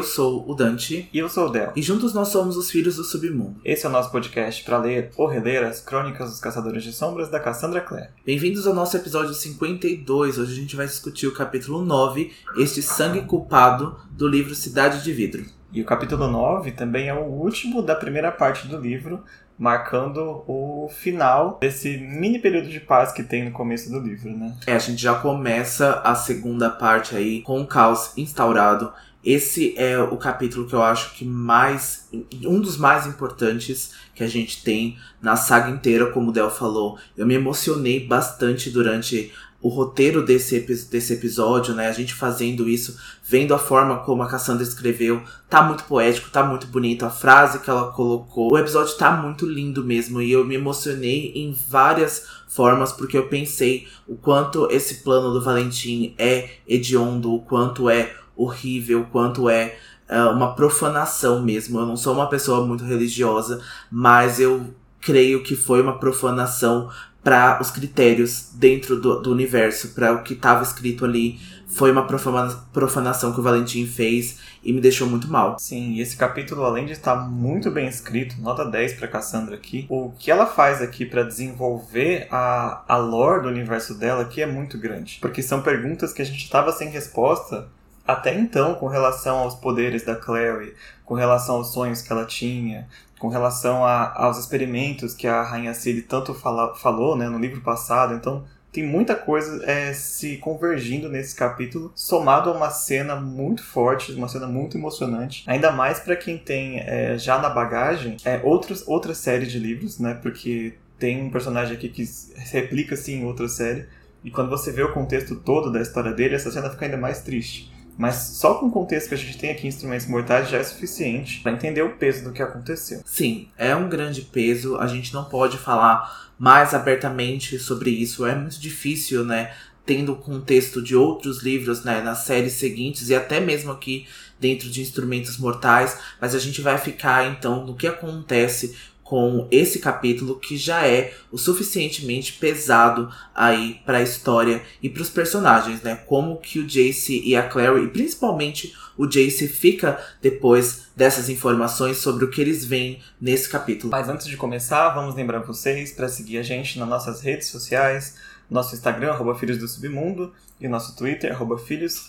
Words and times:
Eu 0.00 0.04
sou 0.04 0.50
o 0.50 0.54
Dante. 0.54 1.10
E 1.12 1.18
eu 1.18 1.28
sou 1.28 1.48
o 1.48 1.50
Del. 1.50 1.74
E 1.76 1.82
juntos 1.82 2.14
nós 2.14 2.28
somos 2.28 2.56
os 2.56 2.70
Filhos 2.70 2.96
do 2.96 3.04
Submundo. 3.04 3.60
Esse 3.62 3.84
é 3.84 3.88
o 3.90 3.92
nosso 3.92 4.10
podcast 4.10 4.64
para 4.64 4.78
ler 4.78 5.10
ou 5.14 5.26
reler 5.26 5.62
as 5.62 5.78
Crônicas 5.78 6.30
dos 6.30 6.40
Caçadores 6.40 6.82
de 6.82 6.90
Sombras 6.90 7.28
da 7.28 7.38
Cassandra 7.38 7.82
Clare. 7.82 8.08
Bem-vindos 8.24 8.66
ao 8.66 8.72
nosso 8.72 8.96
episódio 8.96 9.34
52. 9.34 10.38
Hoje 10.38 10.52
a 10.52 10.56
gente 10.56 10.74
vai 10.74 10.86
discutir 10.86 11.26
o 11.26 11.34
capítulo 11.34 11.84
9, 11.84 12.32
Este 12.56 12.80
Sangue 12.80 13.26
Culpado, 13.26 13.94
do 14.12 14.26
livro 14.26 14.54
Cidade 14.54 15.04
de 15.04 15.12
Vidro. 15.12 15.44
E 15.70 15.82
o 15.82 15.84
capítulo 15.84 16.26
9 16.28 16.72
também 16.72 17.08
é 17.08 17.14
o 17.14 17.26
último 17.26 17.82
da 17.82 17.94
primeira 17.94 18.32
parte 18.32 18.66
do 18.68 18.78
livro, 18.78 19.22
marcando 19.58 20.42
o 20.48 20.88
final 20.88 21.58
desse 21.60 21.98
mini 21.98 22.38
período 22.38 22.70
de 22.70 22.80
paz 22.80 23.12
que 23.12 23.22
tem 23.22 23.44
no 23.44 23.52
começo 23.52 23.90
do 23.90 24.00
livro, 24.00 24.34
né? 24.34 24.56
É, 24.66 24.72
a 24.72 24.78
gente 24.78 25.02
já 25.02 25.14
começa 25.16 26.00
a 26.02 26.14
segunda 26.14 26.70
parte 26.70 27.14
aí 27.14 27.42
com 27.42 27.60
o 27.60 27.66
caos 27.66 28.16
instaurado 28.16 28.90
esse 29.24 29.74
é 29.76 29.98
o 29.98 30.16
capítulo 30.16 30.66
que 30.66 30.74
eu 30.74 30.82
acho 30.82 31.14
que 31.14 31.24
mais. 31.24 32.08
um 32.42 32.60
dos 32.60 32.76
mais 32.76 33.06
importantes 33.06 33.92
que 34.14 34.24
a 34.24 34.26
gente 34.26 34.62
tem 34.62 34.98
na 35.20 35.36
saga 35.36 35.70
inteira, 35.70 36.06
como 36.06 36.30
o 36.30 36.32
Del 36.32 36.50
falou. 36.50 36.98
Eu 37.16 37.26
me 37.26 37.34
emocionei 37.34 38.06
bastante 38.06 38.70
durante 38.70 39.30
o 39.62 39.68
roteiro 39.68 40.24
desse, 40.24 40.58
desse 40.60 41.12
episódio, 41.12 41.74
né? 41.74 41.88
A 41.88 41.92
gente 41.92 42.14
fazendo 42.14 42.66
isso, 42.66 42.98
vendo 43.22 43.52
a 43.52 43.58
forma 43.58 43.98
como 43.98 44.22
a 44.22 44.28
Cassandra 44.28 44.62
escreveu. 44.62 45.22
Tá 45.50 45.62
muito 45.62 45.84
poético, 45.84 46.30
tá 46.30 46.42
muito 46.42 46.66
bonito. 46.66 47.04
A 47.04 47.10
frase 47.10 47.58
que 47.58 47.68
ela 47.68 47.92
colocou. 47.92 48.50
O 48.50 48.58
episódio 48.58 48.96
tá 48.96 49.10
muito 49.10 49.44
lindo 49.44 49.84
mesmo. 49.84 50.22
E 50.22 50.32
eu 50.32 50.46
me 50.46 50.54
emocionei 50.54 51.32
em 51.34 51.54
várias 51.68 52.26
formas, 52.48 52.90
porque 52.90 53.18
eu 53.18 53.28
pensei 53.28 53.86
o 54.08 54.16
quanto 54.16 54.66
esse 54.70 55.02
plano 55.02 55.30
do 55.30 55.42
Valentim 55.42 56.14
é 56.16 56.48
hediondo, 56.66 57.34
o 57.34 57.42
quanto 57.42 57.90
é 57.90 58.16
horrível, 58.42 59.06
quanto 59.10 59.48
é 59.48 59.76
uh, 60.08 60.30
uma 60.30 60.54
profanação 60.54 61.42
mesmo. 61.42 61.78
Eu 61.78 61.86
não 61.86 61.96
sou 61.96 62.14
uma 62.14 62.28
pessoa 62.28 62.66
muito 62.66 62.84
religiosa, 62.84 63.62
mas 63.90 64.40
eu 64.40 64.74
creio 65.00 65.42
que 65.42 65.56
foi 65.56 65.80
uma 65.80 65.98
profanação 65.98 66.90
para 67.22 67.58
os 67.60 67.70
critérios 67.70 68.50
dentro 68.54 68.98
do, 68.98 69.20
do 69.20 69.30
universo, 69.30 69.94
para 69.94 70.12
o 70.12 70.22
que 70.22 70.32
estava 70.32 70.62
escrito 70.62 71.04
ali. 71.04 71.38
Foi 71.66 71.92
uma 71.92 72.04
profanação 72.04 73.32
que 73.32 73.38
o 73.38 73.42
Valentim 73.42 73.86
fez 73.86 74.38
e 74.64 74.72
me 74.72 74.80
deixou 74.80 75.06
muito 75.06 75.28
mal. 75.28 75.56
Sim, 75.58 76.00
esse 76.00 76.16
capítulo, 76.16 76.64
além 76.64 76.86
de 76.86 76.92
estar 76.92 77.14
muito 77.14 77.70
bem 77.70 77.86
escrito, 77.86 78.40
nota 78.40 78.64
10 78.64 78.94
para 78.94 79.06
Cassandra 79.06 79.54
aqui, 79.54 79.86
o 79.88 80.10
que 80.18 80.32
ela 80.32 80.46
faz 80.46 80.82
aqui 80.82 81.06
para 81.06 81.22
desenvolver 81.22 82.26
a, 82.30 82.82
a 82.88 82.96
lore 82.96 83.42
do 83.42 83.48
universo 83.48 83.94
dela 83.94 84.22
aqui 84.22 84.42
é 84.42 84.46
muito 84.46 84.76
grande. 84.78 85.18
Porque 85.20 85.42
são 85.42 85.62
perguntas 85.62 86.12
que 86.12 86.22
a 86.22 86.26
gente 86.26 86.42
estava 86.42 86.72
sem 86.72 86.88
resposta 86.88 87.68
até 88.06 88.34
então 88.34 88.74
com 88.74 88.86
relação 88.86 89.38
aos 89.38 89.54
poderes 89.54 90.04
da 90.04 90.16
Clary, 90.16 90.74
com 91.04 91.14
relação 91.14 91.56
aos 91.56 91.72
sonhos 91.72 92.02
que 92.02 92.12
ela 92.12 92.24
tinha, 92.24 92.88
com 93.18 93.28
relação 93.28 93.84
a, 93.84 94.12
aos 94.14 94.38
experimentos 94.38 95.14
que 95.14 95.26
a 95.26 95.42
Rainha 95.42 95.74
Ciri 95.74 96.02
tanto 96.02 96.32
fala, 96.32 96.74
falou 96.74 97.16
né, 97.16 97.28
no 97.28 97.38
livro 97.38 97.60
passado. 97.60 98.14
Então, 98.14 98.44
tem 98.72 98.86
muita 98.86 99.14
coisa 99.14 99.64
é, 99.64 99.92
se 99.92 100.36
convergindo 100.36 101.08
nesse 101.08 101.34
capítulo, 101.34 101.92
somado 101.94 102.50
a 102.50 102.52
uma 102.52 102.70
cena 102.70 103.16
muito 103.16 103.62
forte, 103.62 104.12
uma 104.12 104.28
cena 104.28 104.46
muito 104.46 104.78
emocionante. 104.78 105.42
Ainda 105.46 105.72
mais 105.72 105.98
para 105.98 106.16
quem 106.16 106.38
tem 106.38 106.78
é, 106.80 107.18
já 107.18 107.38
na 107.38 107.48
bagagem 107.48 108.16
é, 108.24 108.40
outros, 108.44 108.86
outra 108.86 109.12
série 109.12 109.46
de 109.46 109.58
livros, 109.58 109.98
né? 109.98 110.14
Porque 110.14 110.74
tem 110.98 111.22
um 111.22 111.30
personagem 111.30 111.76
aqui 111.76 111.88
que 111.88 112.04
replica 112.36 112.94
assim 112.94 113.20
em 113.20 113.24
outra 113.24 113.48
série. 113.48 113.86
E 114.22 114.30
quando 114.30 114.50
você 114.50 114.70
vê 114.70 114.82
o 114.82 114.92
contexto 114.92 115.34
todo 115.34 115.72
da 115.72 115.80
história 115.80 116.12
dele, 116.12 116.36
essa 116.36 116.50
cena 116.50 116.70
fica 116.70 116.84
ainda 116.84 116.96
mais 116.96 117.22
triste. 117.22 117.69
Mas 117.96 118.14
só 118.16 118.54
com 118.54 118.66
o 118.66 118.70
contexto 118.70 119.08
que 119.08 119.14
a 119.14 119.18
gente 119.18 119.38
tem 119.38 119.50
aqui 119.50 119.66
em 119.66 119.68
Instrumentos 119.68 120.06
Mortais 120.06 120.48
já 120.48 120.58
é 120.58 120.62
suficiente 120.62 121.40
para 121.40 121.52
entender 121.52 121.82
o 121.82 121.96
peso 121.96 122.24
do 122.24 122.32
que 122.32 122.42
aconteceu. 122.42 123.02
Sim, 123.04 123.48
é 123.56 123.74
um 123.76 123.88
grande 123.88 124.22
peso. 124.22 124.76
A 124.76 124.86
gente 124.86 125.12
não 125.12 125.24
pode 125.24 125.58
falar 125.58 126.30
mais 126.38 126.72
abertamente 126.72 127.58
sobre 127.58 127.90
isso. 127.90 128.24
É 128.24 128.34
muito 128.34 128.58
difícil, 128.58 129.24
né? 129.24 129.52
Tendo 129.84 130.12
o 130.12 130.16
contexto 130.16 130.80
de 130.80 130.96
outros 130.96 131.42
livros 131.42 131.84
né, 131.84 132.00
nas 132.00 132.20
séries 132.20 132.54
seguintes 132.54 133.08
e 133.08 133.14
até 133.14 133.40
mesmo 133.40 133.72
aqui 133.72 134.06
dentro 134.38 134.70
de 134.70 134.80
Instrumentos 134.80 135.36
Mortais. 135.36 135.98
Mas 136.20 136.34
a 136.34 136.38
gente 136.38 136.62
vai 136.62 136.78
ficar 136.78 137.30
então 137.30 137.66
no 137.66 137.74
que 137.74 137.86
acontece 137.86 138.74
com 139.10 139.48
esse 139.50 139.80
capítulo 139.80 140.38
que 140.38 140.56
já 140.56 140.86
é 140.86 141.12
o 141.32 141.36
suficientemente 141.36 142.34
pesado 142.34 143.12
aí 143.34 143.80
para 143.84 143.98
a 143.98 144.02
história 144.02 144.62
e 144.80 144.88
para 144.88 145.02
os 145.02 145.10
personagens, 145.10 145.82
né? 145.82 145.96
Como 146.06 146.36
que 146.36 146.60
o 146.60 146.64
Jace 146.64 147.20
e 147.24 147.34
a 147.34 147.42
Clary, 147.42 147.86
e 147.86 147.88
principalmente 147.88 148.72
o 148.96 149.08
Jace 149.08 149.48
fica 149.48 149.98
depois 150.22 150.82
dessas 150.94 151.28
informações 151.28 151.96
sobre 151.96 152.24
o 152.24 152.30
que 152.30 152.40
eles 152.40 152.64
veem 152.64 153.00
nesse 153.20 153.48
capítulo. 153.48 153.90
Mas 153.90 154.08
antes 154.08 154.28
de 154.28 154.36
começar, 154.36 154.90
vamos 154.90 155.16
lembrar 155.16 155.40
vocês 155.40 155.90
para 155.90 156.08
seguir 156.08 156.38
a 156.38 156.44
gente 156.44 156.78
nas 156.78 156.88
nossas 156.88 157.20
redes 157.20 157.48
sociais, 157.48 158.14
nosso 158.48 158.76
Instagram 158.76 159.10
arroba 159.10 159.34
Filhos 159.34 159.58
do 159.58 159.66
Submundo 159.66 160.32
e 160.60 160.68
nosso 160.68 160.94
Twitter 160.94 161.32
arroba 161.32 161.58
Filhos 161.58 162.08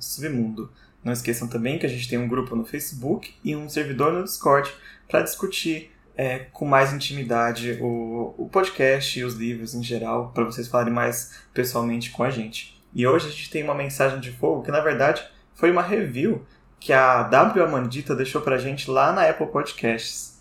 Submundo. 0.00 0.68
Não 1.04 1.12
esqueçam 1.12 1.46
também 1.46 1.78
que 1.78 1.86
a 1.86 1.88
gente 1.88 2.08
tem 2.08 2.18
um 2.18 2.26
grupo 2.26 2.56
no 2.56 2.64
Facebook 2.64 3.32
e 3.44 3.54
um 3.54 3.68
servidor 3.68 4.12
no 4.12 4.24
Discord 4.24 4.72
para 5.08 5.22
discutir 5.22 5.92
é, 6.16 6.40
com 6.52 6.64
mais 6.64 6.92
intimidade 6.92 7.78
o, 7.80 8.34
o 8.36 8.48
podcast 8.50 9.18
e 9.18 9.24
os 9.24 9.34
livros 9.34 9.74
em 9.74 9.82
geral, 9.82 10.30
para 10.34 10.44
vocês 10.44 10.68
falarem 10.68 10.92
mais 10.92 11.42
pessoalmente 11.52 12.10
com 12.10 12.22
a 12.22 12.30
gente. 12.30 12.80
E 12.94 13.06
hoje 13.06 13.26
a 13.26 13.30
gente 13.30 13.50
tem 13.50 13.62
uma 13.62 13.74
mensagem 13.74 14.20
de 14.20 14.30
fogo 14.30 14.62
que, 14.62 14.70
na 14.70 14.80
verdade, 14.80 15.26
foi 15.54 15.70
uma 15.70 15.82
review 15.82 16.44
que 16.78 16.92
a 16.92 17.22
W 17.22 17.64
Amandita 17.64 18.14
deixou 18.14 18.42
pra 18.42 18.58
gente 18.58 18.90
lá 18.90 19.12
na 19.12 19.28
Apple 19.28 19.46
Podcasts. 19.46 20.31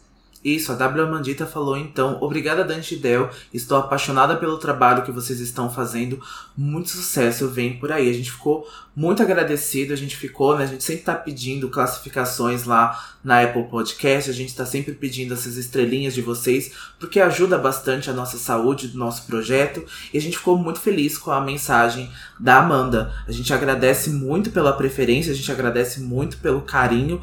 Isso, 0.43 0.71
a 0.71 0.75
W 0.75 1.03
Amandita 1.03 1.45
falou 1.45 1.77
então, 1.77 2.17
obrigada 2.19 2.63
Dante 2.63 2.95
Del, 2.95 3.29
estou 3.53 3.77
apaixonada 3.77 4.35
pelo 4.35 4.57
trabalho 4.57 5.03
que 5.03 5.11
vocês 5.11 5.39
estão 5.39 5.69
fazendo, 5.69 6.19
muito 6.57 6.89
sucesso 6.89 7.47
vem 7.47 7.77
por 7.77 7.91
aí. 7.91 8.09
A 8.09 8.13
gente 8.13 8.31
ficou 8.31 8.67
muito 8.95 9.21
agradecido, 9.21 9.93
a 9.93 9.95
gente 9.95 10.17
ficou, 10.17 10.57
né, 10.57 10.63
a 10.63 10.67
gente 10.67 10.83
sempre 10.83 11.03
tá 11.03 11.13
pedindo 11.13 11.69
classificações 11.69 12.63
lá 12.63 13.13
na 13.23 13.43
Apple 13.43 13.65
Podcast, 13.65 14.31
a 14.31 14.33
gente 14.33 14.55
tá 14.55 14.65
sempre 14.65 14.93
pedindo 14.93 15.35
essas 15.35 15.57
estrelinhas 15.57 16.15
de 16.15 16.23
vocês, 16.23 16.71
porque 16.99 17.19
ajuda 17.19 17.59
bastante 17.59 18.09
a 18.09 18.13
nossa 18.13 18.39
saúde 18.39 18.87
do 18.87 18.97
nosso 18.97 19.27
projeto, 19.27 19.85
e 20.11 20.17
a 20.17 20.21
gente 20.21 20.39
ficou 20.39 20.57
muito 20.57 20.79
feliz 20.79 21.19
com 21.19 21.29
a 21.29 21.39
mensagem 21.39 22.09
da 22.39 22.57
Amanda. 22.57 23.13
A 23.27 23.31
gente 23.31 23.53
agradece 23.53 24.09
muito 24.09 24.49
pela 24.49 24.73
preferência, 24.73 25.31
a 25.31 25.35
gente 25.35 25.51
agradece 25.51 26.01
muito 26.01 26.37
pelo 26.37 26.61
carinho 26.61 27.21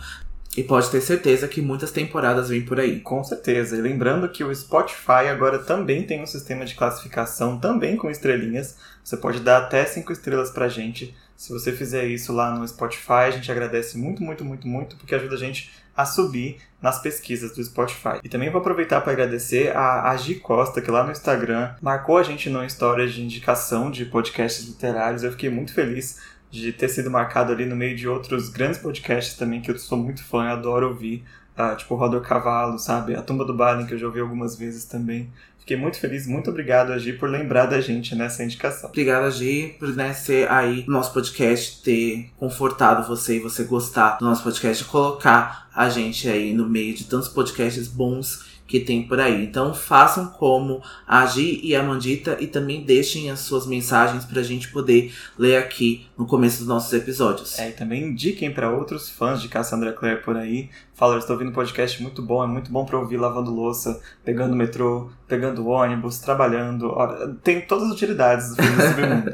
e 0.59 0.65
pode 0.65 0.91
ter 0.91 1.01
certeza 1.01 1.47
que 1.47 1.63
muitas 1.63 1.93
temporadas 1.93 2.49
vêm 2.49 2.65
por 2.65 2.81
aí. 2.81 2.99
Com 2.99 3.23
certeza. 3.23 3.77
E 3.77 3.81
lembrando 3.81 4.29
que 4.29 4.43
o 4.43 4.53
Spotify 4.53 5.29
agora 5.31 5.61
também 5.61 6.03
tem 6.03 6.21
um 6.21 6.27
sistema 6.27 6.65
de 6.65 6.75
classificação, 6.75 7.61
também 7.61 7.97
com 7.97 8.11
estrelinhas. 8.11 8.77
Você 9.05 9.17
pode 9.17 9.39
dar 9.39 9.59
até 9.59 9.85
5 9.85 10.13
estrelas 10.13 10.51
pra 10.51 10.69
gente. 10.69 11.15
Se 11.37 11.53
você 11.53 11.71
fizer 11.71 12.07
isso 12.07 12.33
lá 12.33 12.51
no 12.51 12.67
Spotify, 12.67 13.29
a 13.29 13.31
gente 13.31 13.53
agradece 13.53 13.97
muito, 13.97 14.21
muito, 14.21 14.45
muito, 14.45 14.67
muito, 14.67 14.97
porque 14.97 15.15
ajuda 15.15 15.37
a 15.37 15.39
gente 15.39 15.71
a 15.97 16.05
subir 16.05 16.59
nas 16.83 17.01
pesquisas 17.01 17.55
do 17.55 17.63
Spotify. 17.63 18.19
E 18.25 18.29
também 18.29 18.51
vou 18.51 18.61
aproveitar 18.61 19.01
para 19.01 19.13
agradecer 19.13 19.77
a, 19.77 20.11
a 20.11 20.17
Costa, 20.43 20.83
que 20.83 20.91
lá 20.91 21.05
no 21.05 21.13
Instagram 21.13 21.75
marcou 21.81 22.19
a 22.19 22.25
gente 22.25 22.51
no 22.51 22.65
histórias 22.65 23.13
de 23.13 23.23
indicação 23.23 23.93
de 23.93 24.05
podcasts 24.07 24.67
literários. 24.67 25.23
Eu 25.23 25.31
fiquei 25.31 25.51
muito 25.51 25.73
feliz 25.73 26.19
de 26.51 26.73
ter 26.73 26.89
sido 26.89 27.11
marcado 27.11 27.53
ali 27.53 27.65
no 27.65 27.77
meio 27.77 27.97
de 27.97 28.09
outros 28.09 28.49
grandes 28.49 28.79
podcasts 28.79 29.37
também 29.37 29.61
que 29.61 29.71
eu 29.71 29.79
sou 29.79 29.99
muito 29.99 30.25
fã, 30.25 30.49
adoro 30.49 30.89
ouvir, 30.89 31.25
uh, 31.59 31.77
tipo 31.77 31.95
Rodor 31.95 32.21
Cavalo, 32.23 32.79
sabe? 32.79 33.15
A 33.15 33.23
Tumba 33.23 33.45
do 33.45 33.55
Balin, 33.55 33.87
que 33.87 33.95
eu 33.95 33.99
já 33.99 34.07
ouvi 34.07 34.21
algumas 34.21 34.57
vezes 34.57 34.85
também. 34.85 35.31
Fiquei 35.59 35.77
muito 35.77 35.99
feliz, 35.99 36.27
muito 36.27 36.49
obrigado, 36.49 36.93
Agi, 36.93 37.13
por 37.13 37.29
lembrar 37.29 37.67
da 37.67 37.79
gente 37.79 38.15
nessa 38.15 38.43
indicação. 38.43 38.89
Obrigado, 38.89 39.25
Agi, 39.25 39.77
por 39.79 39.95
né, 39.95 40.15
ser 40.15 40.51
aí 40.51 40.83
no 40.87 40.95
nosso 40.95 41.13
podcast, 41.13 41.83
ter 41.83 42.31
confortado 42.39 43.07
você 43.07 43.37
e 43.37 43.41
você 43.41 43.65
gostar 43.65 44.17
do 44.17 44.25
nosso 44.25 44.43
podcast, 44.43 44.83
colocar 44.85 45.69
a 45.75 45.91
gente 45.91 46.27
aí 46.27 46.55
no 46.55 46.67
meio 46.67 46.95
de 46.95 47.05
tantos 47.05 47.29
podcasts 47.29 47.87
bons 47.87 48.48
que 48.69 48.79
tem 48.79 49.03
por 49.03 49.19
aí. 49.19 49.43
Então 49.43 49.73
façam 49.73 50.27
como 50.27 50.83
a 51.07 51.25
Gi 51.27 51.61
e 51.65 51.75
a 51.75 51.83
Mandita 51.83 52.37
e 52.39 52.47
também 52.47 52.85
deixem 52.85 53.31
as 53.31 53.41
suas 53.41 53.67
mensagens 53.67 54.27
para 54.27 54.41
a 54.41 54.45
gente 54.45 54.69
poder 54.69 55.13
ler 55.39 55.57
aqui 55.57 56.07
no 56.17 56.27
começo 56.27 56.59
dos 56.59 56.69
nossos 56.69 56.93
episódios. 56.93 57.59
É, 57.59 57.71
e 57.71 57.73
também 57.73 58.05
indiquem 58.05 58.53
para 58.53 58.71
outros 58.71 59.09
fãs 59.09 59.41
de 59.41 59.49
Cassandra 59.49 59.93
Clare 59.93 60.19
por 60.19 60.37
aí. 60.37 60.69
Fala, 60.95 61.15
eu 61.15 61.19
estou 61.19 61.35
ouvindo 61.35 61.51
um 61.51 61.55
podcast 61.55 62.03
muito 62.03 62.21
bom, 62.21 62.45
é 62.45 62.47
muito 62.47 62.71
bom 62.71 62.85
para 62.85 62.99
ouvir 62.99 63.17
lavando 63.17 63.51
louça, 63.51 64.01
pegando 64.23 64.55
metrô, 64.55 65.11
pegando 65.27 65.67
ônibus, 65.67 66.19
trabalhando. 66.19 66.95
Tem 67.43 67.63
todas 67.63 67.89
as 67.89 67.95
utilidades 67.95 68.51
do 68.51 68.63
filme 68.63 68.77
do 68.77 68.83
submundo. 68.83 69.33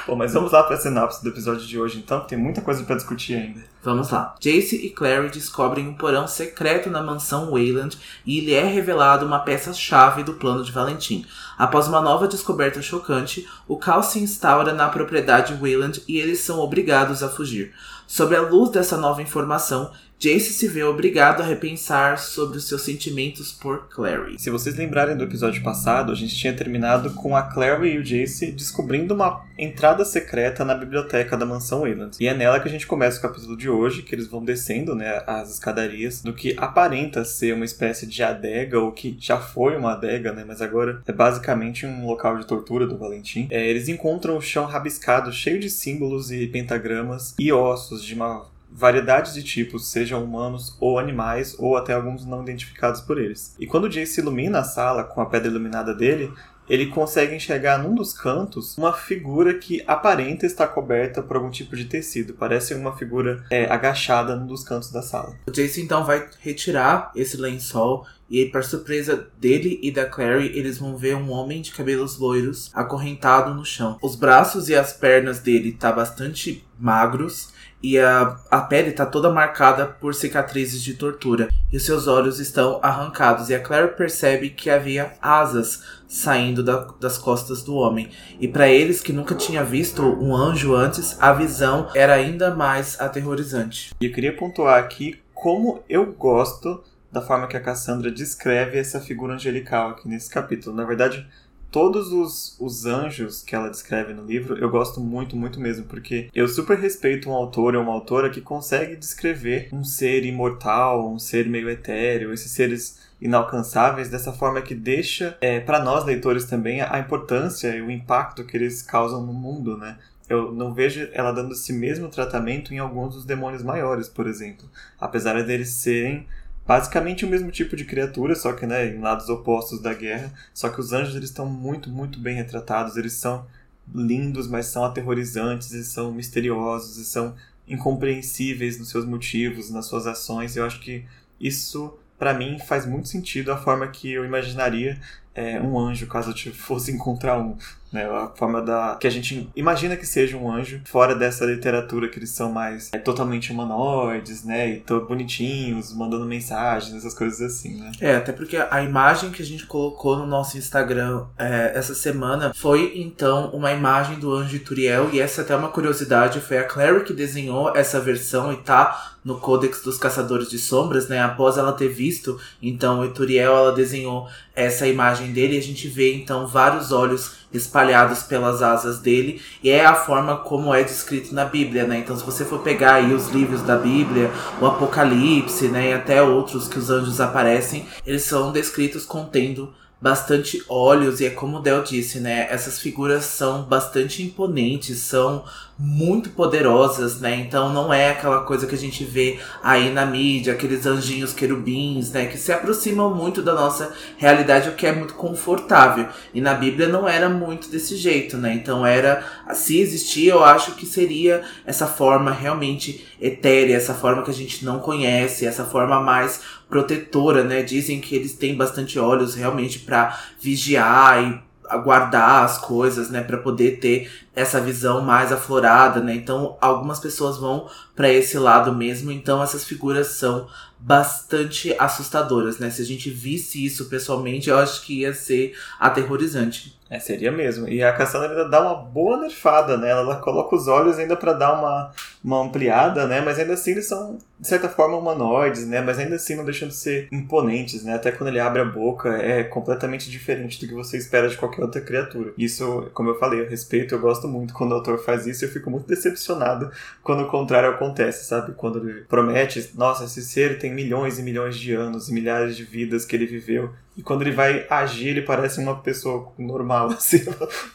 Bom, 0.09 0.17
mas 0.17 0.33
vamos 0.33 0.53
lá 0.53 0.63
para 0.63 0.75
a 0.75 0.81
sinopse 0.81 1.23
do 1.23 1.29
episódio 1.29 1.67
de 1.67 1.79
hoje, 1.79 1.99
então, 1.99 2.21
que 2.21 2.29
tem 2.29 2.39
muita 2.39 2.63
coisa 2.63 2.83
para 2.83 2.97
discutir 2.97 3.35
ainda. 3.35 3.61
Vamos 3.83 4.09
lá. 4.09 4.35
Jace 4.41 4.75
e 4.77 4.89
Clary 4.89 5.29
descobrem 5.29 5.87
um 5.87 5.93
porão 5.93 6.27
secreto 6.27 6.89
na 6.89 7.03
mansão 7.03 7.51
Wayland 7.51 7.99
e 8.25 8.41
lhe 8.41 8.55
é 8.55 8.65
revelado 8.65 9.27
uma 9.27 9.41
peça-chave 9.41 10.23
do 10.23 10.33
plano 10.33 10.65
de 10.65 10.73
Valentim. 10.73 11.27
Após 11.59 11.89
uma 11.89 12.01
nova 12.01 12.27
descoberta 12.27 12.81
chocante, 12.81 13.47
o 13.69 13.77
caos 13.77 14.07
se 14.07 14.19
instaura 14.19 14.73
na 14.73 14.89
propriedade 14.89 15.53
Wayland 15.53 16.03
e 16.09 16.17
eles 16.17 16.41
são 16.41 16.59
obrigados 16.59 17.23
a 17.23 17.29
fugir. 17.29 17.75
Sobre 18.07 18.35
a 18.35 18.41
luz 18.41 18.71
dessa 18.71 18.97
nova 18.97 19.21
informação, 19.21 19.91
Jace 20.21 20.53
se 20.53 20.67
vê 20.67 20.83
obrigado 20.83 21.43
a 21.43 21.47
repensar 21.47 22.19
sobre 22.19 22.59
os 22.59 22.67
seus 22.67 22.83
sentimentos 22.83 23.53
por 23.53 23.89
Clary. 23.89 24.37
Se 24.37 24.51
vocês 24.51 24.75
lembrarem 24.75 25.17
do 25.17 25.23
episódio 25.23 25.63
passado, 25.63 26.11
a 26.11 26.15
gente 26.17 26.35
tinha 26.35 26.53
terminado 26.53 27.11
com 27.11 27.37
a 27.37 27.43
Clary 27.43 27.93
e 27.93 27.99
o 27.99 28.03
Jace 28.03 28.51
descobrindo 28.51 29.15
uma 29.15 29.45
entrada 29.57 30.05
secreta 30.05 30.65
na 30.65 30.75
biblioteca 30.75 31.37
da 31.37 31.47
mansão 31.47 31.83
Wayland. 31.83 32.17
E 32.19 32.27
é 32.27 32.35
nela 32.35 32.59
que 32.59 32.67
a 32.67 32.71
gente 32.71 32.85
começa 32.85 33.21
o 33.21 33.23
capítulo 33.23 33.57
de 33.57 33.71
hoje, 33.71 34.03
que 34.03 34.13
eles 34.13 34.27
vão 34.27 34.45
descendo 34.45 34.93
né, 34.93 35.23
as 35.25 35.53
escadarias 35.53 36.21
do 36.21 36.33
que 36.33 36.57
aparenta 36.57 37.25
ser 37.25 37.55
uma 37.55 37.65
espécie 37.65 38.05
de 38.05 38.21
adega, 38.21 38.81
ou 38.81 38.91
que 38.91 39.17
já 39.21 39.39
foi 39.39 39.77
uma 39.77 39.93
adega, 39.93 40.33
né, 40.33 40.45
mas 40.45 40.61
agora 40.61 41.01
é 41.07 41.13
basicamente 41.13 41.87
um 41.87 42.05
local 42.05 42.37
de 42.39 42.45
tortura 42.45 42.89
do 42.89 42.99
Valentim. 42.99 43.47
É, 43.53 43.65
eles 43.65 43.89
encontram 43.89 44.37
o 44.37 44.43
chão 44.43 44.65
rabiscado, 44.65 45.33
cheio 45.33 45.61
de 45.61 45.71
símbolos 45.71 46.33
e 46.33 46.49
pentagramas 46.49 47.37
e 47.39 47.53
ossos 47.53 48.03
de 48.03 48.15
uma 48.15 48.58
variedades 48.71 49.35
de 49.35 49.43
tipos, 49.43 49.91
sejam 49.91 50.23
humanos 50.23 50.77
ou 50.81 50.99
animais, 50.99 51.57
ou 51.59 51.77
até 51.77 51.93
alguns 51.93 52.25
não 52.25 52.43
identificados 52.43 53.01
por 53.01 53.19
eles. 53.19 53.55
E 53.59 53.67
quando 53.67 53.85
o 53.85 53.89
Jace 53.89 54.21
ilumina 54.21 54.61
a 54.61 54.65
sala 54.65 55.05
com 55.05 55.21
a 55.21 55.27
pedra 55.27 55.49
iluminada 55.49 55.95
dele, 55.95 56.33
ele 56.69 56.87
consegue 56.87 57.35
enxergar 57.35 57.79
num 57.79 57.95
dos 57.95 58.13
cantos 58.13 58.77
uma 58.77 58.93
figura 58.93 59.55
que 59.55 59.83
aparenta 59.87 60.45
estar 60.45 60.69
coberta 60.69 61.23
por 61.23 61.37
algum 61.37 61.51
tipo 61.51 61.75
de 61.75 61.87
tecido. 61.87 62.35
Parece 62.35 62.75
uma 62.75 62.95
figura 62.97 63.45
é, 63.51 63.65
agachada 63.65 64.37
num 64.37 64.47
dos 64.47 64.63
cantos 64.63 64.93
da 64.93 65.01
sala. 65.01 65.35
O 65.49 65.51
Jace 65.51 65.81
então 65.81 66.05
vai 66.05 66.29
retirar 66.41 67.11
esse 67.17 67.37
lençol 67.37 68.07
e, 68.31 68.45
para 68.45 68.63
surpresa 68.63 69.29
dele 69.39 69.81
e 69.83 69.91
da 69.91 70.05
Clary, 70.05 70.53
eles 70.55 70.77
vão 70.77 70.97
ver 70.97 71.17
um 71.17 71.31
homem 71.31 71.63
de 71.63 71.73
cabelos 71.73 72.19
loiros 72.19 72.71
acorrentado 72.75 73.55
no 73.55 73.65
chão. 73.65 73.99
Os 74.03 74.15
braços 74.15 74.69
e 74.69 74.75
as 74.75 74.93
pernas 74.93 75.41
dele 75.41 75.73
tá 75.73 75.91
bastante 75.91 76.63
magros 76.79 77.57
e 77.83 77.99
a, 77.99 78.37
a 78.51 78.61
pele 78.61 78.91
está 78.91 79.07
toda 79.07 79.31
marcada 79.31 79.87
por 79.87 80.15
cicatrizes 80.15 80.83
de 80.83 80.95
tortura, 80.95 81.49
e 81.73 81.77
os 81.77 81.85
seus 81.85 82.07
olhos 82.07 82.41
estão 82.41 82.81
arrancados, 82.83 83.51
e 83.51 83.55
a 83.55 83.61
Claire 83.61 83.97
percebe 83.97 84.51
que 84.51 84.71
havia 84.71 85.13
asas 85.23 85.83
saindo 86.07 86.63
da, 86.63 86.89
das 86.99 87.19
costas 87.19 87.63
do 87.63 87.75
homem. 87.75 88.11
E 88.41 88.49
para 88.49 88.69
eles 88.69 89.01
que 89.01 89.13
nunca 89.13 89.35
tinha 89.35 89.63
visto 89.63 90.03
um 90.03 90.35
anjo 90.35 90.75
antes, 90.75 91.17
a 91.21 91.33
visão 91.33 91.89
era 91.95 92.15
ainda 92.15 92.55
mais 92.55 92.99
aterrorizante. 93.01 93.95
E 94.01 94.07
eu 94.07 94.13
queria 94.13 94.35
pontuar 94.35 94.79
aqui 94.79 95.21
como 95.35 95.83
eu 95.89 96.13
gosto 96.13 96.83
da 97.13 97.23
forma 97.23 97.47
que 97.47 97.57
a 97.57 97.61
Cassandra 97.61 98.11
descreve 98.11 98.79
essa 98.79 99.01
figura 99.01 99.35
angelical 99.35 99.91
aqui 99.91 100.09
nesse 100.09 100.29
capítulo. 100.29 100.77
Na 100.77 100.85
verdade, 100.85 101.27
todos 101.71 102.13
os, 102.13 102.57
os 102.59 102.87
anjos 102.87 103.43
que 103.43 103.55
ela 103.55 103.69
descreve 103.69 104.15
no 104.15 104.25
livro, 104.25 104.57
eu 104.59 104.71
gosto 104.71 105.01
muito, 105.01 105.37
muito 105.37 105.61
mesmo, 105.61 105.85
porque 105.85 106.29
eu 106.35 106.49
super 106.49 106.79
respeito 106.79 107.29
um 107.29 107.35
autor 107.35 107.77
ou 107.77 107.83
uma 107.83 107.93
autora 107.93 108.31
que 108.31 108.41
consegue 108.41 108.97
descrever 108.97 109.69
um 109.73 109.85
ser 109.85 110.25
imortal, 110.25 111.11
um 111.13 111.19
ser 111.19 111.49
meio 111.49 111.69
etéreo, 111.69 112.33
esses 112.33 112.51
seres 112.53 113.09
inalcançáveis 113.21 114.09
dessa 114.09 114.33
forma 114.33 114.63
que 114.63 114.75
deixa 114.75 115.37
é, 115.41 115.61
para 115.61 115.83
nós 115.83 116.05
leitores 116.05 116.45
também 116.45 116.81
a 116.81 116.99
importância 116.99 117.75
e 117.75 117.83
o 117.83 117.91
impacto 117.91 118.45
que 118.45 118.57
eles 118.57 118.83
causam 118.83 119.25
no 119.25 119.33
mundo, 119.33 119.77
né? 119.77 119.99
Eu 120.29 120.53
não 120.53 120.75
vejo 120.75 121.09
ela 121.13 121.33
dando 121.33 121.53
esse 121.53 121.73
mesmo 121.73 122.09
tratamento 122.09 122.75
em 122.75 122.79
alguns 122.79 123.15
dos 123.15 123.25
demônios 123.25 123.63
maiores, 123.63 124.09
por 124.09 124.27
exemplo, 124.27 124.69
apesar 125.01 125.43
deles 125.43 125.71
serem 125.71 126.27
basicamente 126.69 127.25
o 127.25 127.29
mesmo 127.29 127.51
tipo 127.51 127.75
de 127.75 127.87
criatura, 127.87 128.35
só 128.35 128.53
que 128.53 128.67
né, 128.67 128.89
em 128.89 129.01
lados 129.01 129.31
opostos 129.31 129.81
da 129.81 129.95
guerra. 129.95 130.31
Só 130.53 130.69
que 130.69 130.79
os 130.79 130.93
anjos 130.93 131.17
eles 131.17 131.31
estão 131.31 131.47
muito, 131.47 131.89
muito 131.89 132.21
bem 132.21 132.37
retratados. 132.37 132.99
Eles 132.99 133.15
são 133.15 133.47
lindos, 133.95 134.47
mas 134.47 134.67
são 134.67 134.85
aterrorizantes, 134.85 135.73
e 135.73 135.83
são 135.83 136.13
misteriosos, 136.13 136.99
e 136.99 137.07
são 137.07 137.35
incompreensíveis 137.67 138.79
nos 138.79 138.91
seus 138.91 139.07
motivos, 139.07 139.71
nas 139.71 139.87
suas 139.87 140.07
ações. 140.07 140.57
Eu 140.57 140.67
acho 140.67 140.79
que 140.81 141.07
isso, 141.41 141.99
para 142.19 142.35
mim, 142.35 142.59
faz 142.59 142.85
muito 142.85 143.09
sentido 143.09 143.51
a 143.51 143.57
forma 143.57 143.89
que 143.89 144.13
eu 144.13 144.27
imaginaria 144.27 145.01
é, 145.35 145.61
um 145.61 145.79
anjo 145.79 146.07
caso 146.07 146.35
eu 146.45 146.53
fosse 146.53 146.93
encontrar 146.93 147.39
um. 147.39 147.57
Né, 147.91 148.05
a 148.05 148.31
forma 148.35 148.61
da 148.61 148.99
que 149.01 149.07
a 149.07 149.11
gente 149.11 149.49
imagina 149.57 149.97
que 149.97 150.05
seja 150.05 150.37
um 150.37 150.53
anjo 150.53 150.83
fora 150.85 151.15
dessa 151.15 151.47
literatura 151.47 152.09
que 152.09 152.19
eles 152.19 152.31
são 152.31 152.53
mais 152.53 152.91
é, 152.93 152.99
totalmente 152.99 153.51
humanoides, 153.51 154.45
né, 154.45 154.69
e 154.69 154.81
tão 154.81 155.01
bonitinhos, 155.07 155.95
mandando 155.95 156.27
mensagens, 156.27 156.95
essas 156.95 157.15
coisas 157.15 157.41
assim, 157.41 157.81
né? 157.81 157.93
É, 157.99 158.17
até 158.17 158.31
porque 158.31 158.59
a 158.59 158.83
imagem 158.83 159.31
que 159.31 159.43
a 159.43 159.45
gente 159.45 159.65
colocou 159.65 160.19
no 160.19 160.27
nosso 160.27 160.59
Instagram 160.59 161.25
é, 161.39 161.73
essa 161.75 161.95
semana 161.95 162.53
foi 162.55 162.93
então 162.97 163.51
uma 163.53 163.73
imagem 163.73 164.19
do 164.19 164.35
anjo 164.35 164.59
Turiel 164.61 165.09
e 165.13 165.21
essa 165.21 165.41
é 165.41 165.45
até 165.45 165.57
uma 165.57 165.69
curiosidade, 165.69 166.41
foi 166.41 166.59
a 166.59 166.65
Clary 166.65 167.05
que 167.05 167.15
desenhou 167.15 167.75
essa 167.75 167.99
versão 168.01 168.53
e 168.53 168.57
tá 168.57 169.17
no 169.25 169.39
Codex 169.39 169.83
dos 169.83 169.99
Caçadores 169.99 170.49
de 170.49 170.59
Sombras, 170.59 171.09
né? 171.09 171.21
Após 171.21 171.59
ela 171.59 171.73
ter 171.73 171.89
visto, 171.89 172.41
então, 172.63 173.01
o 173.01 173.05
Ituriel, 173.05 173.55
ela 173.55 173.73
desenhou 173.73 174.27
essa 174.55 174.87
imagem 174.87 175.33
dele 175.33 175.55
e 175.55 175.59
a 175.59 175.63
gente 175.63 175.87
vê 175.87 176.15
então 176.15 176.47
vários 176.47 176.93
olhos 176.93 177.33
espalhados 177.53 177.78
pelas 178.23 178.63
asas 178.63 178.99
dele 178.99 179.41
e 179.63 179.71
é 179.71 179.85
a 179.85 179.95
forma 179.95 180.37
como 180.37 180.75
é 180.75 180.83
descrito 180.83 181.35
na 181.35 181.45
Bíblia, 181.45 181.87
né? 181.87 181.99
Então, 181.99 182.17
se 182.17 182.25
você 182.25 182.45
for 182.45 182.61
pegar 182.61 182.95
aí 182.95 183.13
os 183.13 183.29
livros 183.29 183.63
da 183.63 183.77
Bíblia, 183.77 184.31
o 184.61 184.67
Apocalipse, 184.67 185.69
né, 185.69 185.91
e 185.91 185.93
até 185.93 186.23
outros 186.23 186.69
que 186.69 186.79
os 186.79 186.91
anjos 186.91 187.21
aparecem, 187.21 187.87
eles 188.07 188.23
são 188.23 188.53
descritos 188.53 189.05
contendo 189.05 189.73
bastante 190.01 190.63
olhos 190.69 191.21
e 191.21 191.27
é 191.27 191.31
como 191.31 191.59
o 191.59 191.61
Del 191.61 191.83
disse, 191.83 192.21
né? 192.21 192.47
Essas 192.51 192.79
figuras 192.79 193.25
são 193.25 193.63
bastante 193.63 194.23
imponentes, 194.23 194.99
são 194.99 195.45
muito 195.79 196.31
poderosas, 196.31 197.21
né? 197.21 197.37
Então 197.37 197.73
não 197.73 197.93
é 197.93 198.11
aquela 198.11 198.41
coisa 198.41 198.67
que 198.67 198.75
a 198.75 198.79
gente 198.79 199.05
vê 199.05 199.39
aí 199.63 199.91
na 199.91 200.05
mídia, 200.05 200.53
aqueles 200.53 200.85
anjinhos 200.85 201.33
querubins, 201.33 202.11
né? 202.11 202.27
Que 202.27 202.37
se 202.37 202.51
aproximam 202.51 203.15
muito 203.15 203.41
da 203.41 203.55
nossa 203.55 203.95
realidade, 204.17 204.69
o 204.69 204.75
que 204.75 204.87
é 204.87 204.93
muito 204.93 205.15
confortável. 205.15 206.09
E 206.35 206.41
na 206.41 206.55
Bíblia 206.55 206.89
não 206.89 207.09
era 207.09 207.29
muito 207.29 207.69
desse 207.69 207.95
jeito, 207.95 208.37
né? 208.37 208.55
Então 208.55 208.85
era, 208.85 209.25
se 209.55 209.79
existia, 209.79 210.33
eu 210.33 210.43
acho 210.43 210.73
que 210.73 210.85
seria 210.85 211.43
essa 211.65 211.87
forma 211.87 212.33
realmente 212.33 213.07
etérea, 213.21 213.77
essa 213.77 213.95
forma 213.95 214.25
que 214.25 214.33
a 214.33 214.35
gente 214.35 214.65
não 214.65 214.81
conhece, 214.81 215.47
essa 215.47 215.65
forma 215.65 216.01
mais 216.01 216.41
protetora, 216.69 217.45
né? 217.45 217.63
Dizem 217.63 218.01
que 218.01 218.17
eles 218.17 218.33
têm 218.33 218.57
bastante 218.57 218.99
olhos 218.99 219.37
realmente 219.37 219.79
para 219.79 220.19
vigiar 220.41 221.23
e 221.23 221.48
guardar 221.77 222.45
as 222.45 222.59
coisas, 222.59 223.11
né, 223.11 223.23
para 223.23 223.39
poder 223.39 223.79
ter 223.79 224.11
essa 224.35 224.61
visão 224.61 225.03
mais 225.03 225.33
aflorada, 225.33 226.01
né? 226.01 226.15
Então, 226.15 226.57
algumas 226.61 227.01
pessoas 227.01 227.37
vão 227.37 227.69
para 227.95 228.09
esse 228.09 228.39
lado 228.39 228.73
mesmo, 228.73 229.11
então 229.11 229.43
essas 229.43 229.65
figuras 229.65 230.09
são 230.09 230.47
bastante 230.79 231.75
assustadoras, 231.79 232.59
né? 232.59 232.71
Se 232.71 232.81
a 232.81 232.85
gente 232.85 233.11
visse 233.11 233.65
isso 233.65 233.87
pessoalmente, 233.87 234.49
eu 234.49 234.57
acho 234.57 234.83
que 234.83 235.01
ia 235.01 235.13
ser 235.13 235.57
aterrorizante. 235.79 236.79
É, 236.89 236.99
seria 236.99 237.31
mesmo. 237.31 237.69
E 237.69 237.83
a 237.83 237.93
Cassandra 237.93 238.31
ainda 238.31 238.49
dá 238.49 238.63
uma 238.63 238.77
boa 238.77 239.19
nerfada 239.19 239.77
nela. 239.77 240.01
Ela 240.01 240.17
coloca 240.17 240.57
os 240.57 240.69
olhos 240.69 240.99
ainda 240.99 241.17
para 241.17 241.33
dar 241.35 241.59
uma, 241.59 241.91
uma 242.25 242.43
ampliada, 242.43 243.07
né? 243.07 243.21
Mas 243.21 243.39
ainda 243.39 243.55
assim 243.55 243.73
eles 243.73 243.87
são, 243.87 244.19
de 244.39 244.47
certa 244.47 244.69
forma, 244.69 244.97
humanoides, 244.97 245.67
né? 245.67 245.81
Mas 245.81 245.99
ainda 245.99 246.17
assim 246.17 246.37
não 246.37 246.45
deixam 246.45 246.69
de 246.69 246.75
ser 246.75 247.09
imponentes, 247.11 247.83
né? 247.83 247.95
Até 247.95 248.13
quando 248.13 248.29
ele 248.29 248.41
abre 248.41 248.63
a 248.63 248.65
boca 248.65 249.17
é 249.17 249.43
completamente 249.43 250.11
diferente 250.11 250.61
do 250.61 250.69
que 250.69 250.75
você 250.75 250.97
espera 250.97 251.29
de 251.29 251.37
qualquer 251.37 251.63
outra 251.63 251.81
criatura. 251.81 252.33
Isso, 252.39 252.89
como 252.95 253.11
eu 253.11 253.19
falei, 253.19 253.41
eu 253.41 253.49
respeito, 253.49 253.95
eu 253.95 254.01
gosto 254.01 254.29
muito 254.29 254.55
quando 254.55 254.73
o 254.73 254.75
autor 254.75 254.99
faz 254.99 255.27
isso. 255.27 255.45
Eu 255.45 255.49
fico 255.49 255.71
muito 255.71 255.87
decepcionado 255.87 256.71
quando 257.03 257.23
o 257.23 257.29
contrário 257.29 257.71
acontece, 257.71 258.27
sabe? 258.27 258.53
Quando 258.53 258.79
ele 258.79 259.01
promete, 259.03 259.71
nossa, 259.75 260.05
esse 260.05 260.23
ser 260.23 260.59
tem 260.59 260.73
milhões 260.73 261.19
e 261.19 261.23
milhões 261.23 261.57
de 261.57 261.75
anos 261.75 262.09
e 262.09 262.13
milhares 262.13 262.57
de 262.57 262.65
vidas 262.65 263.05
que 263.05 263.17
ele 263.17 263.27
viveu 263.27 263.73
e 263.99 264.03
quando 264.03 264.23
ele 264.23 264.31
vai 264.31 264.65
agir, 264.71 265.09
ele 265.09 265.23
parece 265.23 265.59
uma 265.59 265.75
pessoa 265.75 266.33
normal, 266.39 266.87
assim. 266.97 267.25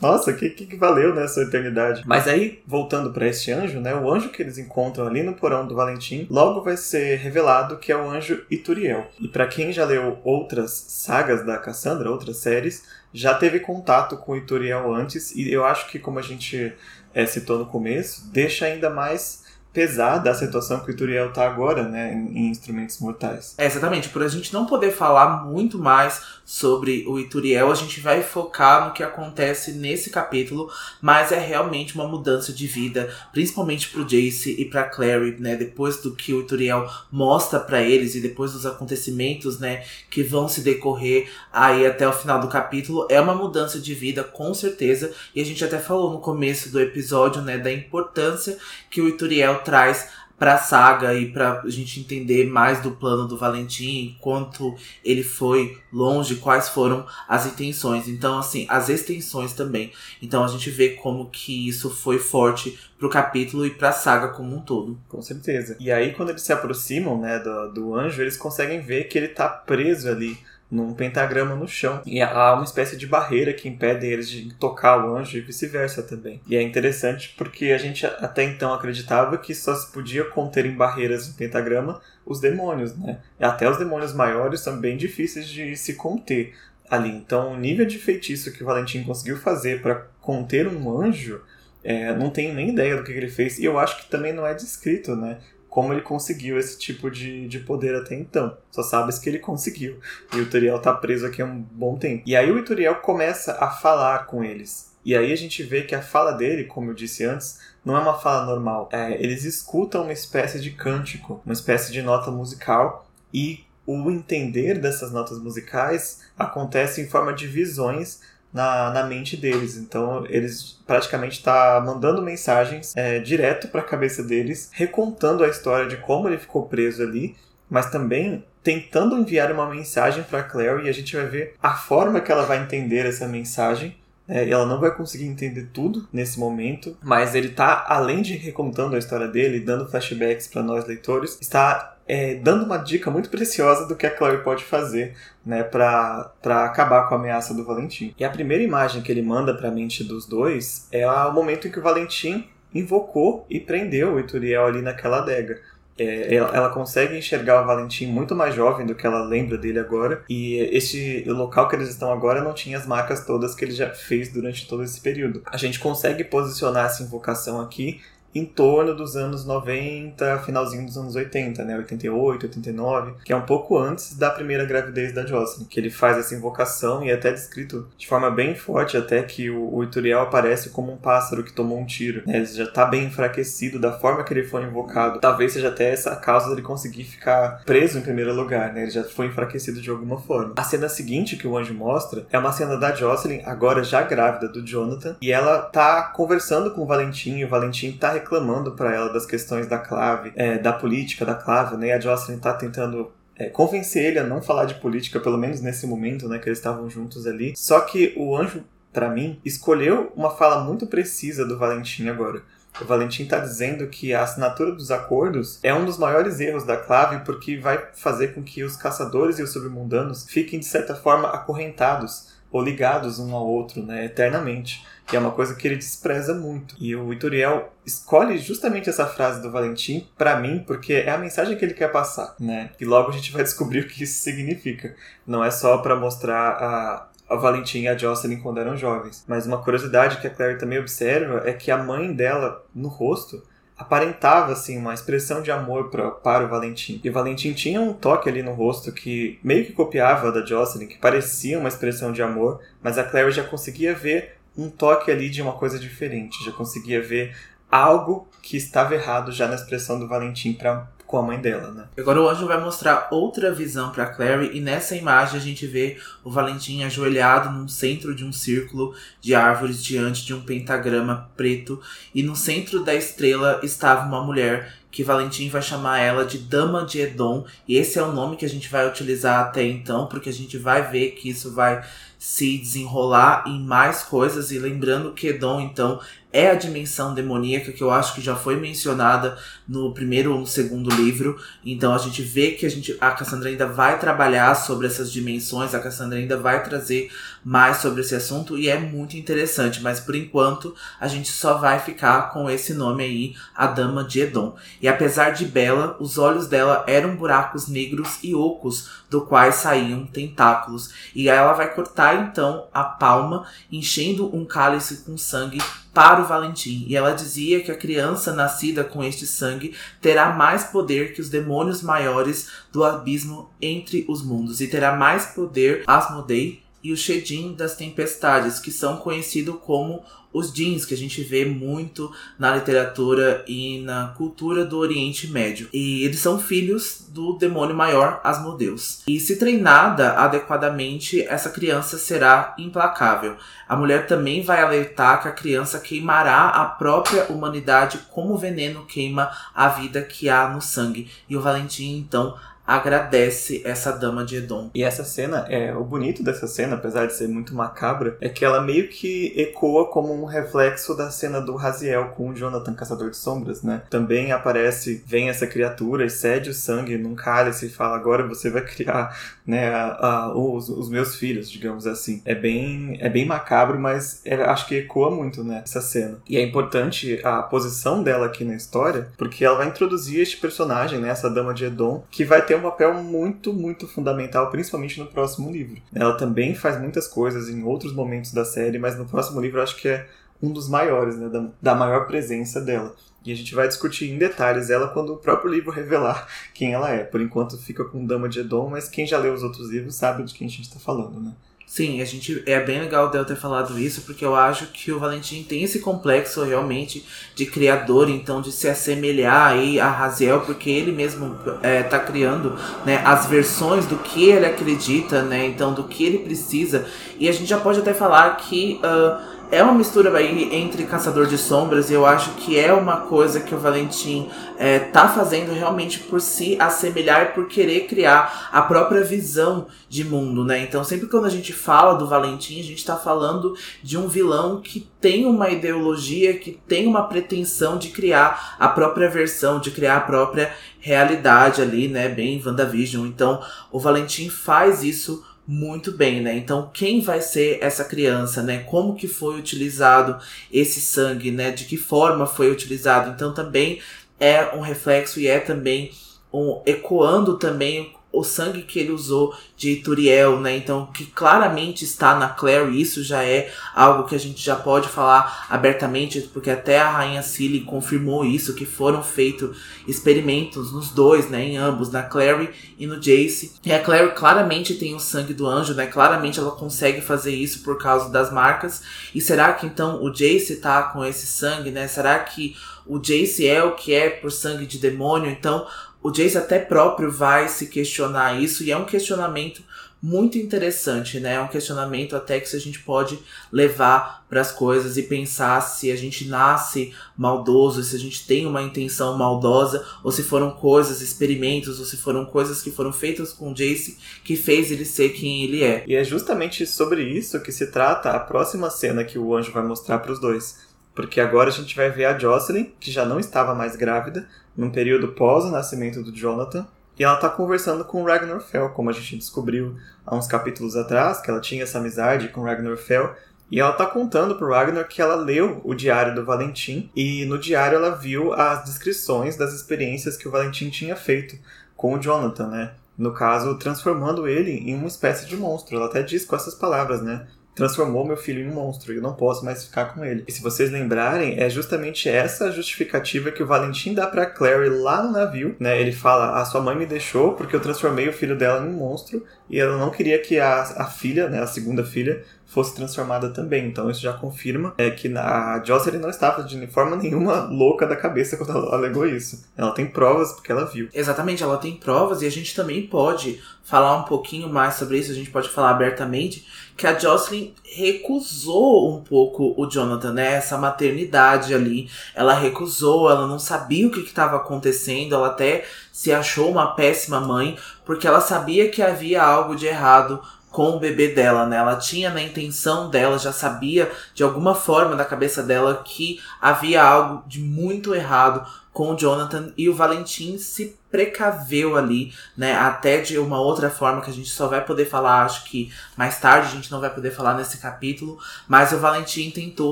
Nossa, 0.02 0.32
que, 0.32 0.50
que 0.50 0.78
valeu 0.78 1.14
nessa 1.14 1.42
né, 1.42 1.48
eternidade. 1.48 2.02
Mas 2.06 2.30
aí, 2.30 2.64
voltando 2.66 3.12
para 3.12 3.28
este 3.28 3.52
anjo, 3.52 3.82
né? 3.82 3.94
O 3.94 4.10
anjo 4.10 4.30
que 4.30 4.42
eles 4.42 4.58
encontram 4.58 5.06
ali 5.06 5.22
no 5.22 5.34
porão 5.34 5.68
do 5.68 5.76
Valentim, 5.76 6.26
logo 6.30 6.53
vai 6.62 6.76
ser 6.78 7.18
revelado 7.18 7.78
que 7.78 7.92
é 7.92 7.96
o 7.96 8.10
anjo 8.10 8.46
Ituriel. 8.52 9.10
E 9.20 9.28
para 9.28 9.48
quem 9.48 9.72
já 9.72 9.86
leu 9.86 10.20
outras 10.24 10.72
sagas 10.72 11.46
da 11.46 11.58
Cassandra, 11.58 12.12
outras 12.12 12.38
séries, 12.38 12.84
já 13.14 13.34
teve 13.34 13.60
contato 13.60 14.18
com 14.18 14.36
Ituriel 14.36 14.94
antes, 14.94 15.34
e 15.36 15.52
eu 15.52 15.64
acho 15.64 15.88
que, 15.90 16.00
como 16.00 16.20
a 16.20 16.22
gente 16.22 16.74
é, 17.14 17.26
citou 17.26 17.60
no 17.60 17.66
começo, 17.66 18.28
deixa 18.32 18.66
ainda 18.66 18.90
mais 18.90 19.43
pesada 19.74 20.30
a 20.30 20.36
situação 20.36 20.82
que 20.82 20.92
o 20.92 20.96
Turiel 20.96 21.34
tá 21.34 21.46
agora, 21.46 21.84
né, 21.90 22.14
em, 22.14 22.54
Instrumentos 22.54 23.00
Mortais. 23.00 23.56
É, 23.58 23.66
exatamente, 23.66 24.10
por 24.10 24.22
a 24.22 24.28
gente 24.28 24.54
não 24.54 24.68
poder 24.68 24.92
falar 24.92 25.44
muito 25.46 25.80
mais 25.80 26.22
sobre 26.46 27.06
o 27.08 27.18
Ituriel, 27.18 27.72
a 27.72 27.76
gente 27.76 28.00
vai 28.00 28.22
focar 28.22 28.86
no 28.86 28.94
que 28.94 29.02
acontece 29.02 29.72
nesse 29.72 30.10
capítulo, 30.10 30.70
mas 31.02 31.32
é 31.32 31.40
realmente 31.40 31.96
uma 31.96 32.08
mudança 32.08 32.54
de 32.54 32.68
vida, 32.68 33.10
principalmente 33.32 33.90
pro 33.90 34.06
Jace 34.06 34.56
e 34.60 34.66
pra 34.66 34.84
Clary, 34.84 35.38
né, 35.40 35.56
depois 35.56 35.98
do 35.98 36.14
que 36.14 36.34
o 36.34 36.42
Ituriel 36.42 36.88
mostra 37.12 37.60
para 37.60 37.82
eles 37.82 38.14
e 38.14 38.22
depois 38.22 38.52
dos 38.52 38.66
acontecimentos, 38.66 39.58
né, 39.60 39.84
que 40.10 40.22
vão 40.22 40.48
se 40.48 40.62
decorrer 40.62 41.32
aí 41.52 41.88
até 41.88 42.08
o 42.08 42.14
final 42.14 42.40
do 42.40 42.48
capítulo, 42.48 43.08
é 43.10 43.20
uma 43.20 43.34
mudança 43.34 43.80
de 43.80 43.96
vida 43.96 44.24
com 44.24 44.54
certeza, 44.54 45.12
e 45.34 45.42
a 45.42 45.46
gente 45.46 45.64
até 45.64 45.80
falou 45.80 46.12
no 46.12 46.20
começo 46.20 46.70
do 46.70 46.80
episódio, 46.80 47.42
né, 47.42 47.58
da 47.58 47.72
importância 47.72 48.58
que 48.90 49.02
o 49.02 49.08
Ituriel 49.08 49.63
traz 49.64 50.10
pra 50.38 50.58
saga 50.58 51.14
e 51.14 51.32
pra 51.32 51.64
gente 51.68 52.00
entender 52.00 52.46
mais 52.50 52.82
do 52.82 52.92
plano 52.92 53.28
do 53.28 53.38
Valentim, 53.38 54.18
quanto 54.20 54.76
ele 55.02 55.24
foi 55.24 55.78
longe, 55.92 56.36
quais 56.36 56.68
foram 56.68 57.06
as 57.30 57.46
intenções. 57.46 58.08
Então, 58.08 58.40
assim, 58.40 58.66
as 58.68 58.90
extensões 58.90 59.54
também. 59.54 59.94
Então 60.22 60.44
a 60.44 60.48
gente 60.48 60.70
vê 60.70 60.90
como 60.90 61.30
que 61.30 61.68
isso 61.68 61.90
foi 61.90 62.20
forte 62.20 62.78
pro 63.00 63.10
capítulo 63.10 63.66
e 63.66 63.70
pra 63.70 63.92
saga 63.92 64.30
como 64.30 64.56
um 64.56 64.62
todo. 64.62 65.00
Com 65.08 65.22
certeza. 65.22 65.78
E 65.80 65.92
aí, 65.92 66.14
quando 66.14 66.30
eles 66.32 66.42
se 66.42 66.52
aproximam, 66.52 67.20
né, 67.20 67.40
do, 67.40 67.72
do 67.72 67.96
anjo, 67.96 68.22
eles 68.22 68.36
conseguem 68.36 68.82
ver 68.82 69.06
que 69.06 69.18
ele 69.18 69.30
tá 69.30 69.48
preso 69.48 70.10
ali 70.10 70.38
num 70.74 70.92
pentagrama 70.94 71.56
no 71.56 71.68
chão. 71.68 72.02
E 72.04 72.20
há 72.20 72.54
uma 72.56 72.64
espécie 72.64 72.98
de 72.98 73.06
barreira 73.06 73.54
que 73.54 73.70
impede 73.70 74.08
eles 74.08 74.28
de 74.28 74.52
tocar 74.56 75.06
o 75.06 75.16
anjo 75.16 75.38
e 75.38 75.42
vice-versa 75.42 76.02
também. 76.02 76.42
E 76.48 76.56
é 76.56 76.62
interessante 76.62 77.36
porque 77.38 77.66
a 77.68 77.78
gente 77.78 78.06
até 78.06 78.44
então 78.44 78.74
acreditava 78.74 79.38
que 79.38 79.54
só 79.54 79.76
se 79.76 79.92
podia 79.92 80.26
conter 80.26 80.66
em 80.66 80.76
barreiras 80.76 81.28
no 81.28 81.36
pentagrama 81.36 82.02
os 82.26 82.40
demônios, 82.40 82.98
né? 82.98 83.20
E 83.40 83.46
até 83.46 83.70
os 83.70 83.78
demônios 83.78 84.14
maiores 84.14 84.62
são 84.62 84.80
bem 84.80 84.98
difíceis 84.98 85.48
de 85.48 85.78
se 85.78 85.94
conter 85.94 86.56
ali. 86.90 87.10
Então, 87.10 87.54
o 87.54 87.58
nível 87.58 87.86
de 87.86 88.00
feitiço 88.00 88.52
que 88.52 88.64
o 88.64 88.66
Valentim 88.66 89.04
conseguiu 89.04 89.38
fazer 89.38 89.82
para 89.82 90.08
conter 90.20 90.68
um 90.68 91.00
anjo, 91.00 91.42
é, 91.84 92.16
não 92.16 92.32
tenho 92.32 92.54
nem 92.54 92.70
ideia 92.70 92.98
do 92.98 93.04
que 93.04 93.12
ele 93.12 93.30
fez. 93.30 93.60
E 93.60 93.66
eu 93.66 93.78
acho 93.78 94.02
que 94.02 94.10
também 94.10 94.34
não 94.34 94.48
é 94.48 94.56
descrito, 94.56 95.16
né? 95.16 95.38
Como 95.74 95.92
ele 95.92 96.04
conseguiu 96.04 96.60
esse 96.60 96.78
tipo 96.78 97.10
de, 97.10 97.48
de 97.48 97.58
poder 97.58 97.96
até 97.96 98.14
então. 98.14 98.56
Só 98.70 98.84
sabes 98.84 99.18
que 99.18 99.28
ele 99.28 99.40
conseguiu. 99.40 100.00
E 100.32 100.40
o 100.40 100.48
Turiel 100.48 100.80
tá 100.80 100.94
preso 100.94 101.26
aqui 101.26 101.42
há 101.42 101.46
um 101.46 101.60
bom 101.60 101.98
tempo. 101.98 102.22
E 102.28 102.36
aí 102.36 102.52
o 102.52 102.60
Ituriel 102.60 102.98
começa 102.98 103.58
a 103.60 103.72
falar 103.72 104.28
com 104.28 104.44
eles. 104.44 104.94
E 105.04 105.16
aí 105.16 105.34
a 105.34 105.36
gente 105.36 105.64
vê 105.64 105.82
que 105.82 105.96
a 105.96 106.02
fala 106.04 106.34
dele, 106.34 106.66
como 106.66 106.92
eu 106.92 106.94
disse 106.94 107.26
antes, 107.26 107.60
não 107.84 107.98
é 107.98 108.00
uma 108.00 108.20
fala 108.20 108.46
normal. 108.46 108.88
É, 108.94 109.14
eles 109.20 109.46
escutam 109.46 110.04
uma 110.04 110.14
espécie 110.14 110.62
de 110.62 110.70
cântico, 110.70 111.42
uma 111.44 111.54
espécie 111.54 111.92
de 111.92 112.04
nota 112.04 112.30
musical 112.30 113.08
e 113.34 113.66
o 113.84 114.12
entender 114.12 114.78
dessas 114.78 115.12
notas 115.12 115.40
musicais 115.40 116.22
acontece 116.38 117.02
em 117.02 117.10
forma 117.10 117.34
de 117.34 117.48
visões 117.48 118.22
na, 118.54 118.92
na 118.92 119.04
mente 119.04 119.36
deles. 119.36 119.76
Então 119.76 120.26
eles 120.30 120.80
praticamente 120.86 121.42
tá 121.42 121.82
mandando 121.84 122.22
mensagens 122.22 122.94
é, 122.96 123.20
direto 123.20 123.68
para 123.68 123.82
a 123.82 123.86
cabeça 123.86 124.24
deles, 124.24 124.70
recontando 124.72 125.44
a 125.44 125.50
história 125.50 125.88
de 125.88 125.98
como 125.98 126.28
ele 126.28 126.38
ficou 126.38 126.68
preso 126.68 127.02
ali, 127.02 127.36
mas 127.70 127.90
também 127.90 128.46
tentando 128.62 129.18
enviar 129.18 129.52
uma 129.52 129.68
mensagem 129.70 130.24
para 130.24 130.44
Claire 130.44 130.86
e 130.86 130.90
a 130.90 130.94
gente 130.94 131.16
vai 131.16 131.26
ver 131.26 131.56
a 131.62 131.74
forma 131.74 132.22
que 132.22 132.32
ela 132.32 132.46
vai 132.46 132.62
entender 132.62 133.06
essa 133.06 133.28
mensagem. 133.28 133.98
É, 134.28 134.50
ela 134.50 134.66
não 134.66 134.80
vai 134.80 134.96
conseguir 134.96 135.26
entender 135.26 135.70
tudo 135.74 136.08
nesse 136.12 136.40
momento, 136.40 136.98
mas 137.02 137.36
ele 137.36 137.50
tá, 137.50 137.86
além 137.88 138.22
de 138.22 138.36
recontando 138.36 138.96
a 138.96 139.00
história 139.00 139.28
dele, 139.28 139.60
dando 139.60 139.90
flashbacks 139.90 140.48
para 140.48 140.64
nós 140.64 140.86
leitores, 140.86 141.38
está 141.42 141.98
é, 142.08 142.36
dando 142.36 142.66
uma 142.66 142.78
dica 142.78 143.10
muito 143.10 143.30
preciosa 143.30 143.88
do 143.88 143.96
que 143.96 144.06
a 144.06 144.16
Chloe 144.16 144.44
pode 144.44 144.64
fazer 144.64 145.16
né, 145.46 145.64
para 145.64 146.32
acabar 146.66 147.08
com 147.08 147.16
a 147.16 147.18
ameaça 147.18 147.54
do 147.54 147.66
Valentim. 147.66 148.14
E 148.18 148.24
a 148.24 148.30
primeira 148.30 148.64
imagem 148.64 149.02
que 149.02 149.12
ele 149.12 149.22
manda 149.22 149.54
para 149.54 149.70
a 149.70 149.72
mente 149.72 150.04
dos 150.04 150.26
dois 150.26 150.88
é 150.92 151.08
o 151.08 151.34
momento 151.34 151.68
em 151.68 151.72
que 151.72 151.80
o 151.80 151.84
Valentim 151.84 152.48
invocou 152.74 153.46
e 153.50 153.60
prendeu 153.60 154.14
o 154.14 154.20
Ituriel 154.20 154.66
ali 154.66 154.82
naquela 154.82 155.20
adega. 155.20 155.62
É, 155.98 156.36
ela, 156.36 156.56
ela, 156.56 156.70
consegue 156.70 157.18
enxergar 157.18 157.62
o 157.62 157.66
Valentim 157.66 158.08
muito 158.08 158.36
mais 158.36 158.56
jovem 158.56 158.86
do 158.86 158.96
que 158.96 159.06
ela 159.06 159.24
lembra 159.24 159.58
dele 159.58 159.80
agora. 159.80 160.24
E 160.30 160.56
este 160.72 161.24
local 161.28 161.68
que 161.68 161.76
eles 161.76 161.90
estão 161.90 162.12
agora 162.12 162.42
não 162.42 162.54
tinha 162.54 162.78
as 162.78 162.88
marcas 162.88 163.26
todas 163.26 163.54
que 163.54 163.64
ele 163.64 163.74
já 163.74 163.90
fez 163.92 164.32
durante 164.32 164.68
todo 164.68 164.84
esse 164.84 165.00
período. 165.00 165.42
A 165.46 165.58
gente 165.58 165.80
consegue 165.80 166.24
posicionar 166.24 166.88
essa 166.88 167.04
invocação 167.04 167.62
aqui 167.62 168.02
em 168.34 168.46
torno 168.46 168.96
dos 168.96 169.16
anos 169.16 169.46
90, 169.46 170.40
finalzinho 170.40 170.86
dos 170.86 170.98
anos 170.98 171.16
80, 171.16 171.64
né? 171.64 171.78
88, 171.78 172.46
89, 172.48 173.14
que 173.24 173.34
é 173.34 173.36
um 173.36 173.42
pouco 173.42 173.78
antes 173.78 174.18
da 174.18 174.30
primeira 174.30 174.66
gravidez 174.66 175.14
da 175.14 175.26
Jocelyn, 175.26 175.68
que 175.68 175.80
ele 175.80 175.90
faz 175.90 176.18
essa 176.18 176.36
invocação 176.36 177.04
e 177.04 177.10
é 177.10 177.14
até 177.14 177.32
descrito 177.32 177.88
de 177.98 178.08
forma 178.08 178.30
bem 178.30 178.56
forte 178.56 178.98
até 178.98 179.22
que 179.24 179.50
o, 179.50 179.74
o 179.74 179.84
Ituriel 179.84 180.22
aparece 180.22 180.70
como 180.70 180.92
um 180.92 180.98
pássaro 180.98 181.44
que 181.44 181.54
tomou 181.54 181.80
um 181.80 181.86
tiro. 181.86 182.24
Né? 182.26 182.38
Ele 182.38 182.46
já 182.46 182.64
está 182.64 182.86
bem 182.86 183.06
enfraquecido 183.06 183.80
da 183.80 183.92
forma 183.92 184.24
que 184.24 184.34
ele 184.34 184.44
foi 184.44 184.64
invocado. 184.64 185.20
Talvez 185.20 185.54
seja 185.54 185.70
até 185.70 185.92
essa 185.92 186.12
a 186.12 186.16
causa 186.16 186.50
dele 186.50 186.62
conseguir 186.62 187.04
ficar 187.04 187.64
preso 187.66 187.98
em 187.98 188.02
primeiro 188.02 188.34
lugar, 188.34 188.74
né? 188.74 188.84
Ele 188.84 188.92
já 188.92 189.04
foi 189.04 189.28
enfraquecido 189.28 189.82
de 189.82 189.90
alguma 189.90 190.18
forma. 190.20 190.54
A 190.56 190.64
cena 190.64 190.90
seguinte 190.90 191.38
que 191.38 191.48
o 191.48 191.58
anjo 191.58 191.74
mostra 191.74 192.26
é 192.32 192.38
uma 192.38 192.52
cena 192.52 192.78
da 192.78 192.94
Jocelyn, 192.94 193.42
agora 193.46 193.84
já 193.84 194.02
grávida 194.02 194.48
do 194.48 194.66
Jonathan, 194.66 195.16
e 195.22 195.32
ela 195.32 195.62
tá 195.62 196.04
conversando 196.04 196.72
com 196.72 196.82
o 196.82 196.86
Valentim, 196.86 197.38
e 197.38 197.46
o 197.46 197.50
Valentim 197.50 197.92
tá 197.92 198.16
reclamando 198.24 198.72
para 198.72 198.96
ela 198.96 199.12
das 199.12 199.26
questões 199.26 199.68
da 199.68 199.78
clave, 199.78 200.32
é, 200.36 200.58
da 200.58 200.72
política 200.72 201.26
da 201.26 201.36
clave, 201.36 201.78
né? 201.78 201.88
E 201.88 201.92
a 201.92 202.00
Jocelyn 202.00 202.40
tá 202.40 202.54
tentando 202.54 203.12
é, 203.36 203.50
convencer 203.50 204.06
ele 204.06 204.20
a 204.20 204.24
não 204.24 204.42
falar 204.42 204.66
de 204.66 204.76
política, 204.76 205.20
pelo 205.20 205.38
menos 205.38 205.62
nesse 205.62 205.86
momento, 205.86 206.28
né, 206.28 206.40
que 206.40 206.48
eles 206.48 206.60
estavam 206.60 206.90
juntos 206.90 207.28
ali. 207.28 207.54
Só 207.56 207.82
que 207.82 208.14
o 208.18 208.36
anjo, 208.36 208.64
para 208.92 209.10
mim, 209.10 209.40
escolheu 209.44 210.12
uma 210.16 210.32
fala 210.32 210.64
muito 210.64 210.88
precisa 210.88 211.46
do 211.46 211.58
Valentim 211.58 212.08
agora. 212.08 212.42
O 212.82 212.86
Valentim 212.86 213.24
está 213.24 213.38
dizendo 213.38 213.88
que 213.88 214.14
a 214.14 214.24
assinatura 214.24 214.72
dos 214.72 214.90
acordos 214.90 215.60
é 215.62 215.74
um 215.74 215.86
dos 215.86 215.98
maiores 215.98 216.40
erros 216.40 216.64
da 216.64 216.76
clave 216.76 217.24
porque 217.24 217.58
vai 217.58 217.90
fazer 217.94 218.30
com 218.34 218.42
que 218.42 218.64
os 218.64 218.76
caçadores 218.76 219.38
e 219.38 219.44
os 219.44 219.54
submundanos 219.54 220.26
fiquem 220.28 220.60
de 220.60 220.66
certa 220.66 220.96
forma 220.96 221.30
acorrentados 221.30 222.33
ou 222.54 222.62
ligados 222.62 223.20
um 223.20 223.36
ao 223.36 223.46
outro, 223.46 223.84
né, 223.84 224.06
eternamente 224.06 224.82
que 225.06 225.16
é 225.16 225.20
uma 225.20 225.32
coisa 225.32 225.56
que 225.56 225.68
ele 225.68 225.76
despreza 225.76 226.34
muito. 226.34 226.76
E 226.80 226.96
o 226.96 227.12
Ituriel 227.12 227.74
escolhe 227.86 228.38
justamente 228.38 228.90
essa 228.90 229.06
frase 229.06 229.42
do 229.42 229.52
Valentim 229.52 230.08
para 230.18 230.40
mim, 230.40 230.64
porque 230.66 230.94
é 230.94 231.10
a 231.10 231.18
mensagem 231.18 231.58
que 231.58 231.66
ele 231.66 231.74
quer 231.74 231.92
passar, 231.92 232.36
né? 232.40 232.72
E 232.80 232.86
logo 232.86 233.10
a 233.10 233.14
gente 233.14 233.32
vai 233.32 233.44
descobrir 233.44 233.82
o 233.84 233.88
que 233.88 234.04
isso 234.04 234.22
significa. 234.24 234.96
Não 235.28 235.44
é 235.44 235.52
só 235.52 235.78
para 235.80 235.96
mostrar 235.96 236.52
a, 236.52 237.08
a 237.30 237.36
Valentim 237.36 237.82
e 237.82 237.88
a 237.88 237.98
Jocelyn 237.98 238.40
quando 238.40 238.60
eram 238.60 238.78
jovens. 238.78 239.26
Mas 239.28 239.46
uma 239.46 239.62
curiosidade 239.62 240.20
que 240.20 240.28
a 240.28 240.30
Claire 240.30 240.58
também 240.58 240.80
observa 240.80 241.44
é 241.46 241.54
que 241.54 241.70
a 241.70 241.78
mãe 241.78 242.14
dela, 242.14 242.66
no 242.74 242.88
rosto, 242.88 243.44
aparentava 243.78 244.54
assim 244.54 244.78
uma 244.78 244.94
expressão 244.94 245.42
de 245.42 245.52
amor 245.52 245.90
pra, 245.90 246.12
para 246.12 246.46
o 246.46 246.50
Valentim. 246.50 247.02
E 247.04 247.10
o 247.10 247.14
Valentim 247.14 247.54
tinha 247.54 247.82
um 247.82 247.94
toque 247.94 248.30
ali 248.30 248.44
no 248.44 248.54
rosto 248.54 248.92
que 248.92 249.40
meio 249.44 249.66
que 249.66 249.74
copiava 249.74 250.32
da 250.32 250.46
Jocelyn, 250.46 250.88
que 250.88 250.98
parecia 250.98 251.60
uma 251.60 251.70
expressão 251.70 252.12
de 252.12 252.22
amor, 252.22 252.62
mas 252.82 252.98
a 252.98 253.04
Claire 253.04 253.32
já 253.32 253.44
conseguia 253.44 253.94
ver 253.94 254.38
um 254.58 254.70
toque 254.70 255.12
ali 255.12 255.30
de 255.30 255.42
uma 255.42 255.54
coisa 255.54 255.80
diferente. 255.80 256.44
Já 256.46 256.52
conseguia 256.52 257.02
ver 257.02 257.36
algo 257.72 258.28
que 258.42 258.56
estava 258.56 258.94
errado 258.94 259.32
já 259.32 259.48
na 259.48 259.56
expressão 259.56 260.00
do 260.00 260.08
Valentim 260.08 260.54
para 260.54 260.88
com 261.14 261.20
a 261.20 261.22
mãe 261.22 261.40
dela, 261.40 261.70
né? 261.70 261.86
Agora 261.96 262.20
o 262.20 262.28
anjo 262.28 262.48
vai 262.48 262.60
mostrar 262.60 263.10
outra 263.12 263.54
visão 263.54 263.92
para 263.92 264.08
Clary 264.08 264.50
e 264.58 264.60
nessa 264.60 264.96
imagem 264.96 265.38
a 265.38 265.40
gente 265.40 265.68
vê 265.68 266.00
o 266.24 266.32
Valentim 266.32 266.84
ajoelhado 266.84 267.52
no 267.52 267.70
centro 267.70 268.16
de 268.16 268.26
um 268.26 268.34
círculo 268.34 268.96
de 269.22 269.36
árvores 269.36 269.84
diante 269.84 270.26
de 270.26 270.34
um 270.34 270.42
pentagrama 270.42 271.30
preto 271.38 271.80
e 272.16 272.24
no 272.24 272.36
centro 272.36 272.84
da 272.84 272.96
estrela 272.96 273.60
estava 273.62 274.08
uma 274.08 274.24
mulher 274.24 274.74
que 274.94 275.04
Valentim 275.04 275.50
vai 275.50 275.62
chamar 275.62 275.98
ela 275.98 276.24
de 276.24 276.38
Dama 276.38 276.86
de 276.86 277.02
Edom 277.02 277.46
e 277.68 277.76
esse 277.78 277.98
é 277.98 278.04
o 278.04 278.12
nome 278.12 278.38
que 278.38 278.46
a 278.46 278.50
gente 278.50 278.70
vai 278.70 278.88
utilizar 278.88 279.40
até 279.40 279.66
então 279.66 280.06
porque 280.06 280.30
a 280.30 280.34
gente 280.34 280.56
vai 280.56 280.88
ver 280.90 281.12
que 281.14 281.30
isso 281.30 281.52
vai 281.52 281.84
se 282.20 282.60
desenrolar 282.60 283.44
em 283.48 283.60
mais 283.60 284.04
coisas 284.04 284.52
e 284.52 284.60
lembrando 284.60 285.12
que 285.12 285.28
Edom 285.28 285.60
então 285.60 286.00
é 286.34 286.50
a 286.50 286.56
dimensão 286.56 287.14
demoníaca 287.14 287.72
que 287.72 287.84
eu 287.84 287.92
acho 287.92 288.16
que 288.16 288.22
já 288.22 288.36
foi 288.36 288.56
mencionada 288.56 289.38
no 289.68 289.94
primeiro 289.94 290.34
ou 290.34 290.40
no 290.40 290.48
segundo 290.48 290.90
livro. 290.90 291.40
Então 291.64 291.94
a 291.94 292.00
gente 292.00 292.24
vê 292.24 292.52
que 292.52 292.66
a, 292.66 292.70
gente, 292.70 292.98
a 293.00 293.12
Cassandra 293.12 293.50
ainda 293.50 293.68
vai 293.68 294.00
trabalhar 294.00 294.56
sobre 294.56 294.88
essas 294.88 295.12
dimensões, 295.12 295.76
a 295.76 295.80
Cassandra 295.80 296.18
ainda 296.18 296.36
vai 296.36 296.64
trazer 296.64 297.12
mais 297.46 297.78
sobre 297.78 298.02
esse 298.02 298.16
assunto 298.16 298.58
e 298.58 298.68
é 298.68 298.80
muito 298.80 299.16
interessante. 299.16 299.80
Mas 299.80 300.00
por 300.00 300.16
enquanto 300.16 300.76
a 301.00 301.08
gente 301.08 301.32
só 301.32 301.60
vai 301.60 301.80
ficar 301.80 302.32
com 302.32 302.50
esse 302.50 302.74
nome 302.74 303.04
aí, 303.04 303.36
a 303.56 303.68
Dama 303.68 304.04
de 304.04 304.22
Edom. 304.22 304.56
E 304.84 304.88
apesar 304.90 305.30
de 305.30 305.46
bela, 305.46 305.96
os 305.98 306.18
olhos 306.18 306.46
dela 306.46 306.84
eram 306.88 307.16
buracos 307.16 307.70
negros 307.70 308.20
e 308.22 308.36
ocos, 308.36 308.90
do 309.10 309.22
quais 309.22 309.56
saíam 309.56 310.06
tentáculos. 310.06 310.94
E 311.16 311.30
ela 311.30 311.54
vai 311.54 311.74
cortar 311.74 312.28
então 312.28 312.68
a 312.74 312.84
palma, 312.84 313.48
enchendo 313.72 314.36
um 314.36 314.44
cálice 314.44 315.06
com 315.06 315.18
sangue 315.18 315.60
para 315.94 316.22
o 316.22 316.26
Valentim, 316.26 316.86
e 316.88 316.96
ela 316.96 317.14
dizia 317.14 317.62
que 317.62 317.72
a 317.72 317.78
criança 317.78 318.34
nascida 318.34 318.84
com 318.84 319.04
este 319.04 319.28
sangue 319.28 319.76
terá 320.02 320.34
mais 320.34 320.64
poder 320.64 321.14
que 321.14 321.22
os 321.22 321.30
demônios 321.30 321.84
maiores 321.84 322.50
do 322.72 322.84
abismo 322.84 323.52
entre 323.62 324.04
os 324.10 324.24
mundos, 324.24 324.60
e 324.60 324.68
terá 324.68 324.96
mais 324.96 325.28
poder 325.28 325.84
Asmodei 325.86 326.63
e 326.84 326.92
o 326.92 326.98
Shedim 326.98 327.54
das 327.54 327.76
tempestades, 327.76 328.60
que 328.60 328.72
são 328.72 328.98
conhecidos 328.98 329.56
como 329.64 330.04
os 330.34 330.52
jeans 330.52 330.84
que 330.84 330.94
a 330.94 330.98
gente 330.98 331.22
vê 331.22 331.46
muito 331.46 332.12
na 332.40 332.56
literatura 332.56 333.46
e 333.48 333.80
na 333.82 334.08
cultura 334.18 334.66
do 334.66 334.80
Oriente 334.80 335.28
Médio. 335.28 335.70
E 335.72 336.04
eles 336.04 336.20
são 336.20 336.40
filhos 336.40 337.06
do 337.10 337.34
demônio 337.38 337.76
maior 337.76 338.20
Asmodeus. 338.24 339.04
E 339.08 339.20
se 339.20 339.38
treinada 339.38 340.14
adequadamente, 340.14 341.22
essa 341.22 341.52
criança 341.52 341.98
será 341.98 342.56
implacável. 342.58 343.38
A 343.70 343.76
mulher 343.76 344.08
também 344.08 344.42
vai 344.42 344.62
alertar 344.62 345.22
que 345.22 345.28
a 345.28 345.32
criança 345.32 345.80
queimará 345.80 346.48
a 346.48 346.66
própria 346.66 347.26
humanidade 347.26 348.00
como 348.10 348.34
o 348.34 348.38
veneno 348.38 348.86
queima 348.86 349.32
a 349.54 349.68
vida 349.68 350.02
que 350.02 350.28
há 350.30 350.50
no 350.50 350.62
sangue. 350.62 351.10
E 351.30 351.38
o 351.38 351.42
Valentim 351.42 351.98
então 351.98 352.36
agradece 352.66 353.62
essa 353.66 353.92
dama 353.92 354.24
de 354.24 354.38
Edom. 354.38 354.70
E 354.74 354.84
essa 354.84 355.04
cena, 355.04 355.46
é 355.50 355.76
o 355.76 355.84
bonito 355.84 356.24
dessa 356.24 356.48
cena, 356.48 356.76
apesar 356.76 357.06
de 357.06 357.14
ser 357.14 357.28
muito 357.28 357.54
macabra, 357.54 358.18
é 358.22 358.30
que 358.30 358.44
ela 358.44 358.62
meio 358.62 358.88
que 358.88 359.34
ecoa 359.36 359.88
como 359.88 360.14
um 360.14 360.26
reflexo 360.26 360.96
da 360.96 361.12
cena 361.12 361.42
do 361.42 361.56
Raziel 361.56 362.10
com 362.16 362.30
o 362.30 362.36
Jonathan 362.36 362.74
Caçador 362.74 363.10
de 363.10 363.18
Sombras, 363.18 363.62
né? 363.62 363.84
Também 363.90 364.32
aparece, 364.32 365.04
vem 365.06 365.30
essa 365.30 365.46
criatura, 365.46 366.06
excede 366.06 366.50
o 366.50 366.54
sangue 366.54 366.98
num 366.98 367.16
cálice 367.16 367.68
e 367.68 367.70
fala: 367.70 367.96
agora 367.96 368.26
você 368.28 368.50
vai 368.50 368.62
criar, 368.64 369.18
né, 369.46 369.70
a, 369.70 370.08
a, 370.08 370.38
os, 370.38 370.70
os, 370.70 370.90
meus 370.90 371.16
filhos, 371.16 371.50
digamos 371.50 371.86
assim. 371.86 372.22
É 372.26 372.34
bem, 372.34 372.98
é 373.02 373.10
bem 373.10 373.26
macabro, 373.26 373.80
mas 373.80 374.22
é, 374.26 374.36
acho 374.36 374.68
que 374.68 374.76
ecoa 374.76 375.12
muito, 375.12 375.44
né, 375.44 375.62
essa 375.64 375.82
cena. 375.82 376.18
E 376.28 376.38
é 376.38 376.42
importante 376.42 377.20
a 377.24 377.42
posição 377.44 378.02
dela 378.02 378.28
aqui 378.28 378.44
na 378.44 378.56
história, 378.56 379.10
porque 379.18 379.44
ela 379.44 379.58
vai 379.58 379.68
introduzir 379.68 380.22
este 380.22 380.38
personagem, 380.38 381.00
né, 381.00 381.10
essa 381.10 381.30
dama 381.30 381.54
de 381.54 381.66
Edom, 381.66 382.04
que 382.10 382.24
vai 382.24 382.42
ter 382.42 382.53
ter 382.54 382.56
um 382.56 382.62
papel 382.62 382.94
muito, 383.04 383.52
muito 383.52 383.88
fundamental, 383.88 384.50
principalmente 384.50 385.00
no 385.00 385.08
próximo 385.08 385.52
livro. 385.52 385.82
Ela 385.94 386.16
também 386.16 386.54
faz 386.54 386.80
muitas 386.80 387.08
coisas 387.08 387.50
em 387.50 387.64
outros 387.64 387.94
momentos 387.94 388.32
da 388.32 388.46
série, 388.46 388.78
mas 388.78 388.98
no 388.98 389.06
próximo 389.06 389.42
livro 389.42 389.62
acho 389.62 389.76
que 389.78 389.88
é 389.88 390.08
um 390.42 390.52
dos 390.52 390.70
maiores, 390.70 391.18
né, 391.18 391.30
da, 391.30 391.48
da 391.62 391.76
maior 391.76 392.06
presença 392.06 392.62
dela. 392.62 392.96
E 393.26 393.32
a 393.32 393.36
gente 393.36 393.56
vai 393.56 393.68
discutir 393.68 394.12
em 394.12 394.18
detalhes 394.18 394.70
ela 394.70 394.90
quando 394.90 395.14
o 395.14 395.18
próprio 395.18 395.50
livro 395.50 395.72
revelar 395.72 396.28
quem 396.54 396.74
ela 396.74 396.92
é. 396.92 397.04
Por 397.04 397.22
enquanto 397.22 397.58
fica 397.58 397.86
com 397.86 398.06
Dama 398.06 398.28
de 398.28 398.42
Edom, 398.42 398.70
mas 398.70 398.90
quem 398.90 399.08
já 399.08 399.18
leu 399.18 399.34
os 399.34 399.44
outros 399.44 399.70
livros 399.70 399.96
sabe 399.96 400.24
de 400.24 400.34
quem 400.34 400.46
a 400.46 400.50
gente 400.50 400.64
está 400.64 400.80
falando, 400.80 401.22
né? 401.22 401.32
Sim, 401.76 402.02
a 402.02 402.06
gente 402.06 402.44
é 402.46 402.60
bem 402.60 402.80
legal 402.80 403.10
Del 403.10 403.26
ter 403.26 403.36
falado 403.36 403.80
isso, 403.80 404.02
porque 404.02 404.24
eu 404.24 404.36
acho 404.36 404.68
que 404.68 404.92
o 404.92 405.00
Valentim 405.00 405.42
tem 405.42 405.64
esse 405.64 405.80
complexo 405.80 406.44
realmente 406.44 407.04
de 407.34 407.48
criador, 407.48 408.12
então 408.12 408.44
de 408.44 408.52
se 408.52 408.70
assemelhar 408.70 409.54
aí 409.54 409.80
a 409.80 409.90
Raziel, 409.90 410.42
porque 410.42 410.70
ele 410.70 410.92
mesmo 410.92 411.36
é, 411.64 411.82
tá 411.82 411.98
criando 411.98 412.56
né, 412.86 413.02
as 413.04 413.26
versões 413.26 413.88
do 413.88 413.98
que 413.98 414.30
ele 414.30 414.46
acredita, 414.46 415.24
né? 415.24 415.48
Então 415.48 415.74
do 415.74 415.86
que 415.86 416.06
ele 416.06 416.20
precisa. 416.20 416.86
E 417.18 417.28
a 417.28 417.32
gente 417.32 417.48
já 417.48 417.60
pode 417.60 417.80
até 417.80 417.92
falar 417.92 418.38
que 418.38 418.80
uh, 418.84 419.33
é 419.54 419.62
uma 419.62 419.74
mistura 419.74 420.18
aí 420.18 420.50
entre 420.52 420.84
Caçador 420.84 421.28
de 421.28 421.38
Sombras 421.38 421.92
e 421.92 421.94
eu 421.94 422.08
acho 422.08 422.32
que 422.32 422.58
é 422.58 422.74
uma 422.74 423.02
coisa 423.02 423.40
que 423.40 423.54
o 423.54 423.60
Valentim 423.60 424.28
é, 424.58 424.80
tá 424.80 425.08
fazendo 425.08 425.54
realmente 425.54 426.00
por 426.00 426.20
se 426.20 426.58
assemelhar 426.60 427.22
e 427.22 427.34
por 427.34 427.48
querer 427.48 427.82
criar 427.82 428.50
a 428.52 428.64
própria 428.64 429.04
visão 429.04 429.68
de 429.88 430.04
mundo, 430.04 430.44
né? 430.44 430.60
Então 430.64 430.84
sempre 430.84 431.06
quando 431.06 431.26
a 431.26 431.30
gente 431.30 431.54
fala 431.54 431.94
do 431.94 432.08
Valentim, 432.08 432.60
a 432.60 432.64
gente 432.64 432.84
tá 432.84 432.98
falando 432.98 433.56
de 433.84 433.96
um 433.96 434.08
vilão 434.08 434.60
que 434.60 434.90
tem 435.00 435.28
uma 435.28 435.52
ideologia, 435.52 436.36
que 436.36 436.60
tem 436.68 436.88
uma 436.88 437.04
pretensão 437.04 437.78
de 437.78 437.90
criar 437.90 438.56
a 438.58 438.68
própria 438.68 439.08
versão, 439.08 439.60
de 439.60 439.70
criar 439.70 439.98
a 439.98 440.02
própria 440.02 440.52
realidade 440.80 441.62
ali, 441.62 441.88
né? 441.88 442.10
Bem 442.10 442.42
WandaVision. 442.44 443.06
Então 443.06 443.40
o 443.72 443.80
Valentim 443.80 444.30
faz 444.30 444.84
isso 444.84 445.24
muito 445.48 445.92
bem, 445.92 446.22
né? 446.22 446.36
Então, 446.36 446.70
quem 446.74 447.02
vai 447.02 447.22
ser 447.22 447.60
essa 447.62 447.84
criança, 447.84 448.42
né? 448.42 448.60
Como 448.60 448.96
que 448.96 449.08
foi 449.08 449.38
utilizado 449.38 450.18
esse 450.52 450.80
sangue, 450.80 451.32
né? 451.32 451.52
De 451.52 451.66
que 451.66 451.78
forma 451.78 452.26
foi 452.26 452.50
utilizado? 452.50 453.12
Então, 453.12 453.34
também 453.34 453.82
é 454.20 454.56
um 454.56 454.62
reflexo 454.62 455.20
e 455.20 455.28
é 455.28 455.40
também 455.40 455.92
um 456.32 456.62
ecoando 456.66 457.38
também 457.38 457.94
o 458.14 458.24
sangue 458.24 458.62
que 458.62 458.78
ele 458.78 458.92
usou 458.92 459.36
de 459.58 459.78
Turiel, 459.78 460.40
né? 460.40 460.56
Então, 460.56 460.86
que 460.86 461.06
claramente 461.08 461.84
está 461.84 462.16
na 462.16 462.30
Clary, 462.30 462.80
isso 462.80 463.04
já 463.04 463.24
é 463.24 463.52
algo 463.74 464.08
que 464.08 464.14
a 464.14 464.20
gente 464.20 464.40
já 464.40 464.56
pode 464.56 464.88
falar 464.88 465.48
abertamente, 465.50 466.22
porque 466.32 466.52
até 466.52 466.80
a 466.80 466.92
rainha 466.92 467.24
Cilly 467.24 467.62
confirmou 467.62 468.24
isso, 468.24 468.54
que 468.54 468.66
foram 468.66 469.02
feitos 469.02 469.58
experimentos 469.88 470.72
nos 470.72 470.92
dois, 470.92 471.28
né? 471.30 471.44
Em 471.44 471.58
ambos, 471.58 471.92
na 471.92 472.04
Clary 472.04 472.52
e 472.78 472.86
no 472.86 473.00
Jace. 473.00 473.54
E 473.66 473.74
a 473.74 473.82
Clary 473.82 474.12
claramente 474.12 474.76
tem 474.76 474.94
o 474.94 475.00
sangue 475.00 475.34
do 475.34 475.48
anjo, 475.48 475.74
né? 475.74 475.88
Claramente 475.88 476.40
ela 476.40 476.52
consegue 476.52 477.02
fazer 477.02 477.34
isso 477.34 477.64
por 477.64 477.80
causa 477.80 478.10
das 478.10 478.32
marcas. 478.32 478.84
E 479.16 479.20
será 479.20 479.54
que 479.54 479.66
então 479.66 480.04
o 480.04 480.12
Jace 480.12 480.58
tá 480.58 480.84
com 480.84 481.04
esse 481.04 481.26
sangue, 481.26 481.72
né? 481.72 481.88
Será 481.88 482.20
que 482.20 482.56
o 482.86 483.00
Jace 483.00 483.48
é 483.48 483.64
o 483.64 483.76
que 483.76 483.94
é 483.94 484.10
por 484.10 484.32
sangue 484.32 484.66
de 484.66 484.78
demônio? 484.78 485.32
Então, 485.32 485.66
o 486.04 486.12
Jace 486.12 486.38
até 486.38 486.60
próprio 486.60 487.10
vai 487.10 487.48
se 487.48 487.68
questionar 487.68 488.40
isso 488.40 488.64
e 488.64 488.72
é 488.72 488.78
um 488.78 488.86
questionamento 488.86 489.64
muito 490.04 490.38
interessante, 490.38 491.18
né? 491.18 491.36
É 491.36 491.40
um 491.40 491.48
questionamento 491.48 492.14
até 492.14 492.38
que 492.38 492.54
a 492.54 492.60
gente 492.60 492.80
pode 492.80 493.18
levar 493.50 494.26
para 494.28 494.42
as 494.42 494.52
coisas 494.52 494.98
e 494.98 495.04
pensar 495.04 495.62
se 495.62 495.90
a 495.90 495.96
gente 495.96 496.28
nasce 496.28 496.94
maldoso, 497.18 497.82
se 497.82 497.96
a 497.96 498.00
gente 498.00 498.28
tem 498.28 498.46
uma 498.46 498.62
intenção 498.62 499.18
maldosa, 499.18 499.86
ou 500.04 500.12
se 500.12 500.22
foram 500.22 500.52
coisas, 500.52 501.00
experimentos, 501.00 501.80
ou 501.80 501.86
se 501.86 501.96
foram 501.96 502.26
coisas 502.26 502.62
que 502.62 502.70
foram 502.70 502.92
feitas 502.92 503.32
com 503.32 503.54
Jace 503.54 503.98
que 504.26 504.36
fez 504.36 504.72
ele 504.72 504.84
ser 504.84 505.12
quem 505.12 505.46
ele 505.46 505.64
é. 505.64 505.86
E 505.88 505.96
é 505.96 506.04
justamente 506.04 506.66
sobre 506.68 507.02
isso 507.02 507.40
que 507.40 507.54
se 507.54 507.68
trata 507.68 508.10
a 508.10 508.20
próxima 508.20 508.70
cena 508.70 509.06
que 509.06 509.18
o 509.18 509.34
anjo 509.34 509.54
vai 509.54 509.64
mostrar 509.64 510.00
para 510.00 510.12
os 510.12 510.20
dois. 510.20 510.73
Porque 510.96 511.20
agora 511.20 511.50
a 511.50 511.54
gente 511.54 511.76
vai 511.76 511.90
ver 511.90 512.06
a 512.06 512.18
Jocelyn, 512.18 512.72
que 512.80 512.92
já 512.92 513.06
não 513.06 513.20
estava 513.20 513.56
mais 513.56 513.76
grávida, 513.76 514.28
num 514.56 514.70
período 514.70 515.10
pós 515.10 515.44
o 515.46 515.52
nascimento 515.52 516.04
do 516.04 516.16
Jonathan, 516.16 516.68
e 516.98 517.04
ela 517.04 517.16
está 517.16 517.30
conversando 517.30 517.84
com 517.84 518.04
o 518.04 518.06
Ragnar 518.06 518.40
Fell, 518.40 518.70
como 518.70 518.90
a 518.90 518.94
gente 518.94 519.18
descobriu 519.18 519.76
há 520.06 520.16
uns 520.16 520.28
capítulos 520.28 520.76
atrás, 520.76 521.20
que 521.20 521.32
ela 521.32 521.42
tinha 521.42 521.64
essa 521.64 521.80
amizade 521.80 522.30
com 522.30 522.42
o 522.42 522.44
Ragnar 522.44 522.78
Fell, 522.78 523.16
e 523.50 523.60
ela 523.60 523.72
está 523.72 523.86
contando 523.86 524.36
pro 524.36 524.52
Ragnar 524.52 524.88
que 524.88 525.02
ela 525.02 525.16
leu 525.16 525.62
o 525.64 525.74
diário 525.74 526.16
do 526.16 526.26
Valentim 526.26 526.90
e 526.96 527.26
no 527.26 527.38
diário 527.38 527.76
ela 527.76 527.92
viu 527.92 528.34
as 528.34 528.64
descrições 528.64 529.36
das 529.36 529.54
experiências 529.54 530.18
que 530.18 530.28
o 530.28 530.32
Valentim 530.32 530.70
tinha 530.70 530.96
feito 530.96 531.38
com 531.76 531.94
o 531.94 532.00
Jonathan, 532.00 532.48
né? 532.48 532.74
No 532.98 533.14
caso, 533.14 533.58
transformando 533.58 534.28
ele 534.28 534.52
em 534.52 534.76
uma 534.76 534.88
espécie 534.88 535.28
de 535.28 535.36
monstro. 535.36 535.76
Ela 535.76 535.88
até 535.88 536.02
diz 536.02 536.26
com 536.26 536.36
essas 536.36 536.56
palavras, 536.56 537.02
né? 537.02 537.28
Transformou 537.56 538.06
meu 538.06 538.18
filho 538.18 538.42
em 538.42 538.50
um 538.50 538.54
monstro 538.54 538.94
eu 538.94 539.02
não 539.02 539.14
posso 539.14 539.46
mais 539.46 539.66
ficar 539.66 539.94
com 539.94 540.04
ele. 540.04 540.24
E 540.28 540.32
se 540.32 540.42
vocês 540.42 540.72
lembrarem, 540.72 541.40
é 541.40 541.50
justamente 541.50 542.10
essa 542.10 542.52
justificativa 542.52 543.32
que 543.32 543.44
o 543.44 543.48
Valentim 543.48 543.94
dá 543.94 544.08
para 544.08 544.26
Clary 544.26 544.70
lá 544.70 545.04
no 545.04 545.12
navio, 545.12 545.56
né? 545.60 545.80
Ele 545.80 545.92
fala: 545.92 546.40
"A 546.40 546.46
sua 546.46 546.62
mãe 546.62 546.76
me 546.76 546.86
deixou 546.86 547.34
porque 547.34 547.56
eu 547.56 547.60
transformei 547.60 548.08
o 548.08 548.14
filho 548.14 548.38
dela 548.38 548.66
em 548.66 548.70
um 548.70 548.74
monstro 548.74 549.24
e 549.50 549.60
ela 549.60 549.78
não 549.78 549.92
queria 549.92 550.20
que 550.20 550.40
a, 550.40 550.62
a 550.62 550.86
filha, 550.86 551.30
né, 551.30 551.42
a 551.42 551.48
segunda 551.48 551.84
filha, 551.84 552.24
fosse 552.46 552.76
transformada 552.76 553.30
também. 553.30 553.68
Então 553.68 553.90
isso 553.90 554.02
já 554.02 554.14
confirma 554.14 554.74
é, 554.78 554.90
que 554.90 555.12
a 555.18 555.62
Jocelyn 555.64 556.00
não 556.00 556.10
estava 556.10 556.44
de 556.44 556.68
forma 556.68 556.96
nenhuma 556.96 557.46
louca 557.46 557.88
da 557.88 557.96
cabeça 557.96 558.38
quando 558.38 558.52
ela 558.52 558.76
alegou 558.76 559.06
isso. 559.06 559.46
Ela 559.58 559.72
tem 559.72 559.88
provas 559.88 560.34
porque 560.34 560.52
ela 560.52 560.66
viu. 560.66 560.88
Exatamente, 560.94 561.44
ela 561.44 561.58
tem 561.58 561.76
provas 561.76 562.22
e 562.22 562.28
a 562.28 562.32
gente 562.32 562.56
também 562.56 562.86
pode 562.86 563.42
falar 563.64 563.96
um 563.98 564.04
pouquinho 564.04 564.50
mais 564.50 564.76
sobre 564.76 564.98
isso, 565.00 565.12
a 565.12 565.16
gente 565.16 565.32
pode 565.32 565.50
falar 565.50 565.72
abertamente 565.72 566.46
que 566.76 566.86
a 566.86 566.98
Jocelyn 566.98 567.54
recusou 567.64 568.94
um 568.94 569.02
pouco 569.02 569.54
o 569.58 569.68
Jonathan, 569.68 570.12
né? 570.14 570.34
Essa 570.34 570.58
maternidade 570.58 571.54
ali. 571.54 571.90
Ela 572.14 572.34
recusou, 572.34 573.10
ela 573.10 573.28
não 573.28 573.40
sabia 573.40 573.88
o 573.88 573.92
que 573.92 574.00
estava 574.00 574.38
acontecendo, 574.38 575.16
ela 575.16 575.28
até 575.28 575.66
se 575.92 576.12
achou 576.12 576.50
uma 576.50 576.76
péssima 576.76 577.22
mãe, 577.22 577.58
porque 577.86 578.08
ela 578.08 578.20
sabia 578.20 578.70
que 578.70 578.82
havia 578.82 579.24
algo 579.24 579.56
de 579.56 579.68
errado 579.68 580.20
com 580.54 580.78
o 580.78 580.80
bebê 580.80 581.08
dela, 581.08 581.48
né? 581.48 581.58
Ela 581.58 581.78
tinha 581.78 582.12
na 582.12 582.22
intenção 582.22 582.88
dela, 582.88 583.18
já 583.18 583.34
sabia 583.34 583.92
de 584.14 584.22
alguma 584.22 584.54
forma 584.54 584.96
da 584.96 585.04
cabeça 585.04 585.42
dela 585.42 585.82
que 585.84 586.22
havia 586.40 586.84
algo 586.84 587.28
de 587.28 587.40
muito 587.40 587.96
errado 587.96 588.48
com 588.72 588.94
o 588.94 588.96
Jonathan 588.96 589.52
e 589.58 589.68
o 589.68 589.74
Valentim 589.74 590.38
se 590.38 590.78
precaveu 590.92 591.76
ali, 591.76 592.14
né? 592.38 592.54
Até 592.56 593.02
de 593.02 593.18
uma 593.18 593.42
outra 593.42 593.68
forma 593.68 594.02
que 594.02 594.12
a 594.12 594.14
gente 594.14 594.30
só 594.30 594.48
vai 594.48 594.64
poder 594.64 594.86
falar, 594.86 595.26
acho 595.26 595.44
que 595.46 595.74
mais 595.98 596.20
tarde 596.20 596.50
a 596.50 596.52
gente 596.52 596.72
não 596.72 596.80
vai 596.80 596.92
poder 596.92 597.10
falar 597.10 597.34
nesse 597.34 597.58
capítulo, 597.58 598.20
mas 598.48 598.72
o 598.72 598.78
Valentim 598.78 599.32
tentou 599.32 599.72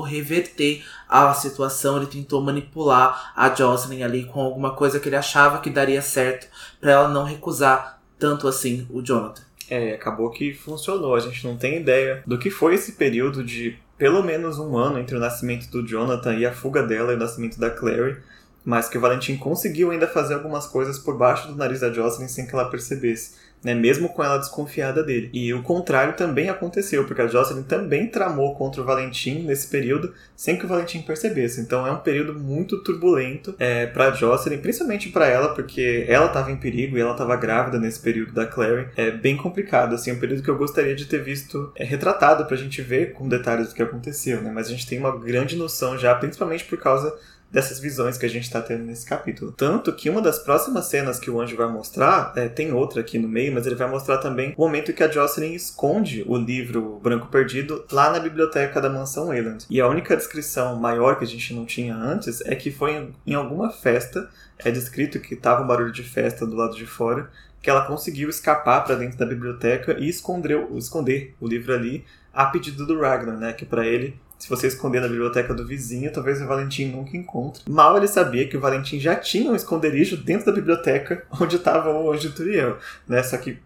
reverter 0.00 0.84
a 1.08 1.32
situação, 1.32 1.96
ele 1.96 2.06
tentou 2.06 2.42
manipular 2.42 3.32
a 3.36 3.54
Jocelyn 3.54 4.02
ali 4.02 4.24
com 4.24 4.40
alguma 4.40 4.72
coisa 4.72 4.98
que 4.98 5.08
ele 5.08 5.16
achava 5.16 5.60
que 5.60 5.70
daria 5.70 6.02
certo 6.02 6.48
para 6.80 6.90
ela 6.90 7.08
não 7.08 7.22
recusar 7.22 8.00
tanto 8.18 8.48
assim 8.48 8.84
o 8.90 9.00
Jonathan. 9.00 9.51
É, 9.70 9.94
acabou 9.94 10.30
que 10.30 10.52
funcionou. 10.52 11.14
A 11.14 11.20
gente 11.20 11.46
não 11.46 11.56
tem 11.56 11.76
ideia 11.76 12.22
do 12.26 12.38
que 12.38 12.50
foi 12.50 12.74
esse 12.74 12.92
período 12.92 13.42
de 13.44 13.78
pelo 13.96 14.22
menos 14.22 14.58
um 14.58 14.76
ano 14.76 14.98
entre 14.98 15.16
o 15.16 15.20
nascimento 15.20 15.70
do 15.70 15.86
Jonathan 15.86 16.34
e 16.34 16.44
a 16.44 16.52
fuga 16.52 16.82
dela 16.82 17.12
e 17.12 17.16
o 17.16 17.18
nascimento 17.18 17.58
da 17.58 17.70
Clary. 17.70 18.16
mas 18.64 18.88
que 18.88 18.98
o 18.98 19.00
Valentim 19.00 19.36
conseguiu 19.36 19.90
ainda 19.90 20.06
fazer 20.06 20.34
algumas 20.34 20.66
coisas 20.66 20.98
por 20.98 21.16
baixo 21.16 21.48
do 21.48 21.56
nariz 21.56 21.80
da 21.80 21.92
Jocelyn 21.92 22.28
sem 22.28 22.46
que 22.46 22.54
ela 22.54 22.68
percebesse 22.68 23.34
né, 23.64 23.74
mesmo 23.74 24.08
com 24.08 24.22
ela 24.22 24.38
desconfiada 24.38 25.02
dele. 25.02 25.30
E 25.32 25.52
o 25.54 25.62
contrário 25.62 26.14
também 26.14 26.48
aconteceu, 26.48 27.04
porque 27.04 27.22
a 27.22 27.26
Jocelyn 27.26 27.62
também 27.62 28.06
tramou 28.08 28.54
contra 28.54 28.82
o 28.82 28.84
Valentim 28.84 29.42
nesse 29.42 29.68
período, 29.68 30.12
sem 30.36 30.58
que 30.58 30.64
o 30.64 30.68
Valentim 30.68 31.02
percebesse. 31.02 31.60
Então 31.60 31.86
é 31.86 31.92
um 31.92 31.98
período 31.98 32.38
muito 32.38 32.82
turbulento 32.82 33.54
é, 33.58 33.86
para 33.86 34.10
Jocelyn, 34.12 34.58
principalmente 34.58 35.08
para 35.10 35.26
ela, 35.26 35.54
porque 35.54 36.04
ela 36.08 36.26
estava 36.26 36.50
em 36.50 36.56
perigo 36.56 36.96
e 36.96 37.00
ela 37.00 37.12
estava 37.12 37.36
grávida 37.36 37.78
nesse 37.78 38.00
período 38.00 38.32
da 38.32 38.46
Clary. 38.46 38.88
É 38.96 39.10
bem 39.10 39.36
complicado, 39.36 39.94
assim, 39.94 40.10
é 40.10 40.14
um 40.14 40.18
período 40.18 40.42
que 40.42 40.50
eu 40.50 40.58
gostaria 40.58 40.94
de 40.94 41.06
ter 41.06 41.22
visto 41.22 41.72
é, 41.76 41.84
retratado 41.84 42.44
pra 42.46 42.56
gente 42.56 42.82
ver 42.82 43.12
com 43.12 43.28
detalhes 43.28 43.68
do 43.68 43.74
que 43.74 43.82
aconteceu, 43.82 44.42
né? 44.42 44.50
Mas 44.52 44.66
a 44.66 44.70
gente 44.70 44.86
tem 44.86 44.98
uma 44.98 45.16
grande 45.16 45.56
noção 45.56 45.96
já, 45.96 46.14
principalmente 46.14 46.64
por 46.64 46.78
causa 46.78 47.14
dessas 47.52 47.78
visões 47.78 48.16
que 48.16 48.24
a 48.24 48.28
gente 48.28 48.44
está 48.44 48.62
tendo 48.62 48.84
nesse 48.84 49.04
capítulo. 49.04 49.52
Tanto 49.52 49.92
que 49.92 50.08
uma 50.08 50.22
das 50.22 50.38
próximas 50.38 50.86
cenas 50.86 51.18
que 51.18 51.30
o 51.30 51.40
anjo 51.40 51.54
vai 51.54 51.68
mostrar, 51.68 52.32
é, 52.34 52.48
tem 52.48 52.72
outra 52.72 53.02
aqui 53.02 53.18
no 53.18 53.28
meio, 53.28 53.52
mas 53.52 53.66
ele 53.66 53.74
vai 53.74 53.88
mostrar 53.88 54.18
também 54.18 54.54
o 54.56 54.62
momento 54.62 54.92
que 54.92 55.04
a 55.04 55.10
Jocelyn 55.10 55.52
esconde 55.54 56.24
o 56.26 56.36
livro 56.36 56.98
Branco 57.02 57.28
Perdido 57.28 57.84
lá 57.92 58.10
na 58.10 58.18
biblioteca 58.18 58.80
da 58.80 58.88
mansão 58.88 59.26
Wayland. 59.26 59.66
E 59.68 59.80
a 59.80 59.86
única 59.86 60.16
descrição 60.16 60.76
maior 60.76 61.18
que 61.18 61.24
a 61.24 61.28
gente 61.28 61.52
não 61.52 61.66
tinha 61.66 61.94
antes 61.94 62.40
é 62.40 62.54
que 62.54 62.70
foi 62.70 63.10
em 63.26 63.34
alguma 63.34 63.70
festa, 63.70 64.28
é 64.58 64.70
descrito 64.70 65.20
que 65.20 65.34
estava 65.34 65.62
um 65.62 65.66
barulho 65.66 65.92
de 65.92 66.02
festa 66.02 66.46
do 66.46 66.56
lado 66.56 66.74
de 66.74 66.86
fora, 66.86 67.30
que 67.62 67.70
ela 67.70 67.86
conseguiu 67.86 68.28
escapar 68.28 68.84
para 68.84 68.96
dentro 68.96 69.16
da 69.16 69.24
biblioteca 69.24 69.96
e 69.98 70.08
escondeu, 70.08 70.76
esconder 70.76 71.34
o 71.40 71.46
livro 71.46 71.72
ali 71.72 72.04
a 72.34 72.46
pedido 72.46 72.84
do 72.84 73.00
Ragnar, 73.00 73.36
né? 73.36 73.52
Que 73.52 73.64
para 73.64 73.86
ele 73.86 74.18
se 74.42 74.48
você 74.48 74.66
esconder 74.66 75.00
na 75.00 75.06
biblioteca 75.06 75.54
do 75.54 75.64
vizinho, 75.64 76.12
talvez 76.12 76.42
o 76.42 76.46
Valentim 76.48 76.86
nunca 76.86 77.16
encontre. 77.16 77.62
Mal 77.70 77.96
ele 77.96 78.08
sabia 78.08 78.48
que 78.48 78.56
o 78.56 78.60
Valentim 78.60 78.98
já 78.98 79.14
tinha 79.14 79.48
um 79.48 79.54
esconderijo 79.54 80.16
dentro 80.16 80.46
da 80.46 80.52
biblioteca 80.52 81.24
onde 81.40 81.54
estava 81.54 81.92
o 81.92 82.12
Anjo 82.12 82.32
Turiel, 82.32 82.76
né? 83.06 83.22
Só 83.22 83.36
que 83.36 83.58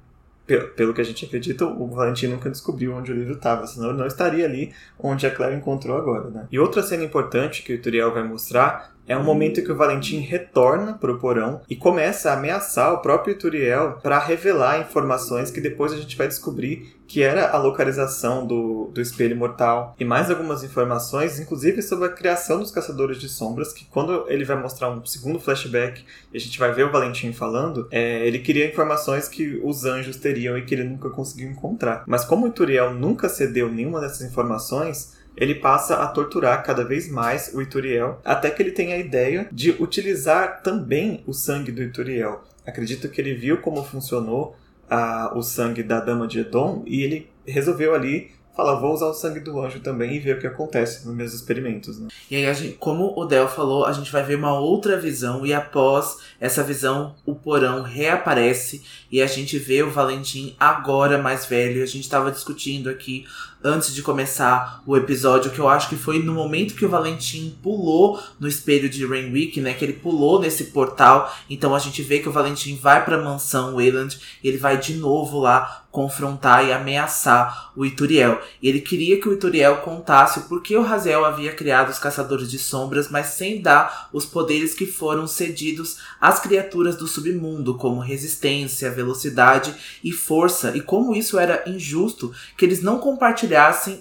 pelo 0.46 0.94
que 0.94 1.00
a 1.00 1.04
gente 1.04 1.24
acredita, 1.24 1.66
o 1.66 1.86
Valentim 1.88 2.28
nunca 2.28 2.48
descobriu 2.48 2.94
onde 2.94 3.10
o 3.10 3.14
livro 3.14 3.34
estava, 3.34 3.66
senão 3.66 3.90
ele 3.90 3.98
não 3.98 4.06
estaria 4.06 4.44
ali 4.44 4.72
onde 4.98 5.26
a 5.26 5.30
Claire 5.30 5.56
encontrou 5.56 5.96
agora, 5.96 6.30
né? 6.30 6.46
E 6.50 6.58
outra 6.58 6.82
cena 6.82 7.04
importante 7.04 7.62
que 7.62 7.74
o 7.74 7.82
Turiel 7.82 8.12
vai 8.12 8.22
mostrar 8.22 8.94
é 9.06 9.16
um 9.16 9.22
momento 9.22 9.62
que 9.62 9.70
o 9.70 9.76
Valentim 9.76 10.18
retorna 10.18 10.94
para 10.94 11.12
o 11.12 11.18
porão 11.18 11.60
e 11.68 11.76
começa 11.76 12.30
a 12.30 12.34
ameaçar 12.34 12.92
o 12.92 12.98
próprio 12.98 13.32
Ituriel 13.32 13.98
para 14.02 14.18
revelar 14.18 14.80
informações 14.80 15.50
que 15.50 15.60
depois 15.60 15.92
a 15.92 15.96
gente 15.96 16.16
vai 16.16 16.26
descobrir 16.26 16.96
que 17.06 17.22
era 17.22 17.50
a 17.50 17.58
localização 17.58 18.46
do, 18.46 18.90
do 18.92 19.00
espelho 19.00 19.36
mortal 19.36 19.94
e 19.98 20.04
mais 20.04 20.30
algumas 20.30 20.62
informações, 20.64 21.38
inclusive 21.38 21.82
sobre 21.82 22.06
a 22.06 22.12
criação 22.12 22.60
dos 22.60 22.70
caçadores 22.70 23.18
de 23.18 23.28
sombras, 23.28 23.72
que 23.72 23.84
quando 23.86 24.26
ele 24.28 24.44
vai 24.44 24.60
mostrar 24.60 24.90
um 24.90 25.04
segundo 25.04 25.38
flashback 25.38 26.04
e 26.32 26.36
a 26.36 26.40
gente 26.40 26.58
vai 26.58 26.72
ver 26.72 26.86
o 26.86 26.90
Valentim 26.90 27.32
falando, 27.32 27.88
é, 27.90 28.26
ele 28.26 28.40
queria 28.40 28.66
informações 28.66 29.28
que 29.28 29.60
os 29.62 29.84
anjos 29.84 30.16
teriam 30.16 30.58
e 30.58 30.62
que 30.62 30.74
ele 30.74 30.84
nunca 30.84 31.10
conseguiu 31.10 31.50
encontrar. 31.50 32.04
Mas 32.06 32.24
como 32.24 32.46
o 32.46 32.48
Ituriel 32.48 32.94
nunca 32.94 33.28
cedeu 33.28 33.70
nenhuma 33.70 34.00
dessas 34.00 34.22
informações, 34.22 35.16
ele 35.36 35.54
passa 35.54 35.96
a 35.96 36.06
torturar 36.06 36.64
cada 36.64 36.82
vez 36.82 37.10
mais 37.10 37.52
o 37.52 37.60
Ituriel, 37.60 38.20
até 38.24 38.50
que 38.50 38.62
ele 38.62 38.70
tem 38.70 38.92
a 38.92 38.98
ideia 38.98 39.48
de 39.52 39.70
utilizar 39.70 40.62
também 40.62 41.22
o 41.26 41.32
sangue 41.32 41.70
do 41.70 41.82
Ituriel. 41.82 42.42
Acredito 42.66 43.08
que 43.08 43.20
ele 43.20 43.34
viu 43.34 43.58
como 43.58 43.84
funcionou 43.84 44.56
a, 44.90 45.32
o 45.36 45.42
sangue 45.42 45.82
da 45.82 46.00
Dama 46.00 46.26
de 46.26 46.40
Edom 46.40 46.82
e 46.86 47.02
ele 47.02 47.30
resolveu 47.46 47.94
ali 47.94 48.36
falar, 48.56 48.76
vou 48.76 48.94
usar 48.94 49.06
o 49.06 49.12
sangue 49.12 49.40
do 49.40 49.60
anjo 49.60 49.80
também 49.80 50.16
e 50.16 50.18
ver 50.18 50.36
o 50.36 50.40
que 50.40 50.46
acontece 50.46 51.06
nos 51.06 51.14
meus 51.14 51.34
experimentos. 51.34 52.00
Né? 52.00 52.08
E 52.30 52.36
aí, 52.36 52.54
gente, 52.54 52.76
como 52.78 53.12
o 53.14 53.26
Del 53.26 53.46
falou, 53.46 53.84
a 53.84 53.92
gente 53.92 54.10
vai 54.10 54.22
ver 54.22 54.36
uma 54.36 54.58
outra 54.58 54.98
visão 54.98 55.44
e 55.44 55.52
após 55.52 56.16
essa 56.40 56.62
visão, 56.62 57.14
o 57.26 57.34
porão 57.34 57.82
reaparece 57.82 58.82
e 59.12 59.20
a 59.20 59.26
gente 59.26 59.58
vê 59.58 59.82
o 59.82 59.90
Valentim 59.90 60.56
agora 60.58 61.18
mais 61.18 61.44
velho. 61.44 61.82
A 61.82 61.86
gente 61.86 62.04
estava 62.04 62.30
discutindo 62.32 62.88
aqui 62.88 63.26
antes 63.62 63.94
de 63.94 64.02
começar 64.02 64.82
o 64.86 64.96
episódio, 64.96 65.50
que 65.50 65.58
eu 65.58 65.68
acho 65.68 65.88
que 65.88 65.96
foi 65.96 66.22
no 66.22 66.32
momento 66.32 66.74
que 66.74 66.84
o 66.84 66.88
Valentim 66.88 67.58
pulou 67.62 68.20
no 68.38 68.46
espelho 68.46 68.88
de 68.88 69.04
Rainwick, 69.04 69.60
né? 69.60 69.74
Que 69.74 69.84
ele 69.84 69.94
pulou 69.94 70.40
nesse 70.40 70.64
portal. 70.66 71.34
Então 71.50 71.74
a 71.74 71.78
gente 71.78 72.02
vê 72.02 72.20
que 72.20 72.28
o 72.28 72.32
Valentim 72.32 72.76
vai 72.76 73.04
pra 73.04 73.22
mansão 73.22 73.74
Wayland 73.74 74.18
e 74.42 74.48
ele 74.48 74.58
vai 74.58 74.78
de 74.78 74.94
novo 74.94 75.40
lá 75.40 75.82
confrontar 75.90 76.66
e 76.66 76.72
ameaçar 76.72 77.72
o 77.74 77.84
Ituriel. 77.84 78.42
E 78.60 78.68
ele 78.68 78.82
queria 78.82 79.18
que 79.18 79.28
o 79.28 79.32
Ituriel 79.32 79.78
contasse 79.78 80.40
por 80.40 80.62
que 80.62 80.76
o 80.76 80.82
Raziel 80.82 81.24
havia 81.24 81.54
criado 81.54 81.88
os 81.88 81.98
Caçadores 81.98 82.50
de 82.50 82.58
Sombras, 82.58 83.08
mas 83.08 83.28
sem 83.28 83.62
dar 83.62 84.10
os 84.12 84.26
poderes 84.26 84.74
que 84.74 84.84
foram 84.84 85.26
cedidos 85.26 85.96
às 86.20 86.38
criaturas 86.38 86.96
do 86.96 87.06
submundo, 87.06 87.76
como 87.76 87.98
resistência, 87.98 88.90
velocidade 88.90 89.74
e 90.04 90.12
força, 90.12 90.76
e 90.76 90.82
como 90.82 91.16
isso 91.16 91.38
era 91.38 91.64
injusto 91.66 92.30
que 92.58 92.66
eles 92.66 92.82
não 92.82 92.98
compartilhassem 92.98 93.45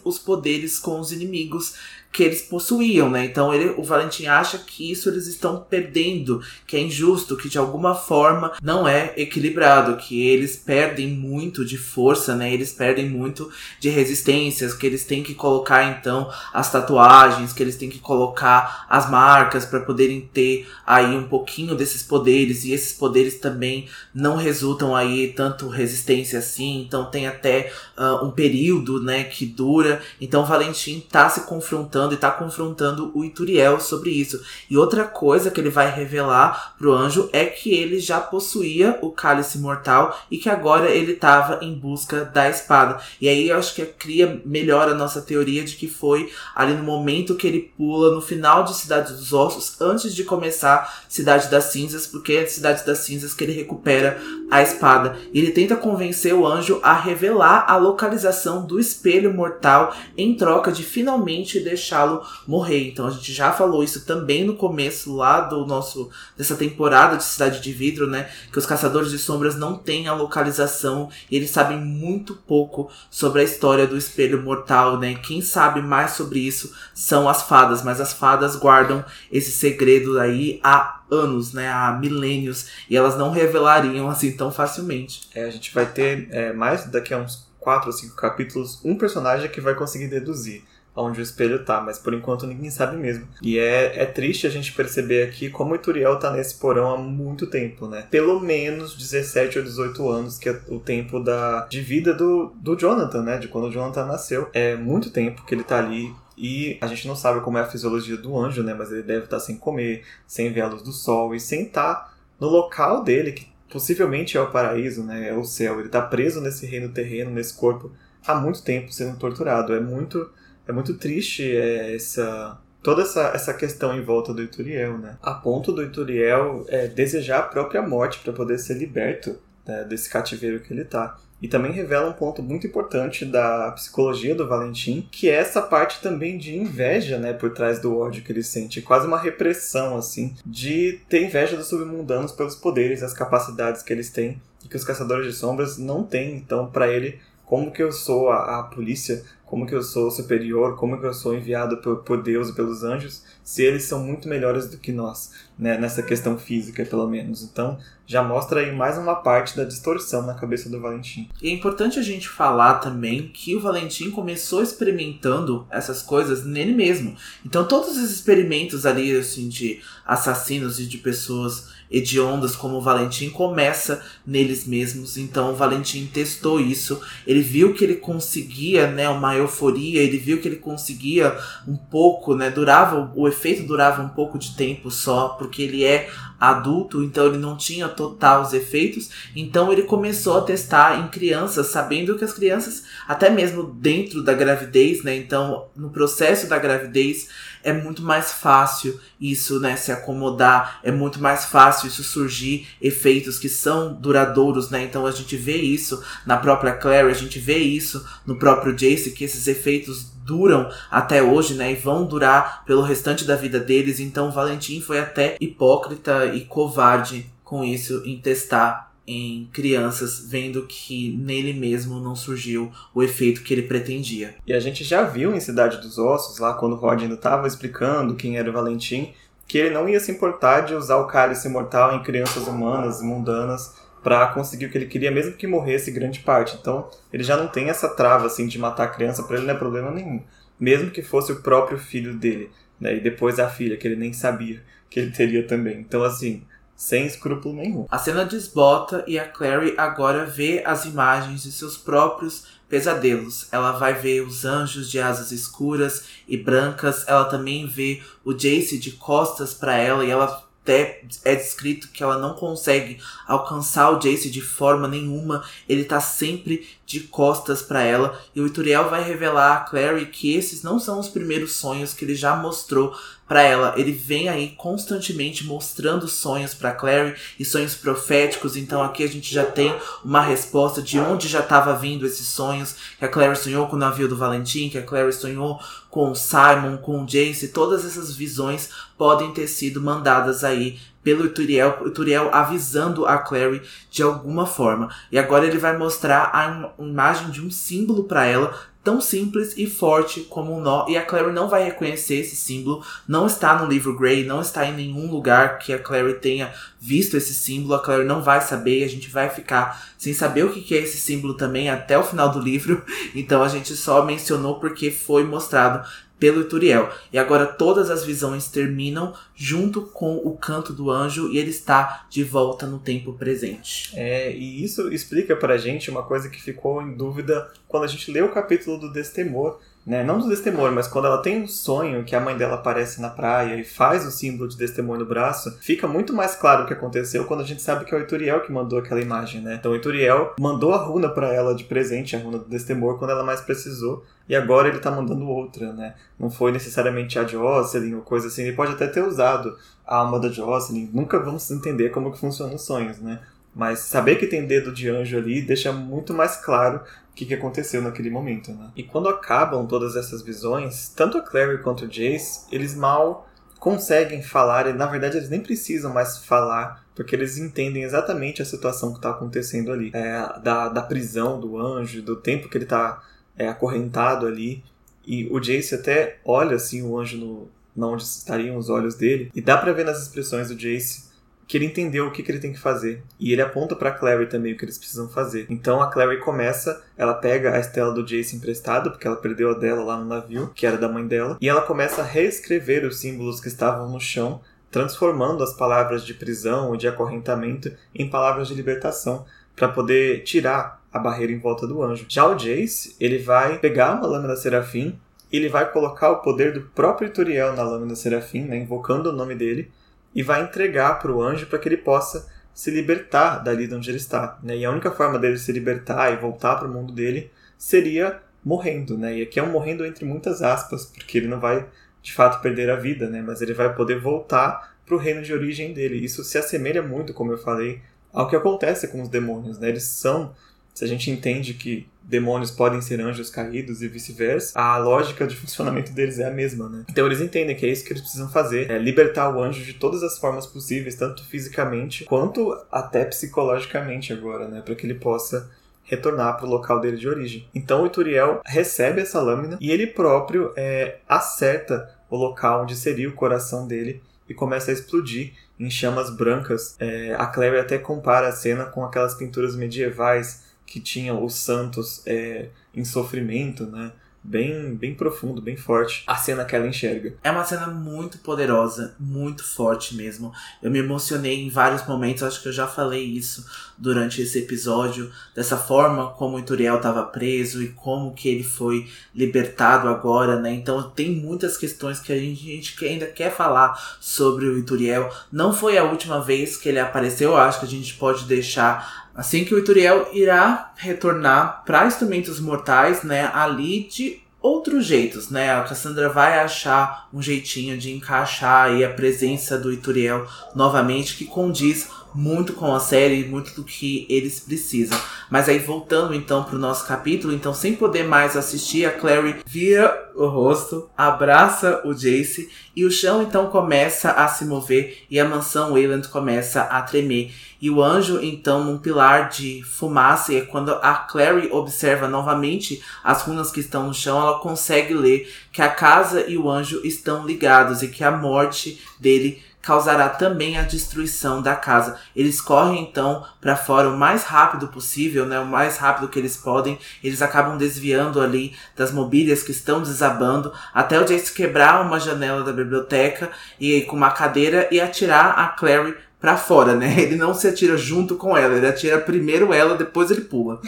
os 0.04 0.18
poderes 0.20 0.80
com 0.80 1.00
os 1.00 1.12
inimigos 1.12 1.76
que 2.16 2.24
eles 2.24 2.44
possuíam, 2.44 3.10
né? 3.10 3.26
Então 3.26 3.54
ele, 3.54 3.76
o 3.78 3.84
Valentim 3.84 4.26
acha 4.26 4.58
que 4.58 4.90
isso 4.90 5.10
eles 5.10 5.28
estão 5.28 5.66
perdendo, 5.70 6.42
que 6.66 6.78
é 6.78 6.80
injusto, 6.80 7.36
que 7.36 7.50
de 7.50 7.58
alguma 7.58 7.94
forma 7.94 8.54
não 8.64 8.88
é 8.88 9.14
equilibrado, 9.18 9.98
que 9.98 10.26
eles 10.26 10.56
perdem 10.56 11.10
muito 11.10 11.66
de 11.66 11.78
força, 11.78 12.34
né? 12.34 12.54
Eles 12.54 12.72
perdem 12.72 13.10
muito 13.10 13.52
de 13.82 13.90
resistências, 13.90 14.74
que 14.74 14.88
eles 14.88 15.04
têm 15.04 15.24
que 15.24 15.36
colocar 15.36 15.84
então 15.84 16.32
as 16.54 16.72
tatuagens, 16.72 17.52
que 17.52 17.62
eles 17.62 17.76
têm 17.76 17.90
que 17.90 18.00
colocar 18.00 18.86
as 18.90 19.10
marcas 19.10 19.66
para 19.66 19.82
poderem 19.82 20.22
ter 20.22 20.66
aí 20.88 21.18
um 21.18 21.28
pouquinho 21.28 21.76
desses 21.76 22.02
poderes 22.02 22.64
e 22.64 22.72
esses 22.72 22.94
poderes 22.94 23.42
também 23.42 23.90
não 24.14 24.38
resultam 24.38 24.96
aí 24.96 25.34
tanto 25.34 25.68
resistência 25.68 26.40
assim, 26.40 26.80
então 26.80 27.12
tem 27.12 27.28
até 27.28 27.74
uh, 27.98 28.26
um 28.26 28.32
período, 28.32 29.04
né, 29.04 29.26
que 29.26 29.46
dura. 29.46 30.02
Então 30.22 30.44
o 30.44 30.46
Valentim 30.46 31.06
tá 31.12 31.30
se 31.30 31.42
confrontando 31.42 32.05
e 32.14 32.18
tá 32.18 32.32
confrontando 32.32 33.12
o 33.14 33.24
Ituriel 33.24 33.80
sobre 33.80 34.10
isso. 34.10 34.42
E 34.70 34.78
outra 34.78 35.04
coisa 35.04 35.50
que 35.50 35.60
ele 35.60 35.70
vai 35.70 35.90
revelar 35.90 36.76
pro 36.78 36.94
anjo 36.94 37.30
é 37.32 37.46
que 37.46 37.74
ele 37.74 38.00
já 38.00 38.20
possuía 38.20 39.00
o 39.02 39.12
cálice 39.12 39.58
mortal 39.58 40.20
e 40.30 40.38
que 40.38 40.50
agora 40.50 40.90
ele 40.90 41.14
estava 41.14 41.60
em 41.64 41.74
busca 41.74 42.26
da 42.26 42.50
espada. 42.50 43.00
E 43.20 43.28
aí 43.30 43.50
eu 43.50 43.58
acho 43.58 43.74
que 43.74 43.86
cria 43.86 44.42
melhor 44.46 44.90
a 44.90 44.94
nossa 44.94 45.22
teoria 45.22 45.64
de 45.64 45.76
que 45.76 45.88
foi 45.88 46.32
ali 46.56 46.74
no 46.74 46.84
momento 46.84 47.36
que 47.36 47.48
ele 47.48 47.74
pula 47.78 48.14
no 48.14 48.22
final 48.22 48.64
de 48.64 48.76
Cidade 48.76 49.14
dos 49.14 49.34
Ossos, 49.34 49.80
antes 49.82 50.14
de 50.14 50.24
começar 50.24 51.04
Cidade 51.08 51.50
das 51.50 51.66
Cinzas, 51.66 52.08
porque 52.08 52.34
é 52.34 52.46
Cidade 52.46 52.86
das 52.86 53.00
Cinzas 53.00 53.34
que 53.34 53.44
ele 53.44 53.54
recupera 53.54 54.20
a 54.50 54.62
espada. 54.62 55.18
E 55.34 55.40
ele 55.40 55.52
tenta 55.52 55.76
convencer 55.76 56.34
o 56.34 56.46
anjo 56.46 56.80
a 56.84 56.94
revelar 56.94 57.66
a 57.68 57.78
localização 57.78 58.66
do 58.66 58.80
espelho 58.80 59.34
mortal 59.34 59.96
em 60.18 60.36
troca 60.36 60.72
de 60.72 60.84
finalmente 60.84 61.60
deixar 61.60 61.85
deixá-lo 61.86 62.26
morrer. 62.48 62.90
Então 62.90 63.06
a 63.06 63.12
gente 63.12 63.32
já 63.32 63.52
falou 63.52 63.84
isso 63.84 64.06
também 64.06 64.44
no 64.44 64.56
começo 64.56 65.16
lá 65.16 65.42
do 65.42 65.66
nosso 65.66 66.10
dessa 66.36 66.56
temporada 66.56 67.18
de 67.18 67.24
Cidade 67.24 67.62
de 67.62 67.72
Vidro, 67.72 68.08
né? 68.08 68.30
Que 68.52 68.58
os 68.58 68.66
caçadores 68.66 69.12
de 69.12 69.20
sombras 69.20 69.56
não 69.56 69.78
têm 69.78 70.08
a 70.08 70.14
localização 70.14 71.10
e 71.30 71.36
eles 71.36 71.52
sabem 71.52 71.78
muito 71.80 72.36
pouco 72.36 72.90
sobre 73.10 73.42
a 73.42 73.44
história 73.44 73.86
do 73.86 73.98
espelho 73.98 74.42
mortal, 74.42 74.98
né? 75.00 75.16
Quem 75.16 75.42
sabe 75.42 75.82
mais 75.82 76.12
sobre 76.12 76.40
isso 76.40 76.74
são 76.94 77.30
as 77.30 77.44
fadas, 77.44 77.84
mas 77.84 78.02
as 78.02 78.14
fadas 78.14 78.56
guardam 78.56 79.06
esse 79.32 79.52
segredo 79.52 80.20
aí 80.20 80.60
há 80.64 81.02
anos, 81.12 81.54
né, 81.54 81.70
há 81.70 81.92
milênios, 81.92 82.68
e 82.90 82.98
elas 82.98 83.16
não 83.16 83.30
revelariam 83.30 84.10
assim 84.10 84.32
tão 84.32 84.52
facilmente. 84.52 85.30
É, 85.36 85.44
a 85.44 85.52
gente 85.52 85.72
vai 85.72 85.86
ter 85.86 86.28
é, 86.32 86.52
mais 86.52 86.86
daqui 86.86 87.14
a 87.14 87.20
uns 87.20 87.46
4 87.66 87.88
ou 87.88 87.94
5 87.94 88.16
capítulos 88.16 88.80
um 88.86 88.96
personagem 88.96 89.50
que 89.50 89.60
vai 89.60 89.74
conseguir 89.74 90.08
deduzir 90.08 90.64
onde 90.96 91.20
o 91.20 91.24
espelho 91.24 91.66
tá, 91.66 91.82
mas 91.82 92.00
por 92.00 92.14
enquanto 92.14 92.48
ninguém 92.48 92.72
sabe 92.72 92.96
mesmo. 92.96 93.28
E 93.42 93.60
é, 93.60 94.02
é 94.02 94.06
triste 94.06 94.48
a 94.48 94.50
gente 94.50 94.72
perceber 94.72 95.24
aqui 95.24 95.50
como 95.50 95.74
o 95.74 95.76
Ituriel 95.76 96.18
tá 96.18 96.32
nesse 96.32 96.56
porão 96.56 96.94
há 96.94 96.98
muito 96.98 97.48
tempo, 97.48 97.88
né? 97.88 98.08
Pelo 98.10 98.40
menos 98.40 98.96
17 98.96 99.60
ou 99.60 99.66
18 99.66 100.10
anos, 100.10 100.38
que 100.38 100.50
é 100.50 100.62
o 100.70 100.80
tempo 100.80 101.20
da, 101.20 101.66
de 101.66 101.82
vida 101.82 102.14
do, 102.14 102.54
do 102.56 102.78
Jonathan, 102.78 103.24
né? 103.24 103.38
De 103.38 103.48
quando 103.48 103.68
o 103.68 103.72
Jonathan 103.72 104.06
nasceu. 104.06 104.50
É 104.54 104.76
muito 104.76 105.10
tempo 105.10 105.44
que 105.46 105.54
ele 105.54 105.64
tá 105.64 105.80
ali 105.80 106.14
e 106.38 106.78
a 106.82 106.88
gente 106.88 107.08
não 107.08 107.16
sabe 107.16 107.42
como 107.42 107.58
é 107.58 107.62
a 107.62 107.68
fisiologia 107.68 108.18
do 108.18 108.38
anjo, 108.38 108.64
né? 108.64 108.74
Mas 108.74 108.92
ele 108.92 109.04
deve 109.04 109.26
estar 109.26 109.38
tá 109.38 109.44
sem 109.44 109.58
comer, 109.58 110.04
sem 110.26 110.52
ver 110.52 110.62
a 110.62 110.68
luz 110.68 110.82
do 110.82 110.92
sol 110.92 111.36
e 111.36 111.40
sem 111.40 111.64
estar 111.64 111.96
tá 111.96 112.14
no 112.40 112.48
local 112.48 113.04
dele, 113.04 113.32
que 113.32 113.48
possivelmente 113.70 114.38
é 114.38 114.42
o 114.42 114.52
paraíso, 114.52 115.04
né? 115.04 115.30
É 115.30 115.34
o 115.34 115.44
céu. 115.44 115.80
Ele 115.80 115.90
tá 115.90 116.02
preso 116.02 116.42
nesse 116.42 116.66
reino 116.66 116.90
terreno, 116.90 117.32
nesse 117.32 117.54
corpo, 117.54 117.92
há 118.26 118.36
muito 118.36 118.64
tempo 118.64 118.92
sendo 118.92 119.18
torturado. 119.18 119.74
É 119.74 119.80
muito 119.80 120.30
é 120.68 120.72
muito 120.72 120.96
triste 120.96 121.44
é, 121.56 121.96
essa 121.96 122.60
toda 122.82 123.02
essa, 123.02 123.32
essa 123.34 123.52
questão 123.52 123.98
em 123.98 124.04
volta 124.04 124.32
do 124.32 124.44
Ituriel, 124.44 125.00
né? 125.00 125.18
A 125.20 125.34
ponto 125.34 125.72
do 125.72 125.82
Ituriel 125.82 126.66
é, 126.68 126.88
desejar 126.88 127.40
a 127.40 127.44
própria 127.44 127.82
morte 127.82 128.20
para 128.20 128.32
poder 128.32 128.60
ser 128.60 128.76
liberto 128.76 129.40
né, 129.66 129.84
desse 129.84 130.08
cativeiro 130.08 130.60
que 130.60 130.72
ele 130.72 130.84
está. 130.84 131.18
E 131.42 131.48
também 131.48 131.72
revela 131.72 132.10
um 132.10 132.14
ponto 132.14 132.42
muito 132.42 132.66
importante 132.66 133.26
da 133.26 133.72
psicologia 133.72 134.34
do 134.34 134.48
Valentim, 134.48 135.08
que 135.12 135.30
é 135.30 135.34
essa 135.34 135.62
parte 135.62 136.02
também 136.02 136.38
de 136.38 136.56
inveja, 136.56 137.18
né, 137.18 137.34
por 137.34 137.52
trás 137.54 137.80
do 137.80 137.98
ódio 137.98 138.24
que 138.24 138.32
ele 138.32 138.44
sente, 138.44 138.82
quase 138.82 139.06
uma 139.06 139.20
repressão 139.20 139.98
assim, 139.98 140.36
de 140.46 141.02
ter 141.10 141.24
inveja 141.24 141.58
dos 141.58 141.68
submundanos 141.68 142.32
pelos 142.32 142.56
poderes, 142.56 143.04
as 143.04 143.14
capacidades 143.14 143.82
que 143.84 143.92
eles 143.92 144.10
têm 144.10 144.42
e 144.64 144.68
que 144.68 144.76
os 144.76 144.84
caçadores 144.84 145.28
de 145.28 145.34
sombras 145.34 145.78
não 145.78 146.04
têm. 146.04 146.36
Então, 146.36 146.68
para 146.68 146.88
ele, 146.88 147.20
como 147.46 147.72
que 147.72 147.84
eu 147.84 147.92
sou 147.92 148.30
a, 148.30 148.60
a, 148.60 148.64
polícia, 148.64 149.24
como 149.46 149.66
que 149.66 149.76
eu 149.76 149.84
sou 149.84 150.10
superior, 150.10 150.76
como 150.76 151.00
que 151.00 151.06
eu 151.06 151.14
sou 151.14 151.36
enviado 151.36 151.78
por, 151.78 151.98
por 151.98 152.22
Deus 152.22 152.50
e 152.50 152.54
pelos 152.54 152.84
anjos, 152.84 153.24
se 153.44 153.64
eles 153.64 153.84
são 153.84 154.04
muito 154.04 154.28
melhores 154.28 154.70
do 154.70 154.78
que 154.78 154.92
nós, 154.92 155.32
né, 155.58 155.78
nessa 155.78 156.02
questão 156.02 156.38
física, 156.38 156.84
pelo 156.84 157.08
menos. 157.08 157.44
Então, 157.44 157.78
já 158.08 158.24
mostra 158.24 158.62
aí 158.62 158.76
mais 158.76 158.98
uma 158.98 159.16
parte 159.16 159.56
da 159.56 159.64
distorção 159.64 160.26
na 160.26 160.34
cabeça 160.34 160.70
do 160.70 160.82
Valentim. 160.82 161.30
E 161.42 161.50
é 161.50 161.54
importante 161.54 162.00
a 162.00 162.02
gente 162.02 162.28
falar 162.28 162.76
também 162.76 163.30
que 163.30 163.56
o 163.56 163.60
Valentim 163.60 164.10
começou 164.12 164.64
experimentando 164.64 165.66
essas 165.70 166.02
coisas 166.02 166.44
nele 166.44 166.74
mesmo. 166.74 167.16
Então, 167.46 167.68
todos 167.68 167.98
os 167.98 168.12
experimentos 168.12 168.86
ali, 168.86 169.16
assim, 169.16 169.48
de 169.48 169.80
assassinos 170.06 170.80
e 170.80 170.86
de 170.88 170.98
pessoas 170.98 171.75
hediondas 171.96 172.58
como 172.58 172.76
o 172.76 172.82
Valentim 172.82 173.30
começa 173.30 174.04
neles 174.28 174.68
mesmos. 174.68 175.18
Então 175.18 175.54
o 175.54 175.56
Valentim 175.56 176.06
testou 176.06 176.60
isso, 176.60 177.02
ele 177.26 177.42
viu 177.42 177.74
que 177.74 177.86
ele 177.86 177.96
conseguia, 177.96 178.92
né, 178.92 179.08
uma 179.08 179.34
euforia, 179.36 180.02
ele 180.02 180.18
viu 180.18 180.42
que 180.42 180.48
ele 180.48 180.58
conseguia 180.58 181.38
um 181.66 181.78
pouco, 181.78 182.36
né, 182.36 182.50
durava 182.50 183.14
o 183.16 183.28
efeito 183.28 183.66
durava 183.66 184.02
um 184.02 184.10
pouco 184.10 184.38
de 184.38 184.56
tempo 184.56 184.92
só, 184.92 185.30
porque 185.30 185.62
ele 185.62 185.86
é 185.86 186.10
adulto, 186.38 187.02
então 187.02 187.28
ele 187.28 187.38
não 187.38 187.56
tinha 187.56 187.88
total 187.88 188.42
os 188.42 188.54
efeitos. 188.54 189.10
Então 189.34 189.72
ele 189.72 189.84
começou 189.84 190.38
a 190.38 190.42
testar 190.42 191.00
em 191.00 191.08
crianças, 191.08 191.68
sabendo 191.68 192.18
que 192.18 192.26
as 192.26 192.34
crianças, 192.34 192.84
até 193.08 193.30
mesmo 193.30 193.64
dentro 193.64 194.22
da 194.22 194.34
gravidez, 194.34 195.02
né, 195.02 195.16
então 195.16 195.70
no 195.76 195.90
processo 195.90 196.50
da 196.50 196.60
gravidez 196.60 197.30
é 197.66 197.74
muito 197.74 198.04
mais 198.04 198.32
fácil 198.32 199.00
isso, 199.20 199.60
né, 199.60 199.76
se 199.76 199.92
acomodar, 199.92 200.80
é 200.84 200.92
muito 200.92 201.20
mais 201.20 201.46
fácil 201.46 201.88
isso 201.88 202.04
surgir 202.04 202.68
efeitos 202.80 203.40
que 203.40 203.50
são 203.50 203.92
duradouros, 203.92 204.70
né? 204.70 204.84
Então 204.84 205.06
a 205.08 205.12
gente 205.12 205.36
vê 205.36 205.58
isso 205.58 206.02
na 206.28 206.38
própria 206.38 206.74
Claire, 206.74 207.10
a 207.10 207.14
gente 207.14 207.40
vê 207.40 207.58
isso 207.58 208.06
no 208.24 208.38
próprio 208.38 208.76
Jace, 208.76 209.12
que 209.12 209.24
esses 209.24 209.48
efeitos 209.48 210.12
duram 210.24 210.70
até 210.92 211.24
hoje, 211.24 211.56
né? 211.56 211.72
E 211.72 211.76
vão 211.76 212.06
durar 212.06 212.64
pelo 212.66 212.84
restante 212.84 213.26
da 213.26 213.36
vida 213.36 213.60
deles. 213.60 214.00
Então 214.00 214.32
Valentim 214.32 214.80
foi 214.80 215.00
até 215.00 215.36
hipócrita 215.42 216.28
e 216.28 216.46
covarde 216.46 217.30
com 217.44 217.64
isso 217.64 218.04
em 218.06 218.20
testar 218.20 218.95
em 219.08 219.48
crianças, 219.54 220.26
vendo 220.28 220.66
que 220.66 221.16
nele 221.16 221.54
mesmo 221.54 222.00
não 222.00 222.16
surgiu 222.16 222.72
o 222.94 223.04
efeito 223.04 223.44
que 223.44 223.54
ele 223.54 223.64
pretendia. 223.64 224.36
E 224.48 224.54
a 224.54 224.60
gente 224.60 224.84
já 224.84 225.04
viu 225.04 225.36
em 225.36 225.40
Cidade 225.40 225.78
dos 225.78 225.98
Ossos, 225.98 226.40
lá 226.40 226.54
quando 226.54 226.74
o 226.74 226.76
Rod 226.76 227.02
ainda 227.02 227.16
estava 227.16 227.48
explicando 227.48 228.16
quem 228.16 228.38
era 228.38 228.50
o 228.50 228.54
Valentim, 228.54 229.14
que 229.48 229.58
ele 229.58 229.74
não 229.74 229.88
ia 229.88 230.00
se 230.00 230.12
importar 230.12 230.62
de 230.62 230.74
usar 230.74 230.98
o 230.98 231.08
cálice 231.08 231.48
mortal 231.50 231.96
em 231.96 232.04
crianças 232.04 232.48
humanas, 232.48 233.02
mundanas, 233.02 233.76
para 234.04 234.28
conseguir 234.28 234.68
o 234.68 234.70
que 234.72 234.78
ele 234.78 234.86
queria, 234.88 235.12
mesmo 235.12 235.34
que 235.34 235.48
morresse 235.48 235.92
grande 235.92 236.20
parte. 236.20 236.58
Então, 236.60 236.90
ele 237.12 237.24
já 237.24 237.38
não 237.38 237.48
tem 237.48 237.70
essa 237.70 237.90
trava 237.90 238.28
assim 238.28 238.48
de 238.48 238.58
matar 238.58 238.86
a 238.86 238.90
criança, 238.90 239.24
para 239.24 239.38
ele 239.38 239.46
não 239.46 239.54
é 239.54 239.58
problema 239.58 239.92
nenhum. 239.92 240.22
Mesmo 240.60 240.92
que 240.92 241.02
fosse 241.02 241.32
o 241.32 241.42
próprio 241.42 241.78
filho 241.78 242.16
dele, 242.16 242.50
né? 242.80 242.96
E 242.96 243.00
depois 243.00 243.40
a 243.40 243.50
filha, 243.50 243.78
que 243.78 243.88
ele 243.88 243.96
nem 243.96 244.14
sabia 244.14 244.62
que 244.90 245.00
ele 245.00 245.12
teria 245.12 245.46
também. 245.46 245.80
Então, 245.80 246.04
assim, 246.04 246.44
sem 246.76 247.06
escrúpulo 247.06 247.56
nenhum. 247.56 247.86
A 247.90 247.98
cena 247.98 248.26
desbota 248.26 249.04
e 249.08 249.18
a 249.18 249.28
Clary 249.28 249.76
agora 249.78 250.26
vê 250.26 250.62
as 250.66 250.86
imagens 250.86 251.44
de 251.44 251.52
seus 251.52 251.78
próprios 251.78 252.46
pesadelos. 252.68 253.48
Ela 253.52 253.72
vai 253.74 253.94
ver 253.94 254.22
os 254.22 254.44
anjos 254.44 254.90
de 254.90 255.00
asas 255.00 255.32
escuras 255.32 256.06
e 256.28 256.36
brancas. 256.36 257.08
Ela 257.08 257.26
também 257.26 257.66
vê 257.66 258.02
o 258.24 258.34
Jace 258.34 258.78
de 258.78 258.92
costas 258.92 259.54
para 259.54 259.78
ela 259.78 260.04
e 260.04 260.10
ela 260.10 260.44
até 260.66 261.04
é 261.24 261.36
descrito 261.36 261.90
que 261.90 262.02
ela 262.02 262.18
não 262.18 262.34
consegue 262.34 263.00
alcançar 263.28 263.92
o 263.92 264.00
Jace 264.00 264.32
de 264.32 264.42
forma 264.42 264.88
nenhuma. 264.88 265.44
Ele 265.70 265.86
tá 265.86 266.02
sempre 266.02 266.68
de 266.86 267.02
costas 267.02 267.62
para 267.62 267.82
ela. 267.82 268.20
E 268.36 268.40
o 268.40 268.48
Ituriel 268.48 268.90
vai 268.90 269.04
revelar 269.04 269.58
a 269.58 269.60
Clary 269.62 270.06
que 270.06 270.36
esses 270.36 270.62
não 270.62 270.80
são 270.80 271.00
os 271.00 271.08
primeiros 271.08 271.54
sonhos 271.54 271.94
que 271.94 272.06
ele 272.06 272.16
já 272.16 272.36
mostrou 272.36 272.96
para 273.28 273.42
ela. 273.42 273.74
Ele 273.76 273.92
vem 273.92 274.30
aí 274.30 274.50
constantemente 274.56 275.46
mostrando 275.46 276.08
sonhos 276.08 276.54
para 276.54 276.74
Clary 276.74 277.16
e 277.40 277.44
sonhos 277.44 277.74
proféticos. 277.74 278.56
Então 278.56 278.84
aqui 278.84 279.04
a 279.04 279.08
gente 279.08 279.34
já 279.34 279.44
tem 279.44 279.76
uma 280.04 280.22
resposta 280.22 280.82
de 280.82 281.00
onde 281.00 281.28
já 281.28 281.40
estava 281.40 281.76
vindo 281.76 282.06
esses 282.06 282.28
sonhos. 282.28 282.76
Que 283.00 283.06
a 283.06 283.10
Clary 283.10 283.36
sonhou 283.36 283.68
com 283.68 283.76
o 283.76 283.80
navio 283.80 284.08
do 284.08 284.18
Valentim, 284.18 284.70
que 284.70 284.78
a 284.78 284.84
Clary 284.84 285.12
sonhou 285.12 285.60
com 285.90 286.12
o 286.12 286.16
Simon, 286.16 286.78
com 286.78 287.04
o 287.04 287.06
Jace. 287.06 287.48
Todas 287.48 287.84
essas 287.84 288.16
visões 288.16 288.70
podem 288.96 289.32
ter 289.32 289.48
sido 289.48 289.82
mandadas 289.82 290.44
aí 290.44 290.80
pelo 291.06 291.30
Turiel, 291.30 291.78
o 291.82 291.92
Turiel 291.92 292.34
avisando 292.34 293.06
a 293.06 293.20
Clary 293.20 293.62
de 293.92 294.02
alguma 294.02 294.48
forma. 294.48 294.90
E 295.12 295.20
agora 295.20 295.46
ele 295.46 295.60
vai 295.60 295.78
mostrar 295.78 296.32
a 296.34 296.74
imagem 296.84 297.30
de 297.30 297.40
um 297.46 297.52
símbolo 297.52 298.06
para 298.06 298.26
ela, 298.26 298.52
tão 298.84 299.00
simples 299.00 299.54
e 299.56 299.68
forte 299.68 300.22
como 300.22 300.56
um 300.56 300.60
nó. 300.60 300.88
E 300.90 300.98
a 300.98 301.06
Clary 301.06 301.32
não 301.32 301.48
vai 301.48 301.64
reconhecer 301.64 302.16
esse 302.16 302.36
símbolo, 302.36 302.84
não 303.08 303.28
está 303.28 303.56
no 303.56 303.68
livro 303.68 303.96
Grey, 303.96 304.26
não 304.26 304.42
está 304.42 304.66
em 304.66 304.74
nenhum 304.74 305.10
lugar 305.12 305.60
que 305.60 305.72
a 305.72 305.78
Clary 305.78 306.16
tenha 306.16 306.52
visto 306.80 307.16
esse 307.16 307.36
símbolo. 307.36 307.76
A 307.76 307.84
Clary 307.84 308.04
não 308.04 308.24
vai 308.24 308.42
saber, 308.42 308.84
a 308.84 308.90
gente 308.90 309.08
vai 309.08 309.30
ficar 309.30 309.94
sem 309.98 310.12
saber 310.14 310.44
o 310.44 310.52
que 310.52 310.76
é 310.76 310.80
esse 310.80 310.98
símbolo 310.98 311.36
também 311.36 311.70
até 311.70 311.96
o 311.98 312.04
final 312.04 312.32
do 312.32 312.40
livro. 312.40 312.84
Então 313.14 313.42
a 313.44 313.48
gente 313.48 313.76
só 313.76 314.04
mencionou 314.04 314.60
porque 314.60 314.92
foi 314.92 315.24
mostrado 315.24 315.88
pelo 316.20 316.42
Ituriel. 316.42 316.90
E 317.12 317.18
agora 317.18 317.46
todas 317.46 317.90
as 317.90 318.06
visões 318.06 318.48
terminam 318.48 319.14
junto 319.36 319.82
com 319.82 320.18
o 320.18 320.38
canto 320.38 320.74
do 320.74 320.90
anjo 320.90 321.30
e 321.32 321.38
ele 321.38 321.50
está 321.50 322.06
de 322.10 322.24
volta 322.24 322.66
no 322.66 322.80
tempo 322.80 323.14
presente. 323.14 323.92
É, 323.96 324.32
e 324.32 324.64
isso 324.64 324.92
explica 324.92 325.36
pra 325.36 325.58
gente 325.58 325.90
uma 325.90 326.04
coisa 326.04 326.30
que 326.30 326.42
ficou 326.42 326.82
em 326.82 326.96
dúvida 326.96 327.52
quando 327.68 327.84
a 327.84 327.88
gente 327.88 328.12
leu 328.12 328.26
o 328.26 328.34
capítulo 328.34 328.78
do 328.78 328.92
Destemor. 328.92 329.60
Né? 329.86 330.04
Não 330.04 330.18
do 330.18 330.28
Destemor, 330.28 330.72
mas 330.72 330.88
quando 330.88 331.06
ela 331.06 331.22
tem 331.22 331.44
um 331.44 331.48
sonho 331.48 332.04
que 332.04 332.16
a 332.16 332.20
mãe 332.20 332.36
dela 332.36 332.56
aparece 332.56 333.00
na 333.00 333.10
praia 333.10 333.56
e 333.60 333.64
faz 333.64 334.04
o 334.06 334.10
símbolo 334.10 334.50
de 334.50 334.58
Destemor 334.58 334.98
no 334.98 335.06
braço, 335.06 335.56
fica 335.62 335.88
muito 335.88 336.12
mais 336.12 336.36
claro 336.36 336.64
o 336.64 336.66
que 336.66 336.74
aconteceu 336.74 337.26
quando 337.26 337.42
a 337.42 337.46
gente 337.46 337.62
sabe 337.62 337.86
que 337.86 337.94
é 337.94 337.98
o 337.98 338.02
Ituriel 338.02 338.42
que 338.42 338.52
mandou 338.52 338.80
aquela 338.80 339.00
imagem, 339.00 339.42
né? 339.42 339.56
Então 339.60 339.74
o 339.74 339.76
Ituriel 339.76 340.34
mandou 340.40 340.74
a 340.74 340.78
runa 340.78 341.10
para 341.10 341.32
ela 341.32 341.54
de 341.54 341.66
presente, 341.66 342.16
a 342.16 342.20
runa 342.20 342.40
do 342.40 342.50
Destemor, 342.50 342.98
quando 342.98 343.12
ela 343.12 343.24
mais 343.24 343.42
precisou, 343.42 344.04
e 344.28 344.36
agora 344.36 344.68
ele 344.68 344.80
tá 344.80 344.90
mandando 344.90 345.28
outra, 345.28 345.72
né? 345.72 345.94
Não 346.20 346.32
foi 346.32 346.52
necessariamente 346.52 347.20
a 347.20 347.24
Jocelyn 347.24 347.94
ou 347.94 348.02
coisa 348.02 348.28
assim, 348.28 348.42
ele 348.42 348.56
pode 348.56 348.72
até 348.72 348.88
ter 348.88 349.04
usado 349.04 349.56
a 349.86 349.98
alma 349.98 350.20
da 350.20 350.30
Jocelyn, 350.30 350.90
nunca 350.92 351.20
vamos 351.20 351.50
entender 351.52 351.90
como 351.90 352.12
que 352.12 352.18
funcionam 352.18 352.56
os 352.56 352.64
sonhos, 352.64 353.00
né? 353.00 353.20
Mas 353.56 353.80
saber 353.80 354.16
que 354.16 354.28
tem 354.28 354.46
dedo 354.46 354.74
de 354.74 354.90
anjo 354.90 355.18
ali 355.18 355.42
deixa 355.42 355.72
muito 355.72 356.14
mais 356.14 356.36
claro 356.36 356.82
que, 357.16 357.26
que 357.26 357.34
aconteceu 357.34 357.82
naquele 357.82 358.10
momento, 358.10 358.52
né? 358.52 358.70
E 358.76 358.84
quando 358.84 359.08
acabam 359.08 359.66
todas 359.66 359.96
essas 359.96 360.22
visões, 360.22 360.90
tanto 360.90 361.18
a 361.18 361.22
Clary 361.22 361.64
quanto 361.64 361.86
o 361.86 361.88
Jace, 361.88 362.46
eles 362.52 362.76
mal 362.76 363.28
conseguem 363.58 364.22
falar, 364.22 364.68
e 364.68 364.74
na 364.74 364.86
verdade 364.86 365.18
eles 365.18 365.30
nem 365.30 365.40
precisam 365.40 365.94
mais 365.94 366.18
falar, 366.18 366.86
porque 366.94 367.16
eles 367.16 367.38
entendem 367.38 367.84
exatamente 367.84 368.42
a 368.42 368.46
situação 368.46 368.92
que 368.92 368.98
está 368.98 369.12
acontecendo 369.12 369.72
ali. 369.72 369.92
É, 369.94 370.40
da, 370.44 370.70
da 370.70 370.82
prisão 370.82 371.40
do 371.40 371.58
anjo, 371.58 372.02
do 372.02 372.16
tempo 372.18 372.50
que 372.50 372.58
ele 372.58 372.66
está 372.66 373.02
é, 373.38 373.48
acorrentado 373.48 374.28
ali. 374.28 374.64
E 375.08 375.28
o 375.32 375.40
Jace 375.40 375.76
até 375.76 376.20
olha 376.26 376.56
assim 376.56 376.82
o 376.82 377.00
anjo 377.00 377.18
no, 377.18 377.48
onde 377.88 378.04
estariam 378.04 378.58
os 378.58 378.70
olhos 378.70 378.96
dele, 378.96 379.32
e 379.34 379.42
dá 379.42 379.58
para 379.58 379.72
ver 379.72 379.86
nas 379.86 380.02
expressões 380.02 380.50
do 380.50 380.56
Jace 380.56 381.06
que 381.48 381.58
ele 381.58 381.66
entendeu 381.66 382.08
o 382.08 382.12
que, 382.12 382.24
que 382.24 382.32
ele 382.32 382.40
tem 382.40 382.54
que 382.54 382.60
fazer. 382.60 383.04
E 383.20 383.32
ele 383.32 383.42
aponta 383.42 383.76
para 383.76 383.92
Clary 383.92 384.28
também 384.28 384.54
o 384.54 384.58
que 384.58 384.66
eles 384.66 384.78
precisam 384.78 385.08
fazer. 385.08 385.46
Então 385.50 385.82
a 385.82 385.92
Clary 385.92 386.20
começa, 386.20 386.84
ela 386.98 387.14
pega 387.14 387.54
a 387.54 387.60
estela 387.60 387.94
do 387.94 388.04
Jace 388.04 388.36
emprestada, 388.36 388.90
porque 388.90 389.08
ela 389.08 389.16
perdeu 389.16 389.52
a 389.52 389.54
dela 389.54 389.84
lá 389.84 389.98
no 389.98 390.06
navio, 390.06 390.52
que 390.56 390.66
era 390.66 390.78
da 390.78 390.90
mãe 390.90 391.06
dela, 391.06 391.38
e 391.40 391.48
ela 391.48 391.62
começa 391.62 392.02
a 392.02 392.06
reescrever 392.06 392.86
os 392.86 393.00
símbolos 393.00 393.40
que 393.40 393.48
estavam 393.48 393.90
no 393.90 394.00
chão, 394.00 394.42
transformando 394.72 395.44
as 395.44 395.54
palavras 395.54 396.06
de 396.06 396.14
prisão 396.14 396.74
e 396.74 396.78
de 396.78 396.88
acorrentamento 396.88 397.72
em 397.94 398.10
palavras 398.10 398.48
de 398.48 398.56
libertação, 398.56 399.26
para 399.56 399.70
poder 399.70 400.24
tirar 400.24 400.84
a 400.92 401.00
barreira 401.00 401.32
em 401.32 401.40
volta 401.40 401.66
do 401.66 401.82
anjo. 401.82 402.06
Já 402.10 402.28
o 402.28 402.36
Jace, 402.36 402.96
ele 403.00 403.20
vai 403.20 403.58
pegar 403.60 403.94
uma 403.94 404.08
lâmina 404.08 404.36
serafim, 404.36 405.00
ele 405.32 405.50
vai 405.50 405.72
colocar 405.72 406.12
o 406.12 406.22
poder 406.22 406.54
do 406.54 406.62
próprio 406.62 407.10
Turiel 407.10 407.54
na 407.54 407.64
lâmina 407.64 407.96
serafim, 407.96 408.44
né, 408.44 408.58
invocando 408.58 409.10
o 409.10 409.14
nome 409.14 409.36
dele, 409.36 409.72
e 410.16 410.24
vai 410.24 410.42
entregar 410.42 410.98
para 411.00 411.12
o 411.12 411.22
anjo 411.22 411.46
para 411.46 411.60
que 411.60 411.68
ele 411.68 411.78
possa 411.78 412.28
se 412.54 412.72
libertar 412.72 413.40
dali 413.40 413.68
de 413.68 413.76
onde 413.76 413.90
ele 413.90 413.98
está. 413.98 414.40
Né? 414.42 414.58
E 414.58 414.66
a 414.66 414.72
única 414.72 414.90
forma 414.90 415.20
dele 415.20 415.38
se 415.38 415.52
libertar 415.52 416.14
e 416.14 416.16
voltar 416.16 416.56
para 416.56 416.68
o 416.68 416.72
mundo 416.72 416.94
dele 416.94 417.30
seria 417.58 418.22
morrendo. 418.44 418.98
Né? 418.98 419.18
E 419.18 419.22
aqui 419.24 419.40
é 419.40 419.44
um 419.44 419.52
morrendo 419.52 419.86
entre 419.86 420.06
muitas 420.06 420.42
aspas, 420.42 420.86
porque 420.86 421.18
ele 421.18 421.28
não 421.28 421.40
vai 421.40 421.68
de 422.02 422.14
fato 422.14 422.42
perder 422.42 422.70
a 422.70 422.76
vida, 422.76 423.10
né? 423.10 423.22
mas 423.22 423.42
ele 423.42 423.54
vai 423.54 423.76
poder 423.76 424.00
voltar 424.00 424.76
para 424.86 424.96
o 424.96 425.00
reino 425.00 425.22
de 425.22 425.34
origem 425.34 425.74
dele. 425.74 426.04
Isso 426.04 426.24
se 426.24 426.38
assemelha 426.38 426.82
muito, 426.82 427.14
como 427.14 427.34
eu 427.34 427.38
falei, 427.38 427.82
ao 428.14 428.30
que 428.30 428.36
acontece 428.36 428.88
com 428.88 429.02
os 429.02 429.10
demônios, 429.10 429.60
né? 429.60 429.68
Eles 429.68 429.84
são, 429.84 430.34
se 430.74 430.86
a 430.86 430.88
gente 430.88 431.12
entende 431.12 431.54
que 431.54 431.88
demônios 432.08 432.52
podem 432.52 432.82
ser 432.82 433.02
anjos 433.02 433.30
caídos 433.30 433.82
e 433.82 433.88
vice-versa, 433.88 434.58
a 434.60 434.78
lógica 434.78 435.26
de 435.26 435.36
funcionamento 435.36 435.92
deles 435.92 436.20
é 436.20 436.26
a 436.26 436.32
mesma, 436.32 436.70
né? 436.70 436.86
Então 436.90 437.06
eles 437.06 437.20
entendem 437.20 437.56
que 437.56 437.66
é 437.66 437.70
isso 437.70 437.84
que 437.84 437.92
eles 437.92 438.02
precisam 438.02 438.30
fazer, 438.30 438.70
é 438.70 438.78
libertar 438.78 439.36
o 439.36 439.42
anjo 439.42 439.64
de 439.64 439.74
todas 439.74 440.04
as 440.04 440.18
formas 440.18 440.46
possíveis, 440.46 440.96
tanto 440.96 441.26
fisicamente 441.26 442.06
quanto 442.06 442.56
até 442.72 443.04
psicologicamente 443.06 444.14
agora, 444.14 444.48
né? 444.48 444.62
Para 444.62 444.76
que 444.76 444.86
ele 444.86 444.96
possa 444.96 445.50
retornar 445.84 446.38
para 446.38 446.46
o 446.46 446.50
local 446.50 446.80
dele 446.80 446.98
de 446.98 447.08
origem. 447.08 447.48
Então 447.54 447.84
o 447.84 447.86
Ituriel 447.88 448.42
recebe 448.46 449.02
essa 449.02 449.22
lâmina 449.22 449.58
e 449.62 449.72
ele 449.72 449.88
próprio 449.88 450.52
é, 450.56 450.98
acerta 451.08 451.94
o 452.10 452.16
local 452.16 452.64
onde 452.64 452.76
seria 452.76 453.08
o 453.08 453.14
coração 453.14 453.68
dele 453.68 454.02
e 454.28 454.34
começa 454.34 454.72
a 454.72 454.74
explodir 454.74 455.34
em 455.60 455.70
chamas 455.70 456.10
brancas. 456.10 456.76
É, 456.80 457.16
a 457.18 457.28
Clary 457.28 457.60
até 457.60 457.78
compara 457.78 458.28
a 458.28 458.32
cena 458.32 458.66
com 458.66 458.84
aquelas 458.84 459.14
pinturas 459.14 459.56
medievais 459.56 460.45
que 460.66 460.80
tinham 460.80 461.24
os 461.24 461.36
santos 461.36 462.02
é, 462.06 462.50
em 462.74 462.84
sofrimento, 462.84 463.66
né? 463.66 463.92
bem, 464.26 464.76
bem 464.76 464.96
profundo, 464.96 465.42
bem 465.42 465.56
forte, 465.56 466.04
a 466.08 466.16
cena 466.16 466.44
que 466.44 466.56
ela 466.56 466.68
enxerga. 466.68 467.14
É 467.24 467.30
uma 467.30 467.46
cena 467.46 467.68
muito 467.68 468.18
poderosa, 468.18 468.96
muito 469.00 469.44
forte 469.44 469.96
mesmo. 469.96 470.34
Eu 470.62 470.72
me 470.72 470.80
emocionei 470.80 471.44
em 471.44 471.50
vários 471.50 471.86
momentos, 471.86 472.24
acho 472.24 472.42
que 472.42 472.48
eu 472.48 472.54
já 472.54 472.68
falei 472.68 473.04
isso 473.04 473.46
durante 473.78 474.22
esse 474.22 474.40
episódio, 474.40 475.12
dessa 475.36 475.58
forma 475.58 476.10
como 476.12 476.38
o 476.38 476.40
Ituriel 476.40 476.78
estava 476.78 477.04
preso 477.04 477.62
e 477.62 477.70
como 477.70 478.14
que 478.14 478.28
ele 478.28 478.44
foi 478.44 478.90
libertado 479.14 479.88
agora, 479.88 480.40
né? 480.40 480.54
Então 480.54 480.90
tem 480.90 481.12
muitas 481.12 481.56
questões 481.56 482.00
que 482.00 482.12
a 482.12 482.18
gente, 482.18 482.42
a 482.42 482.56
gente 482.56 482.86
ainda 482.86 483.06
quer 483.06 483.32
falar 483.32 483.98
sobre 484.00 484.48
o 484.48 484.58
Ituriel. 484.58 485.14
Não 485.32 485.54
foi 485.54 485.78
a 485.78 485.84
última 485.84 486.20
vez 486.22 486.58
que 486.58 486.68
ele 486.68 486.80
apareceu, 486.80 487.32
eu 487.32 487.38
acho 487.38 487.60
que 487.60 487.66
a 487.66 487.70
gente 487.70 487.94
pode 487.94 488.26
deixar 488.26 489.05
Assim 489.16 489.46
que 489.46 489.56
o 489.56 489.60
Ituriel 489.60 490.10
irá 490.14 490.74
retornar 490.76 491.64
para 491.66 491.86
instrumentos 491.88 492.40
mortais, 492.40 493.04
né, 493.04 493.32
ali 493.34 493.88
de 493.88 494.22
outros 494.42 494.86
jeitos, 494.86 495.32
né? 495.32 495.56
A 495.56 495.64
Cassandra 495.64 496.08
vai 496.08 496.38
achar 496.38 497.08
um 497.12 497.20
jeitinho 497.20 497.78
de 497.78 497.92
encaixar 497.92 498.68
aí 498.68 498.84
a 498.84 498.94
presença 498.94 499.58
do 499.58 499.74
Ituriel 499.74 500.28
novamente 500.54 501.16
que 501.16 501.26
condiz 501.26 501.90
muito 502.16 502.54
com 502.54 502.74
a 502.74 502.80
série, 502.80 503.26
muito 503.26 503.54
do 503.54 503.64
que 503.64 504.08
eles 504.10 504.40
precisam. 504.40 504.98
Mas 505.30 505.50
aí 505.50 505.60
voltando 505.60 506.14
então 506.14 506.44
pro 506.44 506.58
nosso 506.58 506.88
capítulo, 506.88 507.34
então 507.34 507.54
sem 507.54 507.76
poder 507.76 508.04
mais 508.04 508.38
assistir, 508.38 508.86
a 508.86 508.92
Clary 508.92 509.38
vira 509.46 510.12
o 510.16 510.26
rosto, 510.28 510.90
abraça 510.98 511.82
o 511.84 511.94
Jace 511.94 512.50
e 512.76 512.86
o 512.86 512.92
chão 512.92 513.22
então 513.22 513.48
começa 513.48 514.12
a 514.12 514.28
se 514.28 514.46
mover 514.46 515.06
e 515.10 515.20
a 515.20 515.28
mansão 515.28 515.74
Wayland 515.74 516.08
começa 516.08 516.62
a 516.62 516.82
tremer. 516.82 517.34
E 517.62 517.70
o 517.70 517.82
anjo 517.82 518.20
então 518.22 518.64
num 518.64 518.78
pilar 518.78 519.30
de 519.30 519.64
fumaça 519.64 520.32
e 520.32 520.38
é 520.38 520.42
quando 520.42 520.72
a 520.72 520.94
Clary 520.94 521.50
observa 521.52 522.08
novamente 522.08 522.82
as 523.04 523.24
runas 523.24 523.52
que 523.52 523.60
estão 523.60 523.88
no 523.88 523.94
chão, 523.94 524.22
ela 524.22 524.40
consegue 524.40 524.94
ler 524.94 525.30
que 525.52 525.62
a 525.62 525.70
casa 525.70 526.30
e 526.30 526.38
o 526.38 526.50
anjo 526.50 526.82
estão 526.84 527.26
ligados 527.26 527.82
e 527.82 527.88
que 527.88 528.04
a 528.04 528.12
morte 528.12 528.82
dele 529.00 529.42
causará 529.66 530.10
também 530.10 530.58
a 530.58 530.62
destruição 530.62 531.42
da 531.42 531.56
casa. 531.56 531.98
Eles 532.16 532.40
correm 532.40 532.84
então 532.84 533.26
para 533.42 533.56
fora 533.56 533.90
o 533.90 533.98
mais 533.98 534.24
rápido 534.24 534.68
possível, 534.68 535.26
né, 535.26 535.40
o 535.40 535.46
mais 535.46 535.78
rápido 535.78 536.08
que 536.08 536.20
eles 536.20 536.38
podem. 536.38 536.78
Eles 537.04 537.22
acabam 537.22 537.58
desviando 537.58 538.22
ali 538.22 538.56
das 538.78 538.92
mobílias 538.92 539.42
que 539.42 539.52
estão 539.52 539.82
desabando, 539.82 540.54
até 540.72 541.00
o 541.00 541.04
Jace 541.04 541.34
quebrar 541.34 541.82
uma 541.82 542.00
janela 542.00 542.44
da 542.44 542.54
biblioteca 542.54 543.32
e 543.60 543.82
com 543.82 543.96
uma 543.96 544.12
cadeira 544.12 544.68
e 544.70 544.80
atirar 544.80 545.40
a 545.40 545.48
Clary 545.48 545.96
para 546.22 546.38
fora, 546.38 546.76
né? 546.76 546.96
Ele 547.02 547.16
não 547.16 547.34
se 547.34 547.48
atira 547.48 547.76
junto 547.76 548.16
com 548.16 548.38
ela, 548.38 548.56
ele 548.56 548.68
atira 548.68 549.00
primeiro 549.00 549.54
ela, 549.54 549.76
depois 549.76 550.10
ele 550.10 550.22
pula. 550.22 550.60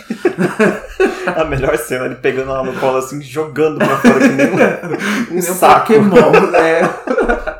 a 1.35 1.43
melhor 1.45 1.77
cena, 1.77 2.05
ele 2.05 2.15
pegando 2.15 2.51
ela 2.51 2.63
no 2.63 2.73
colo 2.79 2.97
assim, 2.97 3.21
jogando 3.21 3.77
pra 3.77 3.97
fora 3.97 4.19
que 4.19 4.27
nem 4.29 4.47
um, 4.51 5.37
um 5.37 5.41
saco. 5.41 5.93
Pokémon, 5.93 6.51
né? 6.51 7.56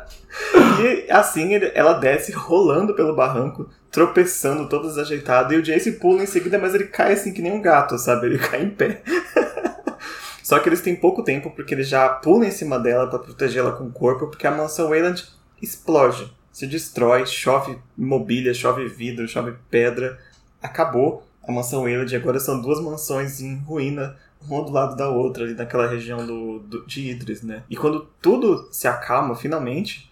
E 0.80 1.10
assim 1.10 1.54
ela 1.74 1.94
desce 1.94 2.32
rolando 2.32 2.94
pelo 2.94 3.14
barranco, 3.14 3.68
tropeçando, 3.90 4.68
todo 4.68 4.88
desajeitado. 4.88 5.52
E 5.52 5.56
o 5.56 5.62
Jace 5.62 5.92
pula 5.92 6.22
em 6.22 6.26
seguida, 6.26 6.58
mas 6.58 6.74
ele 6.74 6.84
cai 6.84 7.12
assim 7.12 7.32
que 7.32 7.42
nem 7.42 7.52
um 7.52 7.60
gato, 7.60 7.98
sabe? 7.98 8.26
Ele 8.26 8.38
cai 8.38 8.62
em 8.62 8.70
pé. 8.70 9.02
Só 10.42 10.58
que 10.58 10.68
eles 10.68 10.80
têm 10.80 10.96
pouco 10.96 11.22
tempo, 11.22 11.50
porque 11.50 11.74
eles 11.74 11.88
já 11.88 12.08
pulam 12.08 12.48
em 12.48 12.50
cima 12.50 12.78
dela 12.78 13.06
para 13.06 13.18
protegê-la 13.18 13.72
com 13.72 13.84
o 13.84 13.92
corpo, 13.92 14.28
porque 14.28 14.46
a 14.46 14.50
mansão 14.50 14.88
Wayland 14.88 15.26
explode, 15.60 16.32
se 16.50 16.66
destrói, 16.66 17.26
chove 17.26 17.78
mobília, 17.96 18.54
chove 18.54 18.88
vidro, 18.88 19.28
chove 19.28 19.54
pedra. 19.70 20.18
Acabou 20.62 21.26
a 21.46 21.52
mansão 21.52 21.82
Wayland, 21.82 22.14
agora 22.14 22.38
são 22.38 22.60
duas 22.60 22.80
mansões 22.80 23.40
em 23.40 23.56
ruína, 23.56 24.16
uma 24.46 24.62
do 24.62 24.70
lado 24.70 24.96
da 24.96 25.08
outra, 25.08 25.44
ali 25.44 25.54
naquela 25.54 25.88
região 25.88 26.26
do, 26.26 26.58
do, 26.60 26.86
de 26.86 27.10
Idris, 27.10 27.42
né? 27.42 27.62
E 27.68 27.76
quando 27.76 28.06
tudo 28.20 28.68
se 28.70 28.86
acalma, 28.86 29.34
finalmente, 29.34 30.07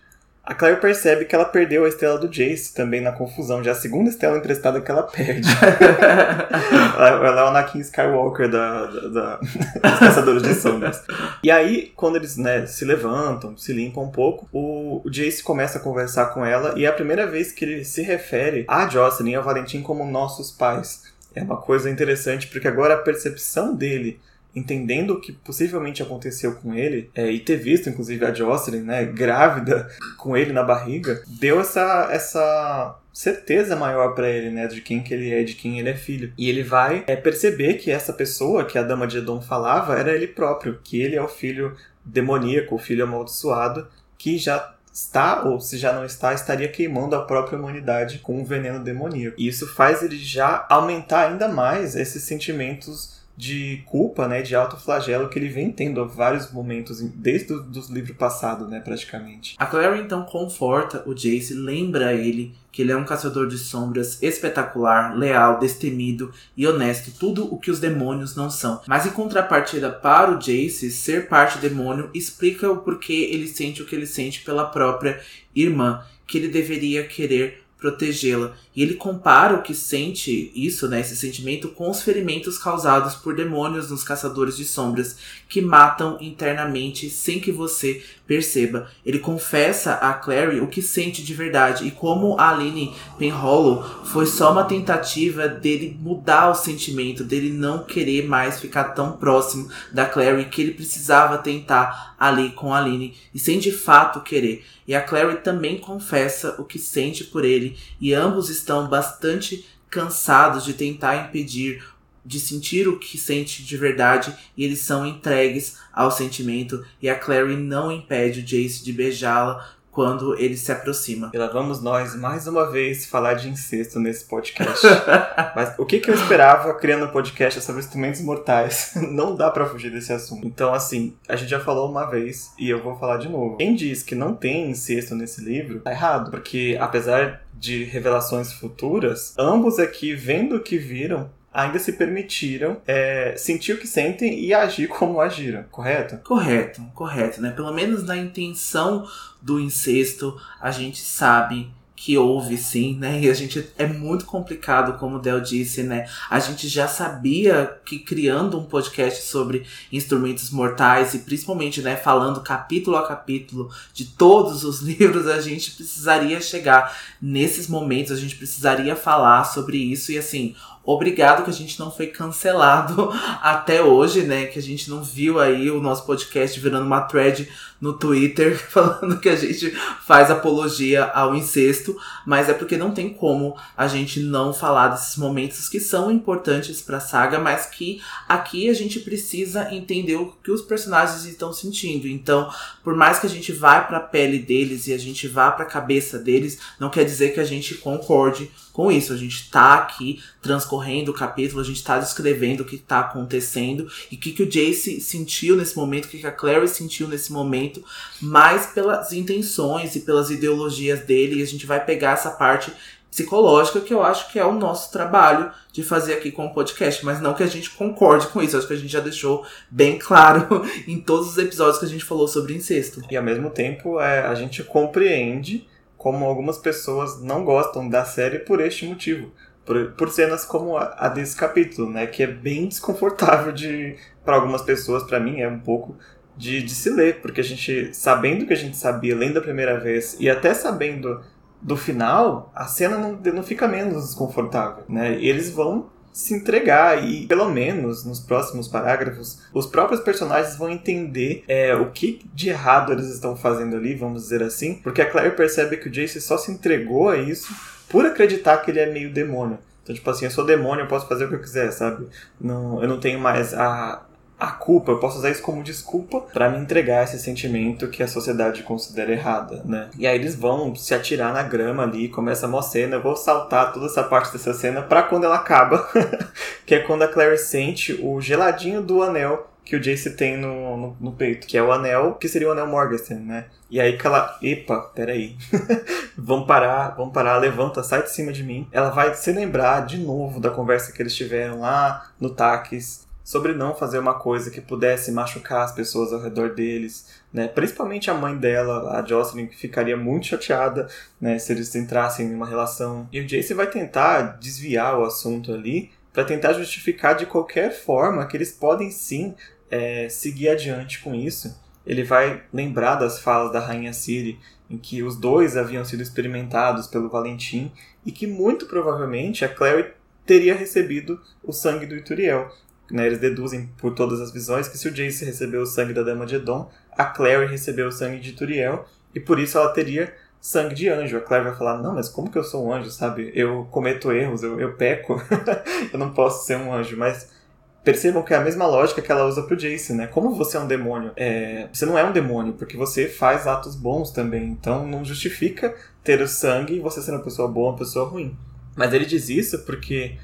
a 0.46 0.54
Claire 0.54 0.80
percebe 0.80 1.24
que 1.24 1.34
ela 1.34 1.44
perdeu 1.44 1.84
a 1.84 1.88
estrela 1.88 2.16
do 2.16 2.28
Jace 2.28 2.72
também 2.72 3.00
na 3.00 3.10
confusão. 3.10 3.64
Já 3.64 3.72
é 3.72 3.74
a 3.74 3.76
segunda 3.76 4.08
estrela 4.08 4.38
emprestada 4.38 4.80
que 4.80 4.88
ela 4.88 5.02
perde. 5.02 5.48
ela 6.96 7.40
é 7.40 7.44
o 7.44 7.48
Anakin 7.48 7.80
Skywalker 7.80 8.48
da, 8.48 8.86
da, 8.86 9.08
da 9.08 9.36
dos 9.90 9.98
Caçadores 9.98 10.42
de 10.44 10.54
Sombras. 10.54 11.02
E 11.42 11.50
aí, 11.50 11.92
quando 11.96 12.14
eles 12.14 12.36
né, 12.36 12.64
se 12.64 12.84
levantam, 12.84 13.56
se 13.56 13.72
limpam 13.72 14.04
um 14.04 14.10
pouco, 14.10 14.48
o, 14.52 15.02
o 15.04 15.10
Jace 15.10 15.42
começa 15.42 15.78
a 15.78 15.82
conversar 15.82 16.26
com 16.26 16.46
ela 16.46 16.74
e 16.78 16.84
é 16.84 16.88
a 16.88 16.92
primeira 16.92 17.26
vez 17.26 17.50
que 17.50 17.64
ele 17.64 17.84
se 17.84 18.02
refere 18.02 18.64
a 18.68 18.88
Jocelyn 18.88 19.32
e 19.32 19.34
ao 19.34 19.42
Valentim 19.42 19.82
como 19.82 20.06
nossos 20.06 20.52
pais. 20.52 21.02
É 21.34 21.42
uma 21.42 21.56
coisa 21.56 21.90
interessante 21.90 22.46
porque 22.46 22.68
agora 22.68 22.94
a 22.94 22.98
percepção 22.98 23.74
dele 23.74 24.20
entendendo 24.56 25.10
o 25.10 25.20
que 25.20 25.32
possivelmente 25.32 26.02
aconteceu 26.02 26.54
com 26.56 26.74
ele, 26.74 27.10
é, 27.14 27.30
e 27.30 27.38
ter 27.38 27.56
visto, 27.56 27.90
inclusive, 27.90 28.24
a 28.24 28.32
Jocelyn, 28.32 28.80
né, 28.80 29.04
grávida, 29.04 29.88
com 30.16 30.34
ele 30.34 30.52
na 30.52 30.62
barriga, 30.62 31.22
deu 31.26 31.60
essa, 31.60 32.08
essa 32.10 32.98
certeza 33.12 33.76
maior 33.76 34.14
para 34.14 34.30
ele, 34.30 34.50
né, 34.50 34.66
de 34.66 34.80
quem 34.80 35.02
que 35.02 35.12
ele 35.12 35.30
é, 35.32 35.42
de 35.42 35.54
quem 35.54 35.78
ele 35.78 35.90
é 35.90 35.94
filho. 35.94 36.32
E 36.38 36.48
ele 36.48 36.62
vai 36.62 37.04
é, 37.06 37.14
perceber 37.14 37.74
que 37.74 37.90
essa 37.90 38.14
pessoa 38.14 38.64
que 38.64 38.78
a 38.78 38.82
Dama 38.82 39.06
de 39.06 39.18
Edom 39.18 39.42
falava 39.42 39.98
era 39.98 40.14
ele 40.14 40.26
próprio, 40.26 40.80
que 40.82 41.00
ele 41.00 41.16
é 41.16 41.22
o 41.22 41.28
filho 41.28 41.76
demoníaco, 42.02 42.74
o 42.74 42.78
filho 42.78 43.04
amaldiçoado, 43.04 43.86
que 44.16 44.38
já 44.38 44.74
está, 44.90 45.42
ou 45.42 45.60
se 45.60 45.76
já 45.76 45.92
não 45.92 46.06
está, 46.06 46.32
estaria 46.32 46.68
queimando 46.68 47.14
a 47.14 47.22
própria 47.22 47.58
humanidade 47.58 48.20
com 48.20 48.40
um 48.40 48.44
veneno 48.44 48.82
demoníaco. 48.82 49.38
E 49.38 49.46
isso 49.46 49.66
faz 49.66 50.02
ele 50.02 50.16
já 50.16 50.64
aumentar 50.70 51.28
ainda 51.28 51.48
mais 51.48 51.94
esses 51.94 52.22
sentimentos 52.22 53.15
de 53.36 53.82
culpa, 53.86 54.26
né, 54.26 54.40
de 54.40 54.54
autoflagelo 54.54 55.28
que 55.28 55.38
ele 55.38 55.48
vem 55.48 55.70
tendo 55.70 56.00
a 56.00 56.04
vários 56.04 56.50
momentos, 56.50 57.00
desde 57.00 57.52
os 57.52 57.90
livros 57.90 58.16
passados, 58.16 58.68
né, 58.68 58.80
praticamente. 58.80 59.54
A 59.58 59.66
Clary 59.66 60.00
então 60.00 60.24
conforta 60.24 61.02
o 61.06 61.14
Jace, 61.14 61.52
lembra 61.52 62.14
ele 62.14 62.54
que 62.72 62.82
ele 62.82 62.92
é 62.92 62.96
um 62.96 63.04
caçador 63.04 63.46
de 63.46 63.56
sombras 63.56 64.22
espetacular, 64.22 65.16
leal, 65.16 65.58
destemido 65.58 66.30
e 66.56 66.66
honesto, 66.66 67.10
tudo 67.18 67.52
o 67.52 67.58
que 67.58 67.70
os 67.70 67.80
demônios 67.80 68.36
não 68.36 68.50
são. 68.50 68.80
Mas 68.86 69.06
em 69.06 69.10
contrapartida 69.10 69.90
para 69.90 70.30
o 70.30 70.38
Jace, 70.38 70.90
ser 70.90 71.28
parte 71.28 71.58
demônio 71.58 72.10
explica 72.12 72.70
o 72.70 72.78
porquê 72.78 73.30
ele 73.32 73.48
sente 73.48 73.82
o 73.82 73.86
que 73.86 73.94
ele 73.94 74.06
sente 74.06 74.42
pela 74.44 74.66
própria 74.66 75.20
irmã, 75.54 76.02
que 76.26 76.36
ele 76.36 76.48
deveria 76.48 77.06
querer 77.06 77.65
protegê-la. 77.86 78.52
E 78.74 78.82
ele 78.82 78.94
compara 78.94 79.54
o 79.54 79.62
que 79.62 79.74
sente 79.74 80.50
isso, 80.54 80.88
né, 80.88 81.00
esse 81.00 81.16
sentimento, 81.16 81.68
com 81.68 81.88
os 81.88 82.02
ferimentos 82.02 82.58
causados 82.58 83.14
por 83.14 83.34
demônios 83.34 83.90
nos 83.90 84.02
caçadores 84.02 84.56
de 84.56 84.64
sombras, 84.64 85.16
que 85.48 85.62
matam 85.62 86.18
internamente 86.20 87.08
sem 87.08 87.38
que 87.38 87.52
você 87.52 88.02
perceba. 88.26 88.88
Ele 89.04 89.18
confessa 89.18 89.94
a 89.94 90.12
Clary 90.12 90.60
o 90.60 90.66
que 90.66 90.82
sente 90.82 91.22
de 91.22 91.34
verdade 91.34 91.86
e 91.86 91.90
como 91.90 92.38
a 92.38 92.50
Aline 92.50 92.94
Penhollow 93.18 93.82
foi 94.04 94.26
só 94.26 94.52
uma 94.52 94.64
tentativa 94.64 95.48
dele 95.48 95.96
mudar 96.00 96.50
o 96.50 96.54
sentimento, 96.54 97.24
dele 97.24 97.50
não 97.50 97.84
querer 97.84 98.26
mais 98.26 98.60
ficar 98.60 98.84
tão 98.84 99.12
próximo 99.12 99.68
da 99.92 100.06
Clary 100.06 100.46
que 100.46 100.62
ele 100.62 100.74
precisava 100.74 101.38
tentar 101.38 102.14
ali 102.18 102.50
com 102.50 102.72
a 102.72 102.78
Aline 102.78 103.14
e 103.34 103.38
sem 103.38 103.58
de 103.58 103.72
fato 103.72 104.20
querer. 104.20 104.64
E 104.86 104.94
a 104.94 105.00
Clary 105.00 105.38
também 105.38 105.78
confessa 105.78 106.54
o 106.58 106.64
que 106.64 106.78
sente 106.78 107.24
por 107.24 107.44
ele, 107.44 107.76
e 108.00 108.14
ambos 108.14 108.48
estão 108.48 108.88
bastante 108.88 109.66
cansados 109.90 110.64
de 110.64 110.74
tentar 110.74 111.28
impedir 111.28 111.82
de 112.26 112.40
sentir 112.40 112.88
o 112.88 112.98
que 112.98 113.16
sente 113.16 113.62
de 113.62 113.76
verdade 113.76 114.34
e 114.56 114.64
eles 114.64 114.80
são 114.80 115.06
entregues 115.06 115.78
ao 115.92 116.10
sentimento 116.10 116.84
e 117.00 117.08
a 117.08 117.14
Clary 117.14 117.56
não 117.56 117.90
impede 117.90 118.40
o 118.40 118.42
Jace 118.42 118.84
de 118.84 118.92
beijá-la 118.92 119.76
quando 119.96 120.38
ele 120.38 120.58
se 120.58 120.70
aproxima. 120.70 121.30
E 121.32 121.38
lá 121.38 121.46
vamos 121.46 121.80
nós, 121.80 122.14
mais 122.14 122.46
uma 122.46 122.70
vez, 122.70 123.06
falar 123.06 123.32
de 123.32 123.48
incesto 123.48 123.98
nesse 123.98 124.26
podcast. 124.26 124.86
Mas 125.56 125.74
o 125.78 125.86
que, 125.86 125.98
que 125.98 126.10
eu 126.10 126.14
esperava 126.14 126.74
criando 126.74 127.06
um 127.06 127.08
podcast 127.08 127.62
sobre 127.62 127.80
instrumentos 127.80 128.20
mortais? 128.20 128.92
Não 129.10 129.34
dá 129.34 129.50
para 129.50 129.64
fugir 129.64 129.90
desse 129.90 130.12
assunto. 130.12 130.46
Então, 130.46 130.74
assim, 130.74 131.16
a 131.26 131.34
gente 131.34 131.48
já 131.48 131.60
falou 131.60 131.90
uma 131.90 132.04
vez 132.04 132.52
e 132.58 132.68
eu 132.68 132.82
vou 132.82 132.94
falar 132.98 133.16
de 133.16 133.30
novo. 133.30 133.56
Quem 133.56 133.74
diz 133.74 134.02
que 134.02 134.14
não 134.14 134.34
tem 134.34 134.70
incesto 134.70 135.14
nesse 135.14 135.42
livro, 135.42 135.80
tá 135.80 135.92
errado. 135.92 136.30
Porque, 136.30 136.76
apesar 136.78 137.46
de 137.54 137.84
revelações 137.84 138.52
futuras, 138.52 139.32
ambos 139.38 139.78
aqui, 139.78 140.14
vendo 140.14 140.56
o 140.56 140.62
que 140.62 140.76
viram, 140.76 141.30
ainda 141.56 141.78
se 141.78 141.92
permitiram 141.92 142.76
é, 142.86 143.34
sentir 143.36 143.72
o 143.72 143.78
que 143.78 143.86
sentem 143.86 144.38
e 144.38 144.52
agir 144.52 144.88
como 144.88 145.20
agiram, 145.20 145.64
correto? 145.70 146.18
Correto, 146.18 146.82
correto, 146.94 147.40
né? 147.40 147.50
Pelo 147.50 147.72
menos 147.72 148.04
na 148.04 148.16
intenção 148.16 149.08
do 149.40 149.58
incesto, 149.58 150.38
a 150.60 150.70
gente 150.70 151.00
sabe 151.00 151.70
que 151.96 152.16
houve 152.18 152.58
sim, 152.58 152.94
né? 152.96 153.22
E 153.22 153.30
a 153.30 153.34
gente 153.34 153.66
é 153.78 153.86
muito 153.86 154.26
complicado, 154.26 154.98
como 154.98 155.16
o 155.16 155.18
Del 155.18 155.40
disse, 155.40 155.82
né? 155.82 156.06
A 156.28 156.38
gente 156.38 156.68
já 156.68 156.86
sabia 156.86 157.80
que 157.86 157.98
criando 157.98 158.60
um 158.60 158.64
podcast 158.64 159.22
sobre 159.22 159.64
instrumentos 159.90 160.50
mortais 160.50 161.14
e 161.14 161.20
principalmente, 161.20 161.80
né, 161.80 161.96
falando 161.96 162.42
capítulo 162.42 162.98
a 162.98 163.08
capítulo 163.08 163.70
de 163.94 164.04
todos 164.04 164.62
os 164.62 164.82
livros, 164.86 165.26
a 165.26 165.40
gente 165.40 165.70
precisaria 165.70 166.38
chegar 166.40 166.94
nesses 167.20 167.66
momentos, 167.66 168.12
a 168.12 168.16
gente 168.16 168.36
precisaria 168.36 168.94
falar 168.94 169.44
sobre 169.44 169.78
isso 169.78 170.12
e 170.12 170.18
assim, 170.18 170.54
Obrigado 170.86 171.42
que 171.42 171.50
a 171.50 171.52
gente 171.52 171.80
não 171.80 171.90
foi 171.90 172.06
cancelado 172.06 173.10
até 173.42 173.82
hoje, 173.82 174.22
né? 174.22 174.46
Que 174.46 174.60
a 174.60 174.62
gente 174.62 174.88
não 174.88 175.02
viu 175.02 175.40
aí 175.40 175.68
o 175.68 175.80
nosso 175.80 176.06
podcast 176.06 176.60
virando 176.60 176.86
uma 176.86 177.00
thread 177.00 177.48
no 177.80 177.92
Twitter 177.92 178.56
falando 178.70 179.18
que 179.18 179.28
a 179.28 179.36
gente 179.36 179.70
faz 180.06 180.30
apologia 180.30 181.04
ao 181.04 181.34
incesto, 181.34 181.96
mas 182.24 182.48
é 182.48 182.54
porque 182.54 182.76
não 182.76 182.92
tem 182.92 183.12
como 183.12 183.56
a 183.76 183.88
gente 183.88 184.20
não 184.20 184.54
falar 184.54 184.88
desses 184.88 185.16
momentos 185.16 185.68
que 185.68 185.80
são 185.80 186.10
importantes 186.10 186.80
para 186.80 186.98
a 186.98 187.00
saga, 187.00 187.38
mas 187.38 187.66
que 187.66 188.00
aqui 188.28 188.70
a 188.70 188.74
gente 188.74 189.00
precisa 189.00 189.74
entender 189.74 190.16
o 190.16 190.32
que 190.42 190.52
os 190.52 190.62
personagens 190.62 191.24
estão 191.24 191.52
sentindo. 191.52 192.06
Então, 192.06 192.48
por 192.84 192.94
mais 192.94 193.18
que 193.18 193.26
a 193.26 193.30
gente 193.30 193.52
vá 193.52 193.80
para 193.80 193.98
a 193.98 194.00
pele 194.00 194.38
deles 194.38 194.86
e 194.86 194.92
a 194.92 194.98
gente 194.98 195.26
vá 195.26 195.50
para 195.50 195.64
a 195.64 195.68
cabeça 195.68 196.18
deles, 196.18 196.58
não 196.78 196.90
quer 196.90 197.04
dizer 197.04 197.34
que 197.34 197.40
a 197.40 197.44
gente 197.44 197.74
concorde 197.74 198.50
com 198.76 198.92
isso. 198.92 199.10
A 199.14 199.16
gente 199.16 199.50
tá 199.50 199.76
aqui 199.76 200.22
transcorrendo 200.42 201.10
o 201.10 201.14
capítulo, 201.14 201.62
a 201.62 201.64
gente 201.64 201.82
tá 201.82 201.98
descrevendo 201.98 202.62
o 202.62 202.66
que 202.66 202.76
tá 202.76 203.00
acontecendo 203.00 203.90
e 204.12 204.16
o 204.16 204.18
que, 204.18 204.32
que 204.32 204.42
o 204.42 204.46
Jace 204.46 205.00
sentiu 205.00 205.56
nesse 205.56 205.74
momento, 205.74 206.04
o 206.04 206.08
que, 206.08 206.18
que 206.18 206.26
a 206.26 206.30
Clary 206.30 206.68
sentiu 206.68 207.08
nesse 207.08 207.32
momento, 207.32 207.82
mais 208.20 208.66
pelas 208.66 209.12
intenções 209.12 209.96
e 209.96 210.00
pelas 210.00 210.30
ideologias 210.30 211.00
dele. 211.00 211.36
E 211.40 211.42
a 211.42 211.46
gente 211.46 211.64
vai 211.64 211.82
pegar 211.82 212.12
essa 212.12 212.30
parte 212.30 212.70
psicológica 213.10 213.80
que 213.80 213.94
eu 213.94 214.02
acho 214.02 214.30
que 214.30 214.38
é 214.38 214.44
o 214.44 214.52
nosso 214.52 214.92
trabalho 214.92 215.50
de 215.72 215.82
fazer 215.82 216.12
aqui 216.12 216.30
com 216.30 216.44
o 216.44 216.52
podcast, 216.52 217.02
mas 217.02 217.18
não 217.18 217.32
que 217.32 217.42
a 217.42 217.46
gente 217.46 217.70
concorde 217.70 218.26
com 218.26 218.42
isso, 218.42 218.58
acho 218.58 218.66
que 218.66 218.74
a 218.74 218.76
gente 218.76 218.92
já 218.92 219.00
deixou 219.00 219.42
bem 219.70 219.98
claro 219.98 220.62
em 220.86 221.00
todos 221.00 221.30
os 221.30 221.38
episódios 221.38 221.78
que 221.78 221.86
a 221.86 221.88
gente 221.88 222.04
falou 222.04 222.28
sobre 222.28 222.54
incesto. 222.54 223.00
E 223.10 223.16
ao 223.16 223.24
mesmo 223.24 223.48
tempo, 223.48 223.98
é, 223.98 224.20
a 224.20 224.34
gente 224.34 224.62
compreende 224.62 225.66
como 225.96 226.24
algumas 226.24 226.58
pessoas 226.58 227.22
não 227.22 227.44
gostam 227.44 227.88
da 227.88 228.04
série 228.04 228.40
por 228.40 228.60
este 228.60 228.86
motivo. 228.86 229.32
Por, 229.64 229.92
por 229.92 230.10
cenas 230.10 230.44
como 230.44 230.76
a, 230.76 230.94
a 230.96 231.08
desse 231.08 231.34
capítulo, 231.34 231.90
né? 231.90 232.06
Que 232.06 232.22
é 232.22 232.26
bem 232.26 232.68
desconfortável 232.68 233.52
de 233.52 233.96
para 234.24 234.36
algumas 234.36 234.62
pessoas, 234.62 235.02
para 235.02 235.18
mim 235.18 235.40
é 235.40 235.48
um 235.48 235.58
pouco 235.58 235.96
de, 236.36 236.62
de 236.62 236.74
se 236.74 236.90
ler, 236.90 237.20
porque 237.20 237.40
a 237.40 237.44
gente, 237.44 237.94
sabendo 237.94 238.44
o 238.44 238.46
que 238.46 238.52
a 238.52 238.56
gente 238.56 238.76
sabia, 238.76 239.16
lendo 239.16 239.38
a 239.38 239.42
primeira 239.42 239.80
vez, 239.80 240.16
e 240.20 240.28
até 240.28 240.52
sabendo 240.52 241.20
do 241.60 241.76
final, 241.76 242.52
a 242.54 242.66
cena 242.66 242.98
não, 242.98 243.18
não 243.32 243.42
fica 243.42 243.66
menos 243.66 244.04
desconfortável, 244.04 244.84
né? 244.88 245.20
Eles 245.20 245.50
vão 245.50 245.90
se 246.16 246.32
entregar 246.32 247.06
e, 247.06 247.26
pelo 247.26 247.50
menos 247.50 248.02
nos 248.02 248.18
próximos 248.18 248.66
parágrafos, 248.66 249.38
os 249.52 249.66
próprios 249.66 250.00
personagens 250.00 250.56
vão 250.56 250.70
entender 250.70 251.44
é, 251.46 251.76
o 251.76 251.90
que 251.90 252.22
de 252.32 252.48
errado 252.48 252.90
eles 252.90 253.10
estão 253.10 253.36
fazendo 253.36 253.76
ali, 253.76 253.94
vamos 253.94 254.22
dizer 254.22 254.42
assim, 254.42 254.76
porque 254.76 255.02
a 255.02 255.10
Claire 255.10 255.36
percebe 255.36 255.76
que 255.76 255.90
o 255.90 255.92
Jace 255.92 256.18
só 256.22 256.38
se 256.38 256.50
entregou 256.50 257.10
a 257.10 257.18
isso 257.18 257.54
por 257.86 258.06
acreditar 258.06 258.56
que 258.62 258.70
ele 258.70 258.80
é 258.80 258.90
meio 258.90 259.12
demônio. 259.12 259.58
Então, 259.82 259.94
tipo 259.94 260.08
assim, 260.08 260.24
eu 260.24 260.30
sou 260.30 260.46
demônio, 260.46 260.84
eu 260.84 260.88
posso 260.88 261.06
fazer 261.06 261.26
o 261.26 261.28
que 261.28 261.34
eu 261.34 261.40
quiser, 261.40 261.70
sabe? 261.70 262.06
Não, 262.40 262.82
eu 262.82 262.88
não 262.88 262.98
tenho 262.98 263.20
mais 263.20 263.52
a, 263.52 264.02
a 264.38 264.50
culpa, 264.50 264.92
eu 264.92 264.98
posso 264.98 265.18
usar 265.18 265.30
isso 265.30 265.42
como 265.42 265.62
desculpa 265.62 266.20
para 266.20 266.50
me 266.50 266.58
entregar 266.58 267.04
esse 267.04 267.18
sentimento 267.18 267.88
que 267.88 268.02
a 268.02 268.08
sociedade 268.08 268.62
considera 268.62 269.12
errada, 269.12 269.62
né? 269.64 269.88
E 269.98 270.06
aí 270.06 270.14
eles 270.14 270.34
vão 270.34 270.74
se 270.74 270.94
atirar 270.94 271.32
na 271.32 271.42
grama 271.42 271.82
ali, 271.82 272.08
começa 272.08 272.44
a 272.44 272.48
mó 272.48 272.60
cena, 272.60 272.96
eu 272.96 273.02
vou 273.02 273.16
saltar 273.16 273.72
toda 273.72 273.86
essa 273.86 274.02
parte 274.02 274.32
dessa 274.32 274.52
cena 274.52 274.82
para 274.82 275.02
quando 275.02 275.24
ela 275.24 275.36
acaba, 275.36 275.88
que 276.66 276.74
é 276.74 276.80
quando 276.80 277.02
a 277.02 277.08
Claire 277.08 277.38
sente 277.38 277.98
o 278.02 278.20
geladinho 278.20 278.82
do 278.82 279.02
anel 279.02 279.50
que 279.66 279.74
o 279.74 279.80
Jace 279.80 280.10
tem 280.12 280.36
no, 280.36 280.76
no, 280.76 280.96
no, 281.00 281.12
peito, 281.12 281.44
que 281.44 281.58
é 281.58 281.62
o 281.62 281.72
anel, 281.72 282.14
que 282.14 282.28
seria 282.28 282.48
o 282.48 282.52
anel 282.52 282.68
Morgenstern, 282.68 283.24
né? 283.24 283.46
E 283.68 283.80
aí 283.80 283.98
que 283.98 284.06
ela, 284.06 284.38
epa, 284.40 284.80
peraí, 284.94 285.36
vamos 286.16 286.46
parar, 286.46 286.90
vamos 286.90 287.12
parar, 287.12 287.36
levanta, 287.38 287.82
sai 287.82 288.04
de 288.04 288.12
cima 288.12 288.32
de 288.32 288.44
mim. 288.44 288.68
Ela 288.70 288.90
vai 288.90 289.12
se 289.14 289.32
lembrar 289.32 289.84
de 289.84 289.98
novo 289.98 290.38
da 290.38 290.50
conversa 290.50 290.92
que 290.92 291.02
eles 291.02 291.16
tiveram 291.16 291.58
lá 291.58 292.10
no 292.20 292.30
Takis, 292.30 293.05
sobre 293.26 293.54
não 293.54 293.74
fazer 293.74 293.98
uma 293.98 294.14
coisa 294.14 294.52
que 294.52 294.60
pudesse 294.60 295.10
machucar 295.10 295.64
as 295.64 295.72
pessoas 295.72 296.12
ao 296.12 296.22
redor 296.22 296.54
deles, 296.54 297.08
né? 297.32 297.48
Principalmente 297.48 298.08
a 298.08 298.14
mãe 298.14 298.36
dela, 298.36 298.96
a 298.96 299.04
Jocelyn, 299.04 299.48
que 299.48 299.56
ficaria 299.56 299.96
muito 299.96 300.28
chateada, 300.28 300.86
né, 301.20 301.36
se 301.36 301.52
eles 301.52 301.74
entrassem 301.74 302.28
em 302.28 302.34
uma 302.36 302.46
relação. 302.46 303.08
E 303.10 303.18
o 303.18 303.26
Jace 303.26 303.52
vai 303.52 303.66
tentar 303.66 304.38
desviar 304.38 304.96
o 304.96 305.04
assunto 305.04 305.52
ali 305.52 305.90
para 306.12 306.24
tentar 306.24 306.52
justificar 306.52 307.16
de 307.16 307.26
qualquer 307.26 307.72
forma 307.72 308.24
que 308.26 308.36
eles 308.36 308.52
podem 308.52 308.92
sim 308.92 309.34
é, 309.68 310.08
seguir 310.08 310.50
adiante 310.50 311.00
com 311.00 311.12
isso. 311.12 311.60
Ele 311.84 312.04
vai 312.04 312.44
lembrar 312.52 312.94
das 312.94 313.18
falas 313.18 313.52
da 313.52 313.58
rainha 313.58 313.92
Ciri, 313.92 314.38
em 314.70 314.78
que 314.78 315.02
os 315.02 315.16
dois 315.16 315.56
haviam 315.56 315.84
sido 315.84 316.00
experimentados 316.00 316.86
pelo 316.86 317.08
Valentim 317.08 317.72
e 318.04 318.12
que 318.12 318.26
muito 318.26 318.66
provavelmente 318.66 319.44
a 319.44 319.48
Clary 319.48 319.92
teria 320.24 320.54
recebido 320.54 321.20
o 321.42 321.52
sangue 321.52 321.86
do 321.86 321.96
Ituriel. 321.96 322.52
Né, 322.90 323.06
eles 323.06 323.18
deduzem 323.18 323.68
por 323.78 323.94
todas 323.94 324.20
as 324.20 324.30
visões 324.30 324.68
que 324.68 324.78
se 324.78 324.86
o 324.86 324.92
Jace 324.92 325.24
recebeu 325.24 325.62
o 325.62 325.66
sangue 325.66 325.92
da 325.92 326.04
Dama 326.04 326.24
de 326.24 326.36
Edom, 326.36 326.70
a 326.96 327.04
Clary 327.04 327.46
recebeu 327.46 327.88
o 327.88 327.92
sangue 327.92 328.20
de 328.20 328.32
Turiel, 328.32 328.86
e 329.14 329.18
por 329.18 329.40
isso 329.40 329.58
ela 329.58 329.72
teria 329.72 330.14
sangue 330.40 330.74
de 330.74 330.88
anjo. 330.88 331.16
A 331.16 331.20
Clary 331.20 331.44
vai 331.44 331.54
falar, 331.54 331.78
não, 331.78 331.94
mas 331.94 332.08
como 332.08 332.30
que 332.30 332.38
eu 332.38 332.44
sou 332.44 332.66
um 332.66 332.72
anjo, 332.72 332.90
sabe? 332.90 333.32
Eu 333.34 333.66
cometo 333.70 334.12
erros, 334.12 334.42
eu, 334.42 334.60
eu 334.60 334.74
peco, 334.74 335.20
eu 335.92 335.98
não 335.98 336.12
posso 336.12 336.46
ser 336.46 336.56
um 336.56 336.72
anjo, 336.72 336.96
mas 336.96 337.34
percebam 337.82 338.22
que 338.22 338.34
é 338.34 338.36
a 338.36 338.40
mesma 338.40 338.66
lógica 338.66 339.00
que 339.00 339.12
ela 339.12 339.26
usa 339.26 339.42
pro 339.42 339.56
Jace, 339.56 339.92
né? 339.92 340.06
Como 340.08 340.34
você 340.34 340.56
é 340.56 340.60
um 340.60 340.66
demônio? 340.66 341.12
É... 341.16 341.68
Você 341.72 341.86
não 341.86 341.96
é 341.96 342.04
um 342.04 342.12
demônio, 342.12 342.54
porque 342.54 342.76
você 342.76 343.08
faz 343.08 343.46
atos 343.46 343.76
bons 343.76 344.10
também, 344.10 344.44
então 344.44 344.86
não 344.86 345.04
justifica 345.04 345.74
ter 346.02 346.20
o 346.20 346.28
sangue 346.28 346.74
e 346.74 346.80
você 346.80 347.00
ser 347.00 347.12
uma 347.12 347.22
pessoa 347.22 347.48
boa, 347.48 347.70
uma 347.70 347.78
pessoa 347.78 348.08
ruim. 348.08 348.36
Mas 348.76 348.92
ele 348.92 349.06
diz 349.06 349.28
isso 349.28 349.64
porque 349.64 350.18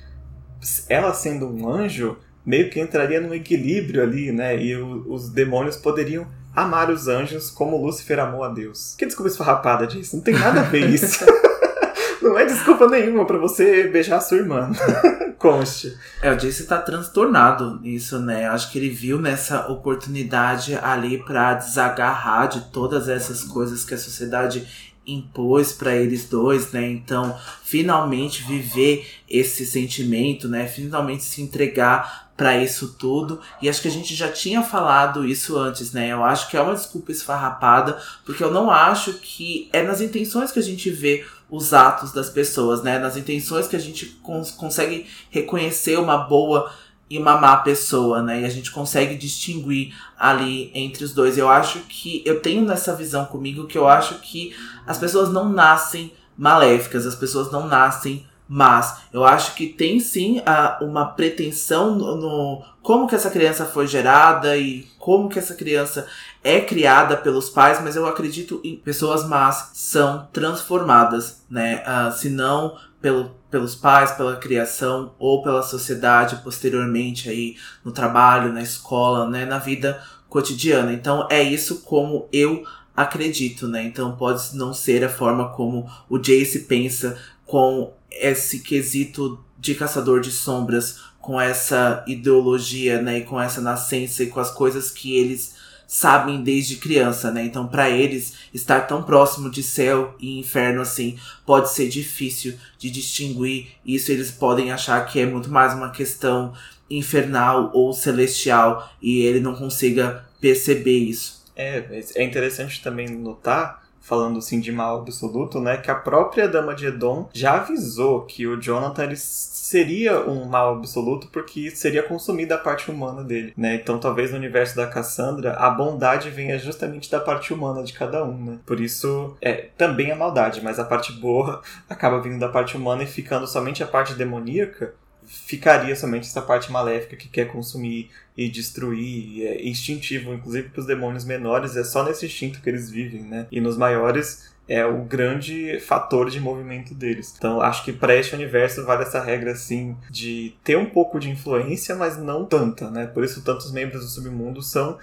ela 0.88 1.14
sendo 1.14 1.48
um 1.48 1.68
anjo, 1.68 2.18
meio 2.44 2.70
que 2.70 2.80
entraria 2.80 3.20
num 3.20 3.34
equilíbrio 3.34 4.02
ali, 4.02 4.32
né? 4.32 4.60
E 4.60 4.76
o, 4.76 5.04
os 5.12 5.28
demônios 5.28 5.76
poderiam 5.76 6.26
amar 6.54 6.90
os 6.90 7.08
anjos 7.08 7.50
como 7.50 7.76
Lúcifer 7.76 8.18
amou 8.18 8.44
a 8.44 8.48
Deus. 8.48 8.94
Que 8.98 9.06
desculpa 9.06 9.30
esfarrapada 9.30 9.86
disso? 9.86 10.16
Não 10.16 10.22
tem 10.22 10.34
nada 10.34 10.60
a 10.60 10.64
ver 10.64 10.88
isso. 10.90 11.24
Não 12.20 12.38
é 12.38 12.44
desculpa 12.44 12.86
nenhuma 12.86 13.26
para 13.26 13.38
você 13.38 13.88
beijar 13.88 14.18
a 14.18 14.20
sua 14.20 14.38
irmã. 14.38 14.70
Conste. 15.38 15.96
É, 16.22 16.30
o 16.30 16.36
Jace 16.36 16.66
tá 16.68 16.78
transtornado 16.78 17.80
nisso, 17.80 18.20
né? 18.20 18.46
Acho 18.46 18.70
que 18.70 18.78
ele 18.78 18.90
viu 18.90 19.18
nessa 19.18 19.66
oportunidade 19.66 20.76
ali 20.76 21.18
para 21.18 21.54
desagarrar 21.54 22.48
de 22.48 22.60
todas 22.70 23.08
essas 23.08 23.42
coisas 23.42 23.84
que 23.84 23.92
a 23.92 23.98
sociedade 23.98 24.64
impôs 25.04 25.72
para 25.72 25.96
eles 25.96 26.28
dois, 26.28 26.70
né? 26.70 26.88
Então, 26.88 27.36
finalmente 27.64 28.44
viver 28.44 29.04
esse 29.28 29.66
sentimento, 29.66 30.46
né? 30.46 30.68
Finalmente 30.68 31.24
se 31.24 31.42
entregar 31.42 32.31
para 32.42 32.56
isso 32.56 32.96
tudo. 32.98 33.40
E 33.62 33.68
acho 33.68 33.80
que 33.80 33.86
a 33.86 33.90
gente 33.92 34.16
já 34.16 34.28
tinha 34.28 34.64
falado 34.64 35.24
isso 35.24 35.56
antes, 35.56 35.92
né? 35.92 36.08
Eu 36.08 36.24
acho 36.24 36.50
que 36.50 36.56
é 36.56 36.60
uma 36.60 36.74
desculpa 36.74 37.12
esfarrapada, 37.12 37.96
porque 38.26 38.42
eu 38.42 38.50
não 38.50 38.68
acho 38.68 39.12
que 39.14 39.70
é 39.72 39.80
nas 39.80 40.00
intenções 40.00 40.50
que 40.50 40.58
a 40.58 40.62
gente 40.62 40.90
vê 40.90 41.24
os 41.48 41.72
atos 41.72 42.10
das 42.12 42.28
pessoas, 42.28 42.82
né? 42.82 42.98
Nas 42.98 43.16
intenções 43.16 43.68
que 43.68 43.76
a 43.76 43.78
gente 43.78 44.06
cons 44.24 44.50
consegue 44.50 45.06
reconhecer 45.30 45.96
uma 46.00 46.18
boa 46.18 46.72
e 47.08 47.16
uma 47.16 47.38
má 47.38 47.58
pessoa, 47.58 48.20
né? 48.20 48.40
E 48.40 48.44
a 48.44 48.50
gente 48.50 48.72
consegue 48.72 49.14
distinguir 49.14 49.94
ali 50.18 50.72
entre 50.74 51.04
os 51.04 51.14
dois. 51.14 51.38
Eu 51.38 51.48
acho 51.48 51.78
que 51.80 52.24
eu 52.26 52.40
tenho 52.40 52.64
nessa 52.64 52.92
visão 52.92 53.24
comigo 53.26 53.68
que 53.68 53.78
eu 53.78 53.86
acho 53.86 54.16
que 54.16 54.52
as 54.84 54.98
pessoas 54.98 55.30
não 55.30 55.48
nascem 55.48 56.12
maléficas, 56.36 57.06
as 57.06 57.14
pessoas 57.14 57.52
não 57.52 57.68
nascem 57.68 58.26
Mas 58.54 58.98
eu 59.10 59.24
acho 59.24 59.54
que 59.54 59.66
tem 59.66 59.98
sim 59.98 60.42
a, 60.44 60.76
uma 60.82 61.06
pretensão 61.06 61.94
no, 61.94 62.16
no 62.16 62.62
como 62.82 63.08
que 63.08 63.14
essa 63.14 63.30
criança 63.30 63.64
foi 63.64 63.86
gerada 63.86 64.58
e 64.58 64.86
como 64.98 65.30
que 65.30 65.38
essa 65.38 65.54
criança 65.54 66.06
é 66.44 66.60
criada 66.60 67.16
pelos 67.16 67.48
pais, 67.48 67.80
mas 67.82 67.96
eu 67.96 68.06
acredito 68.06 68.60
em 68.62 68.76
pessoas 68.76 69.26
más 69.26 69.70
são 69.72 70.28
transformadas, 70.34 71.42
né? 71.48 71.82
Uh, 71.82 72.12
se 72.12 72.28
não 72.28 72.76
pelo, 73.00 73.30
pelos 73.50 73.74
pais, 73.74 74.12
pela 74.12 74.36
criação 74.36 75.14
ou 75.18 75.42
pela 75.42 75.62
sociedade 75.62 76.36
posteriormente 76.44 77.30
aí 77.30 77.56
no 77.82 77.90
trabalho, 77.90 78.52
na 78.52 78.60
escola, 78.60 79.26
né? 79.26 79.46
Na 79.46 79.58
vida 79.58 79.98
cotidiana. 80.28 80.92
Então 80.92 81.26
é 81.30 81.42
isso 81.42 81.80
como 81.86 82.28
eu 82.30 82.66
acredito, 82.94 83.66
né? 83.66 83.82
Então 83.82 84.14
pode 84.14 84.54
não 84.54 84.74
ser 84.74 85.02
a 85.02 85.08
forma 85.08 85.48
como 85.54 85.90
o 86.06 86.18
Jace 86.18 86.66
pensa 86.66 87.18
com 87.46 87.94
esse 88.20 88.60
quesito 88.60 89.42
de 89.58 89.74
caçador 89.74 90.20
de 90.20 90.30
sombras, 90.30 91.00
com 91.20 91.40
essa 91.40 92.04
ideologia, 92.06 93.00
né, 93.00 93.18
e 93.18 93.22
com 93.22 93.40
essa 93.40 93.60
nascença 93.60 94.24
e 94.24 94.26
com 94.26 94.40
as 94.40 94.50
coisas 94.50 94.90
que 94.90 95.16
eles 95.16 95.54
sabem 95.86 96.42
desde 96.42 96.76
criança, 96.76 97.30
né? 97.30 97.44
Então, 97.44 97.68
para 97.68 97.90
eles, 97.90 98.32
estar 98.52 98.80
tão 98.80 99.02
próximo 99.02 99.50
de 99.50 99.62
céu 99.62 100.16
e 100.18 100.38
inferno 100.38 100.80
assim 100.80 101.18
pode 101.44 101.70
ser 101.70 101.86
difícil 101.86 102.54
de 102.78 102.90
distinguir. 102.90 103.68
Isso 103.84 104.10
eles 104.10 104.30
podem 104.30 104.72
achar 104.72 105.04
que 105.04 105.20
é 105.20 105.26
muito 105.26 105.50
mais 105.50 105.74
uma 105.74 105.90
questão 105.90 106.54
infernal 106.88 107.70
ou 107.74 107.92
celestial 107.92 108.90
e 109.02 109.20
ele 109.20 109.38
não 109.38 109.54
consiga 109.54 110.24
perceber 110.40 110.96
isso. 110.96 111.44
É, 111.54 112.02
é 112.14 112.24
interessante 112.24 112.82
também 112.82 113.10
notar 113.10 113.81
falando 114.02 114.38
assim 114.38 114.60
de 114.60 114.70
mal 114.70 114.98
absoluto, 114.98 115.60
né, 115.60 115.76
que 115.76 115.90
a 115.90 115.94
própria 115.94 116.48
dama 116.48 116.74
de 116.74 116.86
Edom 116.86 117.28
já 117.32 117.54
avisou 117.54 118.22
que 118.22 118.46
o 118.46 118.60
Jonathan 118.60 119.04
ele 119.04 119.16
seria 119.16 120.20
um 120.28 120.44
mal 120.44 120.76
absoluto 120.76 121.28
porque 121.28 121.70
seria 121.70 122.02
consumida 122.02 122.56
a 122.56 122.58
parte 122.58 122.90
humana 122.90 123.22
dele, 123.24 123.54
né? 123.56 123.76
Então 123.76 123.98
talvez 123.98 124.30
no 124.30 124.36
universo 124.36 124.76
da 124.76 124.86
Cassandra 124.86 125.54
a 125.54 125.70
bondade 125.70 126.28
venha 126.28 126.58
justamente 126.58 127.10
da 127.10 127.20
parte 127.20 127.54
humana 127.54 127.82
de 127.82 127.92
cada 127.92 128.24
um, 128.24 128.36
né? 128.36 128.58
Por 128.66 128.80
isso 128.80 129.36
é 129.40 129.68
também 129.78 130.10
a 130.10 130.16
maldade, 130.16 130.60
mas 130.62 130.78
a 130.78 130.84
parte 130.84 131.12
boa 131.12 131.62
acaba 131.88 132.20
vindo 132.20 132.38
da 132.38 132.48
parte 132.48 132.76
humana 132.76 133.04
e 133.04 133.06
ficando 133.06 133.46
somente 133.46 133.82
a 133.82 133.86
parte 133.86 134.14
demoníaca 134.14 134.94
ficaria 135.26 135.94
somente 135.94 136.26
essa 136.26 136.42
parte 136.42 136.70
maléfica 136.70 137.16
que 137.16 137.28
quer 137.28 137.46
consumir 137.46 138.10
e 138.36 138.48
destruir, 138.48 139.46
é 139.46 139.68
instintivo, 139.68 140.32
inclusive 140.32 140.68
para 140.70 140.80
os 140.80 140.86
demônios 140.86 141.24
menores, 141.24 141.76
é 141.76 141.84
só 141.84 142.04
nesse 142.04 142.26
instinto 142.26 142.60
que 142.60 142.68
eles 142.68 142.90
vivem, 142.90 143.22
né? 143.22 143.46
E 143.50 143.60
nos 143.60 143.76
maiores 143.76 144.52
é 144.68 144.84
o 144.86 145.04
grande 145.04 145.78
fator 145.80 146.30
de 146.30 146.40
movimento 146.40 146.94
deles. 146.94 147.34
Então, 147.36 147.60
acho 147.60 147.84
que 147.84 147.92
para 147.92 148.14
este 148.14 148.34
universo 148.34 148.84
vale 148.84 149.02
essa 149.02 149.22
regra 149.22 149.52
assim 149.52 149.96
de 150.10 150.54
ter 150.62 150.78
um 150.78 150.86
pouco 150.86 151.18
de 151.18 151.28
influência, 151.28 151.94
mas 151.94 152.16
não 152.16 152.44
tanta, 152.44 152.90
né? 152.90 153.06
Por 153.06 153.24
isso 153.24 153.42
tantos 153.42 153.72
membros 153.72 154.02
do 154.02 154.08
submundo 154.08 154.62
são 154.62 154.98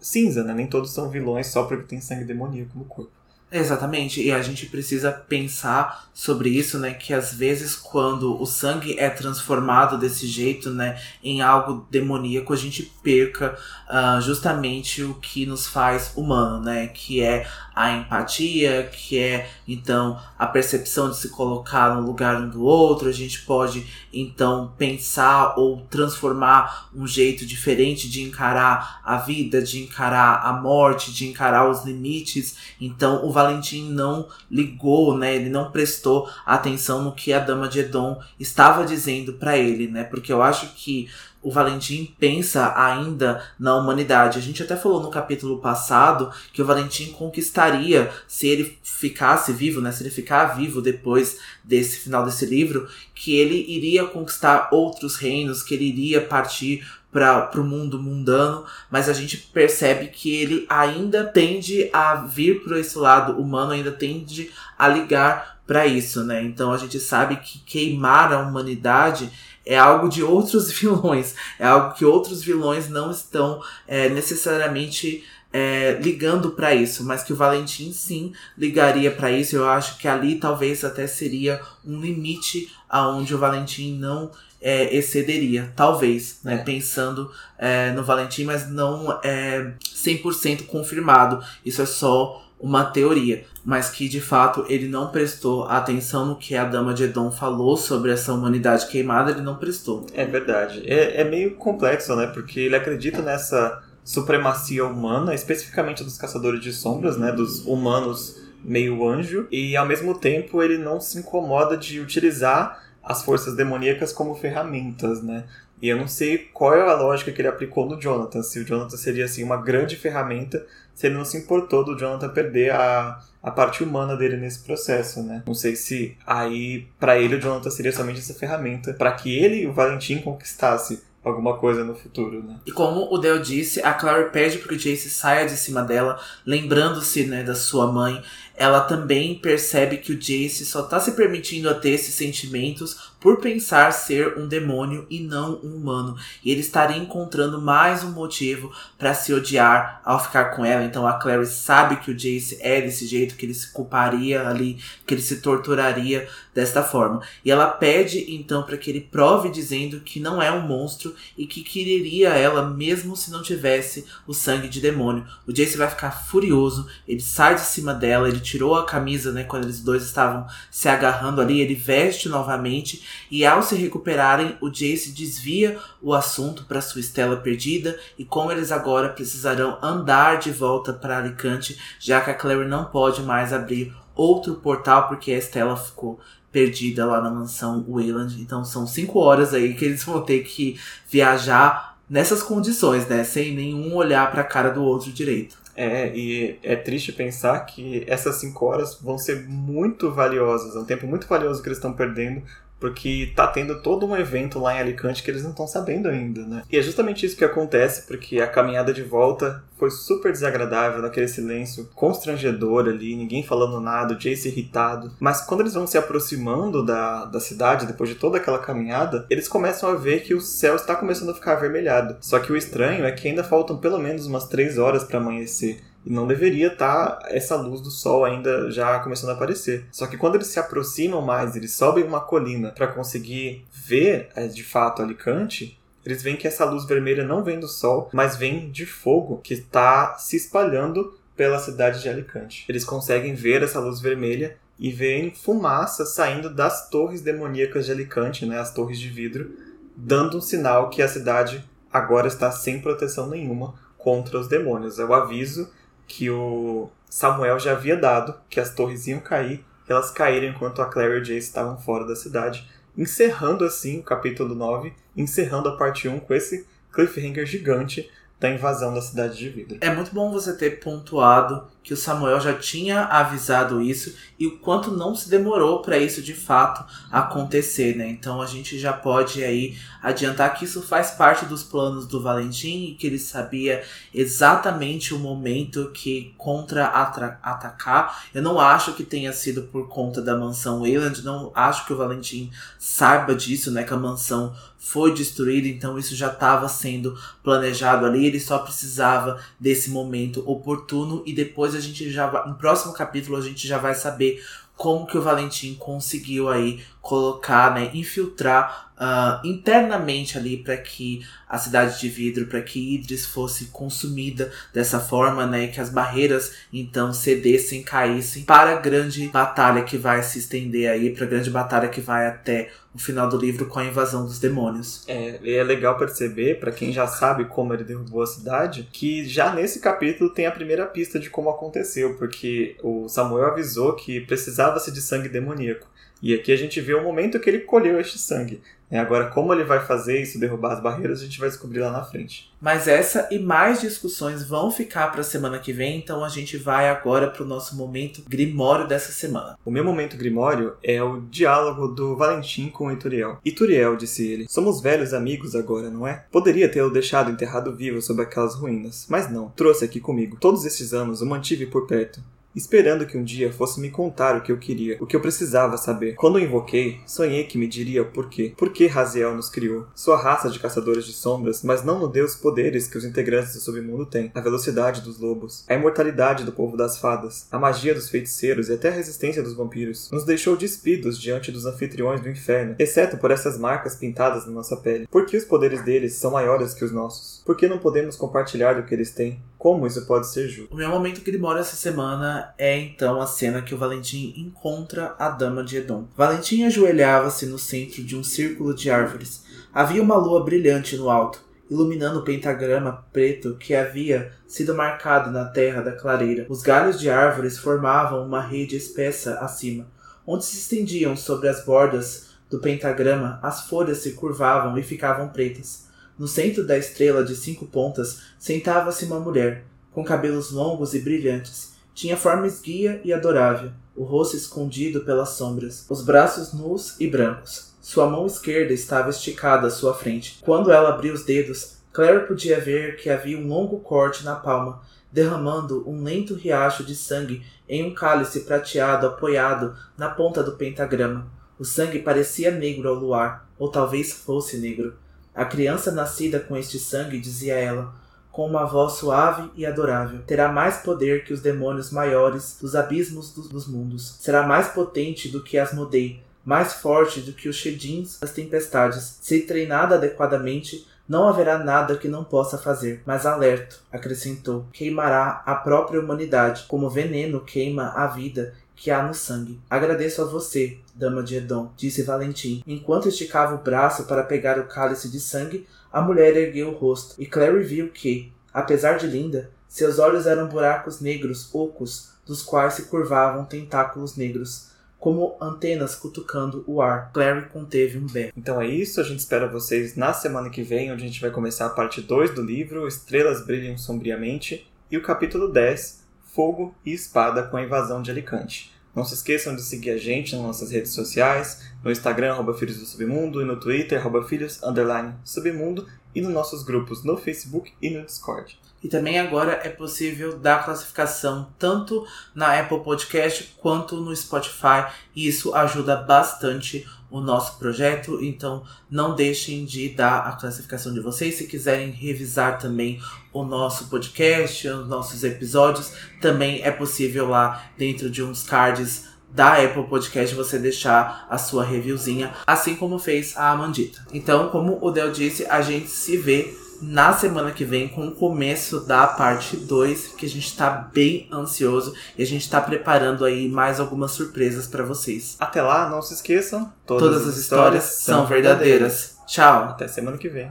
cinza, 0.00 0.42
né? 0.42 0.54
Nem 0.54 0.66
todos 0.66 0.92
são 0.92 1.10
vilões 1.10 1.46
só 1.48 1.64
porque 1.64 1.84
tem 1.84 2.00
sangue 2.00 2.24
demoníaco 2.24 2.78
no 2.78 2.84
corpo. 2.84 3.12
Exatamente, 3.54 4.22
e 4.22 4.32
a 4.32 4.40
gente 4.40 4.64
precisa 4.64 5.12
pensar 5.12 6.10
sobre 6.14 6.48
isso, 6.48 6.78
né? 6.78 6.94
Que 6.94 7.12
às 7.12 7.34
vezes 7.34 7.76
quando 7.76 8.40
o 8.40 8.46
sangue 8.46 8.98
é 8.98 9.10
transformado 9.10 9.98
desse 9.98 10.26
jeito, 10.26 10.70
né, 10.70 10.98
em 11.22 11.42
algo 11.42 11.86
demoníaco, 11.90 12.52
a 12.52 12.56
gente 12.56 12.82
perca 13.02 13.58
uh, 13.88 14.20
justamente 14.22 15.02
o 15.02 15.14
que 15.14 15.44
nos 15.44 15.66
faz 15.66 16.12
humano, 16.16 16.64
né? 16.64 16.86
Que 16.88 17.22
é 17.22 17.46
a 17.74 17.92
empatia, 17.92 18.90
que 18.92 19.18
é 19.18 19.48
então 19.66 20.20
a 20.38 20.46
percepção 20.46 21.10
de 21.10 21.16
se 21.16 21.30
colocar 21.30 21.94
no 21.94 22.06
lugar 22.06 22.40
um 22.40 22.48
do 22.48 22.62
outro. 22.62 23.08
A 23.08 23.12
gente 23.12 23.42
pode 23.42 23.86
então 24.12 24.72
pensar 24.76 25.58
ou 25.58 25.80
transformar 25.90 26.90
um 26.94 27.06
jeito 27.06 27.46
diferente 27.46 28.08
de 28.08 28.22
encarar 28.22 29.00
a 29.04 29.16
vida, 29.16 29.62
de 29.62 29.82
encarar 29.82 30.42
a 30.44 30.52
morte, 30.52 31.12
de 31.12 31.26
encarar 31.26 31.70
os 31.70 31.84
limites. 31.84 32.56
Então 32.80 33.24
o 33.24 33.32
Valentim 33.42 33.90
não 33.90 34.28
ligou, 34.50 35.16
né? 35.16 35.34
Ele 35.34 35.50
não 35.50 35.70
prestou 35.70 36.28
atenção 36.46 37.02
no 37.02 37.12
que 37.12 37.32
a 37.32 37.40
dama 37.40 37.68
de 37.68 37.80
Edom 37.80 38.20
estava 38.38 38.84
dizendo 38.84 39.34
para 39.34 39.56
ele, 39.56 39.88
né? 39.88 40.04
Porque 40.04 40.32
eu 40.32 40.42
acho 40.42 40.68
que 40.74 41.08
o 41.42 41.50
Valentim 41.50 42.14
pensa 42.18 42.72
ainda 42.76 43.42
na 43.58 43.74
humanidade. 43.74 44.38
A 44.38 44.42
gente 44.42 44.62
até 44.62 44.76
falou 44.76 45.02
no 45.02 45.10
capítulo 45.10 45.58
passado 45.58 46.30
que 46.52 46.62
o 46.62 46.64
Valentim 46.64 47.10
conquistaria 47.10 48.12
se 48.28 48.46
ele 48.46 48.78
ficasse 48.84 49.52
vivo, 49.52 49.80
né? 49.80 49.90
Se 49.90 50.04
ele 50.04 50.10
ficar 50.10 50.56
vivo 50.56 50.80
depois 50.80 51.38
desse 51.64 51.98
final 51.98 52.24
desse 52.24 52.46
livro, 52.46 52.88
que 53.12 53.34
ele 53.34 53.64
iria 53.68 54.04
conquistar 54.04 54.68
outros 54.70 55.16
reinos, 55.16 55.62
que 55.62 55.74
ele 55.74 55.86
iria 55.86 56.20
partir 56.20 56.86
para 57.12 57.60
o 57.60 57.64
mundo 57.64 58.02
mundano, 58.02 58.64
mas 58.90 59.06
a 59.06 59.12
gente 59.12 59.36
percebe 59.36 60.08
que 60.08 60.34
ele 60.34 60.66
ainda 60.68 61.24
tende 61.24 61.90
a 61.92 62.14
vir 62.14 62.64
para 62.64 62.80
esse 62.80 62.96
lado 62.98 63.38
humano, 63.38 63.72
ainda 63.72 63.92
tende 63.92 64.50
a 64.78 64.88
ligar 64.88 65.60
para 65.66 65.86
isso, 65.86 66.24
né? 66.24 66.42
Então 66.42 66.72
a 66.72 66.78
gente 66.78 66.98
sabe 66.98 67.36
que 67.36 67.58
queimar 67.60 68.32
a 68.32 68.40
humanidade 68.40 69.30
é 69.64 69.78
algo 69.78 70.08
de 70.08 70.22
outros 70.22 70.72
vilões, 70.72 71.34
é 71.58 71.66
algo 71.66 71.94
que 71.94 72.04
outros 72.04 72.42
vilões 72.42 72.88
não 72.88 73.10
estão 73.10 73.62
é, 73.86 74.08
necessariamente 74.08 75.22
é, 75.52 75.98
ligando 76.00 76.52
para 76.52 76.74
isso, 76.74 77.04
mas 77.04 77.22
que 77.22 77.32
o 77.32 77.36
Valentim 77.36 77.92
sim 77.92 78.32
ligaria 78.56 79.10
para 79.10 79.30
isso. 79.30 79.54
Eu 79.54 79.68
acho 79.68 79.98
que 79.98 80.08
ali 80.08 80.36
talvez 80.36 80.82
até 80.82 81.06
seria 81.06 81.60
um 81.84 82.00
limite 82.00 82.72
aonde 82.88 83.34
o 83.34 83.38
Valentim 83.38 83.98
não 83.98 84.30
é, 84.62 84.94
excederia, 84.96 85.72
talvez, 85.74 86.38
né? 86.44 86.54
É. 86.54 86.58
Pensando 86.58 87.30
é, 87.58 87.90
no 87.90 88.04
Valentim, 88.04 88.44
mas 88.44 88.70
não 88.70 89.18
é 89.22 89.72
100% 89.82 90.66
confirmado. 90.66 91.44
Isso 91.66 91.82
é 91.82 91.86
só 91.86 92.40
uma 92.60 92.84
teoria, 92.84 93.44
mas 93.64 93.90
que 93.90 94.08
de 94.08 94.20
fato 94.20 94.64
ele 94.68 94.86
não 94.86 95.10
prestou 95.10 95.64
atenção 95.64 96.24
no 96.24 96.36
que 96.36 96.56
a 96.56 96.64
Dama 96.64 96.94
de 96.94 97.02
Edom 97.02 97.32
falou 97.32 97.76
sobre 97.76 98.12
essa 98.12 98.32
humanidade 98.32 98.86
queimada, 98.86 99.32
ele 99.32 99.40
não 99.40 99.56
prestou. 99.56 100.06
É 100.14 100.24
verdade. 100.24 100.80
É, 100.86 101.22
é 101.22 101.24
meio 101.24 101.56
complexo, 101.56 102.14
né? 102.14 102.28
Porque 102.28 102.60
ele 102.60 102.76
acredita 102.76 103.20
nessa 103.20 103.82
supremacia 104.04 104.84
humana, 104.84 105.34
especificamente 105.34 106.04
dos 106.04 106.16
caçadores 106.16 106.60
de 106.60 106.72
sombras, 106.72 107.16
né? 107.16 107.32
Dos 107.32 107.66
humanos 107.66 108.40
meio 108.64 109.08
anjo, 109.08 109.48
e 109.50 109.76
ao 109.76 109.84
mesmo 109.84 110.16
tempo 110.16 110.62
ele 110.62 110.78
não 110.78 111.00
se 111.00 111.18
incomoda 111.18 111.76
de 111.76 111.98
utilizar 111.98 112.80
as 113.02 113.24
forças 113.24 113.56
demoníacas 113.56 114.12
como 114.12 114.34
ferramentas, 114.34 115.22
né? 115.22 115.44
E 115.80 115.88
eu 115.88 115.96
não 115.96 116.06
sei 116.06 116.38
qual 116.38 116.74
é 116.74 116.80
a 116.80 116.94
lógica 116.94 117.32
que 117.32 117.40
ele 117.40 117.48
aplicou 117.48 117.84
no 117.88 118.00
Jonathan, 118.00 118.42
se 118.42 118.60
o 118.60 118.64
Jonathan 118.64 118.96
seria 118.96 119.24
assim 119.24 119.42
uma 119.42 119.56
grande 119.56 119.96
ferramenta 119.96 120.64
se 120.94 121.06
ele 121.06 121.16
não 121.16 121.24
se 121.24 121.36
importou 121.36 121.84
do 121.84 121.96
Jonathan 121.96 122.28
perder 122.28 122.70
a, 122.72 123.18
a 123.42 123.50
parte 123.50 123.82
humana 123.82 124.16
dele 124.16 124.36
nesse 124.36 124.60
processo, 124.60 125.22
né? 125.22 125.42
Não 125.46 125.54
sei 125.54 125.74
se 125.74 126.16
aí 126.26 126.86
para 126.98 127.18
ele 127.18 127.36
o 127.36 127.40
Jonathan 127.40 127.70
seria 127.70 127.92
somente 127.92 128.20
essa 128.20 128.34
ferramenta 128.34 128.92
para 128.92 129.12
que 129.12 129.36
ele 129.36 129.62
e 129.62 129.66
o 129.66 129.72
Valentim 129.72 130.18
conquistasse 130.18 131.02
alguma 131.24 131.56
coisa 131.56 131.84
no 131.84 131.94
futuro, 131.94 132.42
né? 132.42 132.56
E 132.66 132.72
como 132.72 133.12
o 133.12 133.18
Del 133.18 133.40
disse, 133.40 133.80
a 133.80 133.94
Claire 133.94 134.30
pede 134.30 134.58
para 134.58 134.68
que 134.68 134.74
o 134.74 134.78
Jace 134.78 135.08
saia 135.08 135.46
de 135.46 135.56
cima 135.56 135.82
dela, 135.82 136.20
lembrando-se, 136.44 137.26
né, 137.26 137.44
da 137.44 137.54
sua 137.54 137.90
mãe. 137.92 138.20
Ela 138.56 138.80
também 138.80 139.38
percebe 139.38 139.96
que 139.96 140.12
o 140.12 140.20
Jace 140.20 140.64
só 140.64 140.82
tá 140.82 141.00
se 141.00 141.12
permitindo 141.12 141.68
a 141.68 141.74
ter 141.74 141.90
esses 141.90 142.14
sentimentos 142.14 143.11
por 143.22 143.38
pensar 143.38 143.92
ser 143.92 144.36
um 144.36 144.48
demônio 144.48 145.06
e 145.08 145.20
não 145.20 145.60
um 145.62 145.76
humano. 145.76 146.16
E 146.44 146.50
ele 146.50 146.60
estaria 146.60 146.96
encontrando 146.96 147.62
mais 147.62 148.02
um 148.02 148.10
motivo 148.10 148.72
para 148.98 149.14
se 149.14 149.32
odiar 149.32 150.02
ao 150.04 150.22
ficar 150.22 150.46
com 150.56 150.64
ela. 150.64 150.84
Então 150.84 151.06
a 151.06 151.14
Clary 151.14 151.46
sabe 151.46 151.96
que 151.96 152.10
o 152.10 152.14
Jace 152.14 152.58
é 152.60 152.80
desse 152.80 153.06
jeito, 153.06 153.36
que 153.36 153.46
ele 153.46 153.54
se 153.54 153.72
culparia 153.72 154.48
ali, 154.48 154.78
que 155.06 155.14
ele 155.14 155.22
se 155.22 155.40
torturaria 155.40 156.28
desta 156.52 156.82
forma. 156.82 157.22
E 157.44 157.50
ela 157.50 157.68
pede 157.68 158.34
então 158.34 158.64
para 158.64 158.76
que 158.76 158.90
ele 158.90 159.00
prove 159.00 159.50
dizendo 159.50 160.00
que 160.00 160.18
não 160.18 160.42
é 160.42 160.50
um 160.50 160.66
monstro 160.66 161.14
e 161.38 161.46
que 161.46 161.62
quereria 161.62 162.30
ela 162.30 162.68
mesmo 162.68 163.16
se 163.16 163.30
não 163.30 163.42
tivesse 163.42 164.04
o 164.26 164.34
sangue 164.34 164.68
de 164.68 164.80
demônio. 164.80 165.24
O 165.46 165.52
Jace 165.52 165.76
vai 165.76 165.88
ficar 165.88 166.10
furioso, 166.10 166.88
ele 167.06 167.20
sai 167.20 167.54
de 167.54 167.60
cima 167.60 167.94
dela, 167.94 168.28
ele 168.28 168.40
tirou 168.40 168.74
a 168.74 168.84
camisa, 168.84 169.30
né, 169.30 169.44
quando 169.44 169.64
eles 169.64 169.80
dois 169.80 170.02
estavam 170.02 170.46
se 170.70 170.88
agarrando 170.88 171.40
ali, 171.40 171.60
ele 171.60 171.74
veste 171.74 172.28
novamente 172.28 173.11
e 173.30 173.44
ao 173.44 173.62
se 173.62 173.74
recuperarem, 173.74 174.56
o 174.60 174.68
Jace 174.68 175.12
desvia 175.12 175.78
o 176.00 176.14
assunto 176.14 176.64
para 176.64 176.80
sua 176.80 177.00
estela 177.00 177.36
perdida 177.36 177.98
e 178.18 178.24
como 178.24 178.52
eles 178.52 178.70
agora 178.70 179.08
precisarão 179.08 179.78
andar 179.82 180.38
de 180.38 180.50
volta 180.50 180.92
para 180.92 181.18
Alicante, 181.18 181.78
já 181.98 182.20
que 182.20 182.30
a 182.30 182.34
Clary 182.34 182.66
não 182.66 182.84
pode 182.84 183.22
mais 183.22 183.52
abrir 183.52 183.94
outro 184.14 184.54
portal 184.56 185.08
porque 185.08 185.32
a 185.32 185.38
Estela 185.38 185.76
ficou 185.76 186.20
perdida 186.50 187.06
lá 187.06 187.20
na 187.20 187.30
mansão 187.30 187.84
Wayland. 187.88 188.40
Então 188.40 188.64
são 188.64 188.86
cinco 188.86 189.18
horas 189.18 189.54
aí 189.54 189.74
que 189.74 189.84
eles 189.84 190.04
vão 190.04 190.20
ter 190.20 190.40
que 190.40 190.78
viajar 191.08 191.96
nessas 192.08 192.42
condições, 192.42 193.06
né? 193.06 193.24
Sem 193.24 193.54
nenhum 193.54 193.94
olhar 193.94 194.30
para 194.30 194.42
a 194.42 194.44
cara 194.44 194.70
do 194.70 194.82
outro 194.82 195.10
direito. 195.10 195.56
É, 195.74 196.14
e 196.14 196.58
é 196.62 196.76
triste 196.76 197.12
pensar 197.12 197.58
que 197.60 198.04
essas 198.06 198.36
cinco 198.36 198.66
horas 198.66 198.98
vão 199.00 199.16
ser 199.16 199.48
muito 199.48 200.10
valiosas, 200.10 200.76
é 200.76 200.78
um 200.78 200.84
tempo 200.84 201.06
muito 201.06 201.26
valioso 201.26 201.62
que 201.62 201.68
eles 201.68 201.78
estão 201.78 201.94
perdendo 201.94 202.42
porque 202.82 203.32
tá 203.36 203.46
tendo 203.46 203.80
todo 203.80 204.04
um 204.04 204.16
evento 204.16 204.58
lá 204.58 204.74
em 204.74 204.80
Alicante 204.80 205.22
que 205.22 205.30
eles 205.30 205.44
não 205.44 205.52
estão 205.52 205.68
sabendo 205.68 206.08
ainda, 206.08 206.44
né? 206.44 206.64
E 206.68 206.76
é 206.76 206.82
justamente 206.82 207.24
isso 207.24 207.36
que 207.36 207.44
acontece, 207.44 208.08
porque 208.08 208.40
a 208.40 208.46
caminhada 208.48 208.92
de 208.92 209.04
volta 209.04 209.62
foi 209.78 209.88
super 209.88 210.32
desagradável, 210.32 211.00
naquele 211.00 211.28
silêncio 211.28 211.88
constrangedor 211.94 212.88
ali, 212.88 213.14
ninguém 213.14 213.44
falando 213.44 213.80
nada, 213.80 214.14
o 214.14 214.18
Jace 214.18 214.48
irritado. 214.48 215.12
Mas 215.20 215.42
quando 215.42 215.60
eles 215.60 215.74
vão 215.74 215.86
se 215.86 215.96
aproximando 215.96 216.84
da, 216.84 217.24
da 217.24 217.38
cidade, 217.38 217.86
depois 217.86 218.10
de 218.10 218.16
toda 218.16 218.38
aquela 218.38 218.58
caminhada, 218.58 219.26
eles 219.30 219.46
começam 219.46 219.88
a 219.88 219.94
ver 219.94 220.24
que 220.24 220.34
o 220.34 220.40
céu 220.40 220.74
está 220.74 220.96
começando 220.96 221.30
a 221.30 221.34
ficar 221.34 221.52
avermelhado. 221.52 222.16
Só 222.20 222.40
que 222.40 222.50
o 222.50 222.56
estranho 222.56 223.04
é 223.04 223.12
que 223.12 223.28
ainda 223.28 223.44
faltam 223.44 223.76
pelo 223.76 223.98
menos 224.00 224.26
umas 224.26 224.48
três 224.48 224.76
horas 224.76 225.04
para 225.04 225.18
amanhecer. 225.20 225.80
E 226.04 226.10
não 226.10 226.26
deveria 226.26 226.68
estar 226.68 227.16
tá 227.16 227.28
essa 227.28 227.56
luz 227.56 227.80
do 227.80 227.90
sol 227.90 228.24
ainda 228.24 228.70
já 228.70 228.98
começando 228.98 229.30
a 229.30 229.34
aparecer. 229.34 229.86
Só 229.92 230.06
que 230.06 230.16
quando 230.16 230.34
eles 230.34 230.48
se 230.48 230.58
aproximam 230.58 231.22
mais, 231.22 231.54
eles 231.54 231.72
sobem 231.72 232.04
uma 232.04 232.20
colina 232.20 232.70
para 232.70 232.88
conseguir 232.88 233.64
ver 233.72 234.28
é, 234.34 234.46
de 234.46 234.64
fato 234.64 235.02
Alicante, 235.02 235.78
eles 236.04 236.22
veem 236.22 236.36
que 236.36 236.48
essa 236.48 236.64
luz 236.64 236.84
vermelha 236.84 237.24
não 237.24 237.44
vem 237.44 237.60
do 237.60 237.68
sol, 237.68 238.10
mas 238.12 238.36
vem 238.36 238.70
de 238.70 238.84
fogo 238.84 239.40
que 239.42 239.54
está 239.54 240.16
se 240.16 240.36
espalhando 240.36 241.16
pela 241.36 241.58
cidade 241.58 242.02
de 242.02 242.08
Alicante. 242.08 242.64
Eles 242.68 242.84
conseguem 242.84 243.34
ver 243.34 243.62
essa 243.62 243.80
luz 243.80 244.00
vermelha 244.00 244.56
e 244.78 244.90
veem 244.90 245.32
fumaça 245.32 246.04
saindo 246.04 246.52
das 246.52 246.88
torres 246.88 247.20
demoníacas 247.20 247.86
de 247.86 247.92
Alicante, 247.92 248.44
né, 248.44 248.58
as 248.58 248.72
torres 248.74 248.98
de 248.98 249.08
vidro, 249.08 249.56
dando 249.96 250.38
um 250.38 250.40
sinal 250.40 250.90
que 250.90 251.02
a 251.02 251.08
cidade 251.08 251.64
agora 251.92 252.26
está 252.26 252.50
sem 252.50 252.80
proteção 252.80 253.28
nenhuma 253.28 253.74
contra 253.96 254.38
os 254.38 254.48
demônios. 254.48 254.98
É 254.98 255.04
o 255.04 255.14
aviso 255.14 255.70
que 256.12 256.28
o 256.28 256.90
Samuel 257.08 257.58
já 257.58 257.72
havia 257.72 257.96
dado, 257.96 258.34
que 258.50 258.60
as 258.60 258.74
torres 258.74 259.06
iam 259.06 259.18
cair, 259.18 259.64
elas 259.88 260.10
caíram 260.10 260.48
enquanto 260.48 260.82
a 260.82 260.84
Claire 260.84 261.14
e 261.14 261.20
o 261.20 261.22
Jace 261.22 261.38
estavam 261.38 261.78
fora 261.78 262.06
da 262.06 262.14
cidade, 262.14 262.68
encerrando 262.94 263.64
assim 263.64 264.00
o 264.00 264.02
capítulo 264.02 264.54
9, 264.54 264.92
encerrando 265.16 265.70
a 265.70 265.76
parte 265.78 266.08
1 266.08 266.20
com 266.20 266.34
esse 266.34 266.66
cliffhanger 266.92 267.46
gigante 267.46 268.10
da 268.38 268.50
invasão 268.50 268.92
da 268.92 269.00
cidade 269.00 269.38
de 269.38 269.48
vidro. 269.48 269.78
É 269.80 269.88
muito 269.88 270.14
bom 270.14 270.30
você 270.30 270.54
ter 270.54 270.80
pontuado 270.80 271.66
que 271.82 271.92
o 271.92 271.96
Samuel 271.96 272.40
já 272.40 272.54
tinha 272.54 273.04
avisado 273.04 273.80
isso 273.80 274.14
e 274.38 274.46
o 274.46 274.58
quanto 274.58 274.90
não 274.90 275.14
se 275.14 275.28
demorou 275.28 275.82
para 275.82 275.98
isso 275.98 276.22
de 276.22 276.32
fato 276.32 276.84
acontecer, 277.10 277.96
né? 277.96 278.08
Então 278.08 278.40
a 278.40 278.46
gente 278.46 278.78
já 278.78 278.92
pode 278.92 279.42
aí 279.42 279.76
adiantar 280.00 280.54
que 280.54 280.64
isso 280.64 280.82
faz 280.82 281.12
parte 281.12 281.44
dos 281.44 281.62
planos 281.62 282.06
do 282.06 282.22
Valentim 282.22 282.84
e 282.84 282.94
que 282.94 283.06
ele 283.06 283.18
sabia 283.18 283.82
exatamente 284.14 285.12
o 285.12 285.18
momento 285.18 285.90
que 285.92 286.34
contra 286.38 286.86
atacar. 286.86 288.26
Eu 288.32 288.42
não 288.42 288.60
acho 288.60 288.94
que 288.94 289.04
tenha 289.04 289.32
sido 289.32 289.62
por 289.62 289.88
conta 289.88 290.22
da 290.22 290.36
mansão 290.36 290.80
Wayland, 290.80 291.22
não 291.22 291.52
acho 291.54 291.86
que 291.86 291.92
o 291.92 291.96
Valentim 291.96 292.50
saiba 292.78 293.34
disso, 293.34 293.70
né? 293.70 293.84
Que 293.84 293.94
a 293.94 293.96
mansão 293.96 294.54
foi 294.76 295.14
destruída, 295.14 295.68
então 295.68 295.96
isso 295.96 296.16
já 296.16 296.26
estava 296.26 296.68
sendo 296.68 297.16
planejado 297.44 298.04
ali, 298.04 298.26
ele 298.26 298.40
só 298.40 298.58
precisava 298.58 299.40
desse 299.58 299.88
momento 299.90 300.42
oportuno 300.44 301.22
e 301.24 301.32
depois 301.32 301.71
a 301.74 301.80
gente 301.80 302.10
já 302.10 302.30
no 302.46 302.54
próximo 302.54 302.92
capítulo 302.92 303.36
a 303.36 303.40
gente 303.40 303.66
já 303.66 303.78
vai 303.78 303.94
saber 303.94 304.42
como 304.76 305.06
que 305.06 305.16
o 305.16 305.22
Valentim 305.22 305.74
conseguiu 305.74 306.48
aí 306.48 306.82
colocar, 307.02 307.74
né, 307.74 307.90
infiltrar 307.92 308.92
uh, 308.96 309.44
internamente 309.44 310.38
ali 310.38 310.56
para 310.56 310.76
que 310.76 311.26
a 311.48 311.58
cidade 311.58 312.00
de 312.00 312.08
vidro, 312.08 312.46
para 312.46 312.62
que 312.62 312.94
Idris 312.94 313.26
fosse 313.26 313.66
consumida 313.66 314.52
dessa 314.72 315.00
forma, 315.00 315.44
né, 315.44 315.66
que 315.66 315.80
as 315.80 315.90
barreiras 315.90 316.52
então 316.72 317.12
cedessem, 317.12 317.82
caíssem 317.82 318.44
para 318.44 318.72
a 318.72 318.80
grande 318.80 319.26
batalha 319.28 319.82
que 319.82 319.98
vai 319.98 320.22
se 320.22 320.38
estender 320.38 320.88
aí, 320.88 321.10
para 321.10 321.24
a 321.24 321.28
grande 321.28 321.50
batalha 321.50 321.88
que 321.88 322.00
vai 322.00 322.28
até 322.28 322.70
o 322.94 322.98
final 322.98 323.28
do 323.28 323.36
livro 323.36 323.66
com 323.66 323.80
a 323.80 323.84
invasão 323.84 324.24
dos 324.24 324.38
demônios. 324.38 325.02
É, 325.08 325.40
e 325.42 325.54
é 325.54 325.64
legal 325.64 325.98
perceber, 325.98 326.60
para 326.60 326.70
quem 326.70 326.92
já 326.92 327.08
sabe 327.08 327.46
como 327.46 327.74
ele 327.74 327.82
derrubou 327.82 328.22
a 328.22 328.26
cidade, 328.26 328.88
que 328.92 329.28
já 329.28 329.52
nesse 329.52 329.80
capítulo 329.80 330.30
tem 330.30 330.46
a 330.46 330.52
primeira 330.52 330.86
pista 330.86 331.18
de 331.18 331.28
como 331.28 331.50
aconteceu, 331.50 332.14
porque 332.14 332.76
o 332.80 333.08
Samuel 333.08 333.46
avisou 333.46 333.96
que 333.96 334.20
precisava-se 334.20 334.92
de 334.92 335.00
sangue 335.00 335.28
demoníaco. 335.28 335.90
E 336.22 336.32
aqui 336.32 336.52
a 336.52 336.56
gente 336.56 336.80
vê 336.80 336.94
o 336.94 337.02
momento 337.02 337.40
que 337.40 337.50
ele 337.50 337.60
colheu 337.60 338.00
este 338.00 338.18
sangue. 338.18 338.60
É, 338.92 338.98
agora, 338.98 339.30
como 339.30 339.54
ele 339.54 339.64
vai 339.64 339.80
fazer 339.80 340.20
isso, 340.20 340.38
derrubar 340.38 340.74
as 340.74 340.82
barreiras, 340.82 341.20
a 341.20 341.24
gente 341.24 341.40
vai 341.40 341.48
descobrir 341.48 341.80
lá 341.80 341.90
na 341.90 342.04
frente. 342.04 342.52
Mas 342.60 342.86
essa 342.86 343.26
e 343.30 343.38
mais 343.38 343.80
discussões 343.80 344.46
vão 344.46 344.70
ficar 344.70 345.10
para 345.10 345.22
a 345.22 345.24
semana 345.24 345.58
que 345.58 345.72
vem, 345.72 345.96
então 345.96 346.22
a 346.22 346.28
gente 346.28 346.58
vai 346.58 346.90
agora 346.90 347.30
para 347.30 347.42
o 347.42 347.46
nosso 347.46 347.74
momento 347.74 348.22
grimório 348.28 348.86
dessa 348.86 349.10
semana. 349.10 349.58
O 349.64 349.70
meu 349.70 349.82
momento 349.82 350.14
grimório 350.14 350.74
é 350.82 351.02
o 351.02 351.22
diálogo 351.22 351.88
do 351.88 352.14
Valentim 352.14 352.68
com 352.68 352.88
o 352.88 352.92
Ituriel. 352.92 353.38
Ituriel, 353.42 353.96
disse 353.96 354.30
ele, 354.30 354.46
somos 354.46 354.82
velhos 354.82 355.14
amigos 355.14 355.56
agora, 355.56 355.88
não 355.88 356.06
é? 356.06 356.26
Poderia 356.30 356.68
tê-lo 356.68 356.92
deixado 356.92 357.30
enterrado 357.30 357.74
vivo 357.74 358.02
sob 358.02 358.20
aquelas 358.20 358.54
ruínas, 358.54 359.06
mas 359.08 359.30
não. 359.30 359.48
Trouxe 359.56 359.86
aqui 359.86 360.00
comigo. 360.00 360.36
Todos 360.38 360.66
esses 360.66 360.92
anos 360.92 361.22
o 361.22 361.26
mantive 361.26 361.64
por 361.64 361.86
perto 361.86 362.20
esperando 362.54 363.06
que 363.06 363.16
um 363.16 363.24
dia 363.24 363.52
fosse 363.52 363.80
me 363.80 363.90
contar 363.90 364.36
o 364.36 364.42
que 364.42 364.52
eu 364.52 364.58
queria, 364.58 364.96
o 365.00 365.06
que 365.06 365.16
eu 365.16 365.20
precisava 365.20 365.76
saber. 365.76 366.14
Quando 366.14 366.36
o 366.36 366.40
invoquei, 366.40 367.00
sonhei 367.06 367.44
que 367.44 367.58
me 367.58 367.66
diria 367.66 368.02
o 368.02 368.06
porquê. 368.06 368.52
Por 368.56 368.70
que 368.70 368.86
Raziel 368.86 369.34
nos 369.34 369.48
criou? 369.48 369.86
Sua 369.94 370.16
raça 370.16 370.50
de 370.50 370.58
caçadores 370.58 371.04
de 371.04 371.12
sombras, 371.12 371.62
mas 371.62 371.84
não 371.84 371.98
nos 371.98 372.12
deu 372.12 372.24
os 372.24 372.34
poderes 372.34 372.86
que 372.86 372.98
os 372.98 373.04
integrantes 373.04 373.54
do 373.54 373.60
submundo 373.60 374.06
têm. 374.06 374.30
A 374.34 374.40
velocidade 374.40 375.00
dos 375.00 375.18
lobos, 375.18 375.64
a 375.68 375.74
imortalidade 375.74 376.44
do 376.44 376.52
povo 376.52 376.76
das 376.76 376.98
fadas, 376.98 377.46
a 377.50 377.58
magia 377.58 377.94
dos 377.94 378.08
feiticeiros 378.08 378.68
e 378.68 378.74
até 378.74 378.88
a 378.88 378.92
resistência 378.92 379.42
dos 379.42 379.54
vampiros. 379.54 380.10
Nos 380.10 380.24
deixou 380.24 380.56
despidos 380.56 381.20
diante 381.20 381.50
dos 381.50 381.66
anfitriões 381.66 382.20
do 382.20 382.28
inferno, 382.28 382.76
exceto 382.78 383.16
por 383.16 383.30
essas 383.30 383.58
marcas 383.58 383.94
pintadas 383.94 384.46
na 384.46 384.52
nossa 384.52 384.76
pele. 384.76 385.06
Por 385.10 385.26
que 385.26 385.36
os 385.36 385.44
poderes 385.44 385.82
deles 385.82 386.14
são 386.14 386.32
maiores 386.32 386.74
que 386.74 386.84
os 386.84 386.92
nossos? 386.92 387.42
Por 387.44 387.56
que 387.56 387.68
não 387.68 387.78
podemos 387.78 388.16
compartilhar 388.16 388.74
do 388.74 388.84
que 388.84 388.94
eles 388.94 389.10
têm? 389.10 389.40
Como 389.62 389.86
isso 389.86 390.04
pode 390.06 390.26
ser 390.26 390.48
justo? 390.48 390.74
O 390.74 390.76
meu 390.76 390.88
momento 390.88 391.20
que 391.20 391.30
demora 391.30 391.60
essa 391.60 391.76
semana 391.76 392.52
é 392.58 392.76
então 392.76 393.20
a 393.20 393.28
cena 393.28 393.62
que 393.62 393.72
o 393.72 393.78
Valentim 393.78 394.34
encontra 394.36 395.14
a 395.16 395.28
dama 395.28 395.62
de 395.62 395.76
Edom. 395.76 396.08
Valentim 396.16 396.64
ajoelhava-se 396.64 397.46
no 397.46 397.60
centro 397.60 398.02
de 398.02 398.16
um 398.16 398.24
círculo 398.24 398.74
de 398.74 398.90
árvores. 398.90 399.44
Havia 399.72 400.02
uma 400.02 400.16
lua 400.16 400.44
brilhante 400.44 400.96
no 400.96 401.08
alto, 401.08 401.44
iluminando 401.70 402.18
o 402.18 402.24
pentagrama 402.24 403.06
preto 403.12 403.54
que 403.54 403.72
havia 403.72 404.32
sido 404.48 404.74
marcado 404.74 405.30
na 405.30 405.44
terra 405.44 405.80
da 405.80 405.92
clareira. 405.92 406.44
Os 406.48 406.60
galhos 406.60 406.98
de 406.98 407.08
árvores 407.08 407.56
formavam 407.56 408.26
uma 408.26 408.40
rede 408.40 408.74
espessa 408.74 409.38
acima, 409.38 409.86
onde 410.26 410.44
se 410.44 410.58
estendiam 410.58 411.16
sobre 411.16 411.48
as 411.48 411.64
bordas 411.64 412.30
do 412.50 412.58
pentagrama, 412.58 413.38
as 413.40 413.68
folhas 413.68 413.98
se 413.98 414.14
curvavam 414.14 414.76
e 414.76 414.82
ficavam 414.82 415.28
pretas. 415.28 415.91
No 416.22 416.28
centro 416.28 416.64
da 416.64 416.78
estrela 416.78 417.24
de 417.24 417.34
cinco 417.34 417.66
pontas 417.66 418.20
sentava-se 418.38 419.04
uma 419.06 419.18
mulher, 419.18 419.64
com 419.90 420.04
cabelos 420.04 420.52
longos 420.52 420.94
e 420.94 421.00
brilhantes. 421.00 421.72
Tinha 421.92 422.16
forma 422.16 422.46
esguia 422.46 423.00
e 423.02 423.12
adorável, 423.12 423.72
o 423.96 424.04
rosto 424.04 424.36
escondido 424.36 425.00
pelas 425.00 425.30
sombras, 425.30 425.84
os 425.90 426.00
braços 426.00 426.52
nus 426.52 426.94
e 427.00 427.08
brancos. 427.08 427.72
Sua 427.80 428.08
mão 428.08 428.24
esquerda 428.24 428.72
estava 428.72 429.10
esticada 429.10 429.66
à 429.66 429.70
sua 429.70 429.94
frente. 429.94 430.38
Quando 430.42 430.70
ela 430.70 430.90
abriu 430.90 431.12
os 431.12 431.24
dedos, 431.24 431.78
Claire 431.92 432.24
podia 432.24 432.60
ver 432.60 432.94
que 432.98 433.10
havia 433.10 433.36
um 433.36 433.48
longo 433.48 433.80
corte 433.80 434.24
na 434.24 434.36
palma, 434.36 434.80
derramando 435.10 435.82
um 435.90 436.04
lento 436.04 436.36
riacho 436.36 436.84
de 436.84 436.94
sangue 436.94 437.44
em 437.68 437.84
um 437.84 437.92
cálice 437.92 438.42
prateado 438.42 439.08
apoiado 439.08 439.74
na 439.98 440.08
ponta 440.08 440.40
do 440.40 440.52
pentagrama. 440.52 441.26
O 441.58 441.64
sangue 441.64 441.98
parecia 441.98 442.52
negro 442.52 442.88
ao 442.88 442.94
luar, 442.94 443.48
ou 443.58 443.68
talvez 443.68 444.12
fosse 444.12 444.58
negro. 444.58 445.01
A 445.34 445.44
criança 445.44 445.90
nascida 445.90 446.38
com 446.38 446.56
este 446.56 446.78
sangue, 446.78 447.18
dizia 447.18 447.54
ela, 447.54 447.94
com 448.30 448.46
uma 448.46 448.64
voz 448.64 448.94
suave 448.94 449.50
e 449.54 449.66
adorável, 449.66 450.22
terá 450.26 450.50
mais 450.50 450.78
poder 450.78 451.24
que 451.24 451.32
os 451.32 451.40
demônios 451.40 451.90
maiores 451.90 452.56
dos 452.60 452.74
abismos 452.74 453.32
dos 453.32 453.66
mundos. 453.66 454.16
Será 454.20 454.46
mais 454.46 454.68
potente 454.68 455.28
do 455.28 455.42
que 455.42 455.58
Asmodei, 455.58 456.22
mais 456.44 456.74
forte 456.74 457.20
do 457.20 457.32
que 457.32 457.48
os 457.48 457.56
Shedins 457.56 458.18
das 458.20 458.32
tempestades. 458.32 459.18
Se 459.20 459.40
treinada 459.42 459.96
adequadamente, 459.96 460.86
não 461.08 461.28
haverá 461.28 461.58
nada 461.58 461.96
que 461.96 462.08
não 462.08 462.24
possa 462.24 462.56
fazer. 462.56 463.02
Mas 463.04 463.26
alerto, 463.26 463.80
acrescentou, 463.92 464.66
queimará 464.72 465.42
a 465.44 465.54
própria 465.54 466.00
humanidade, 466.00 466.64
como 466.68 466.88
veneno 466.88 467.40
queima 467.40 467.92
a 467.94 468.06
vida 468.06 468.54
que 468.82 468.90
há 468.90 469.00
no 469.00 469.14
sangue. 469.14 469.60
Agradeço 469.70 470.20
a 470.20 470.24
você, 470.24 470.76
dama 470.92 471.22
de 471.22 471.36
Edom, 471.36 471.72
disse 471.76 472.02
Valentim. 472.02 472.64
Enquanto 472.66 473.08
esticava 473.08 473.54
o 473.54 473.62
braço 473.62 474.06
para 474.06 474.24
pegar 474.24 474.58
o 474.58 474.66
cálice 474.66 475.08
de 475.08 475.20
sangue, 475.20 475.68
a 475.92 476.02
mulher 476.02 476.36
ergueu 476.36 476.70
o 476.70 476.74
rosto, 476.74 477.14
e 477.16 477.24
Clary 477.24 477.62
viu 477.62 477.92
que, 477.92 478.32
apesar 478.52 478.98
de 478.98 479.06
linda, 479.06 479.52
seus 479.68 480.00
olhos 480.00 480.26
eram 480.26 480.48
buracos 480.48 481.00
negros 481.00 481.48
ocos, 481.54 482.10
dos 482.26 482.42
quais 482.42 482.74
se 482.74 482.86
curvavam 482.86 483.44
tentáculos 483.44 484.16
negros, 484.16 484.72
como 484.98 485.36
antenas 485.40 485.94
cutucando 485.94 486.64
o 486.66 486.82
ar. 486.82 487.12
Clary 487.12 487.46
conteve 487.50 487.98
um 487.98 488.06
berro. 488.08 488.32
Então 488.36 488.60
é 488.60 488.66
isso, 488.66 489.00
a 489.00 489.04
gente 489.04 489.20
espera 489.20 489.46
vocês 489.46 489.94
na 489.94 490.12
semana 490.12 490.50
que 490.50 490.64
vem, 490.64 490.90
onde 490.90 491.04
a 491.04 491.06
gente 491.06 491.20
vai 491.20 491.30
começar 491.30 491.66
a 491.66 491.70
parte 491.70 492.00
2 492.00 492.34
do 492.34 492.42
livro, 492.42 492.88
Estrelas 492.88 493.46
Brilham 493.46 493.78
Sombriamente, 493.78 494.68
e 494.90 494.96
o 494.96 495.02
capítulo 495.02 495.46
10, 495.46 496.02
Fogo 496.34 496.74
e 496.84 496.92
Espada 496.92 497.44
com 497.44 497.56
a 497.56 497.62
Invasão 497.62 498.02
de 498.02 498.10
Alicante. 498.10 498.71
Não 498.94 499.04
se 499.04 499.14
esqueçam 499.14 499.56
de 499.56 499.62
seguir 499.62 499.90
a 499.90 499.96
gente 499.96 500.36
nas 500.36 500.44
nossas 500.44 500.70
redes 500.70 500.92
sociais, 500.92 501.62
no 501.82 501.90
Instagram, 501.90 502.32
arroba 502.32 502.52
Filhos 502.52 502.78
do 502.78 502.84
Submundo, 502.84 503.40
e 503.40 503.44
no 503.44 503.58
Twitter, 503.58 503.98
arroba 503.98 504.22
Filhos, 504.22 504.62
underline, 504.62 505.14
Submundo, 505.24 505.86
e 506.14 506.20
nos 506.20 506.32
nossos 506.32 506.62
grupos 506.62 507.02
no 507.02 507.16
Facebook 507.16 507.72
e 507.80 507.88
no 507.88 508.04
Discord. 508.04 508.58
E 508.82 508.88
também 508.88 509.18
agora 509.18 509.60
é 509.62 509.68
possível 509.68 510.38
dar 510.38 510.64
classificação 510.64 511.48
tanto 511.58 512.04
na 512.34 512.58
Apple 512.58 512.80
Podcast 512.80 513.54
quanto 513.58 513.96
no 513.96 514.14
Spotify, 514.14 514.92
e 515.14 515.26
isso 515.26 515.54
ajuda 515.54 515.96
bastante 515.96 516.86
o 517.12 517.20
nosso 517.20 517.58
projeto, 517.58 518.18
então 518.24 518.64
não 518.90 519.14
deixem 519.14 519.66
de 519.66 519.90
dar 519.90 520.20
a 520.20 520.32
classificação 520.32 520.92
de 520.94 521.00
vocês. 521.00 521.34
Se 521.34 521.46
quiserem 521.46 521.90
revisar 521.90 522.58
também 522.58 523.00
o 523.32 523.44
nosso 523.44 523.88
podcast, 523.88 524.66
os 524.66 524.88
nossos 524.88 525.22
episódios, 525.22 525.92
também 526.20 526.62
é 526.62 526.70
possível 526.70 527.28
lá 527.28 527.66
dentro 527.76 528.08
de 528.10 528.22
uns 528.22 528.42
cards 528.42 529.12
da 529.30 529.62
Apple 529.62 529.84
Podcast 529.84 530.34
você 530.34 530.58
deixar 530.58 531.26
a 531.28 531.38
sua 531.38 531.64
reviewzinha, 531.64 532.32
assim 532.46 532.74
como 532.74 532.98
fez 532.98 533.36
a 533.36 533.50
Amandita. 533.50 534.04
Então, 534.12 534.48
como 534.48 534.78
o 534.80 534.90
Del 534.90 535.12
disse, 535.12 535.46
a 535.46 535.60
gente 535.62 535.88
se 535.88 536.16
vê 536.16 536.54
na 536.82 537.12
semana 537.12 537.52
que 537.52 537.64
vem 537.64 537.88
com 537.88 538.08
o 538.08 538.12
começo 538.12 538.80
da 538.80 539.06
parte 539.06 539.56
2, 539.56 540.08
que 540.08 540.26
a 540.26 540.28
gente 540.28 540.56
tá 540.56 540.70
bem 540.92 541.28
ansioso 541.32 541.94
e 542.18 542.22
a 542.22 542.26
gente 542.26 542.50
tá 542.50 542.60
preparando 542.60 543.24
aí 543.24 543.48
mais 543.48 543.78
algumas 543.78 544.10
surpresas 544.10 544.66
para 544.66 544.84
vocês. 544.84 545.36
Até 545.38 545.62
lá, 545.62 545.88
não 545.88 546.02
se 546.02 546.14
esqueçam, 546.14 546.72
todas, 546.84 547.08
todas 547.08 547.28
as 547.28 547.36
histórias, 547.36 547.84
histórias 547.84 548.04
são 548.04 548.26
verdadeiras. 548.26 548.68
verdadeiras. 548.68 549.16
Tchau. 549.26 549.64
Até 549.64 549.88
semana 549.88 550.18
que 550.18 550.28
vem. 550.28 550.50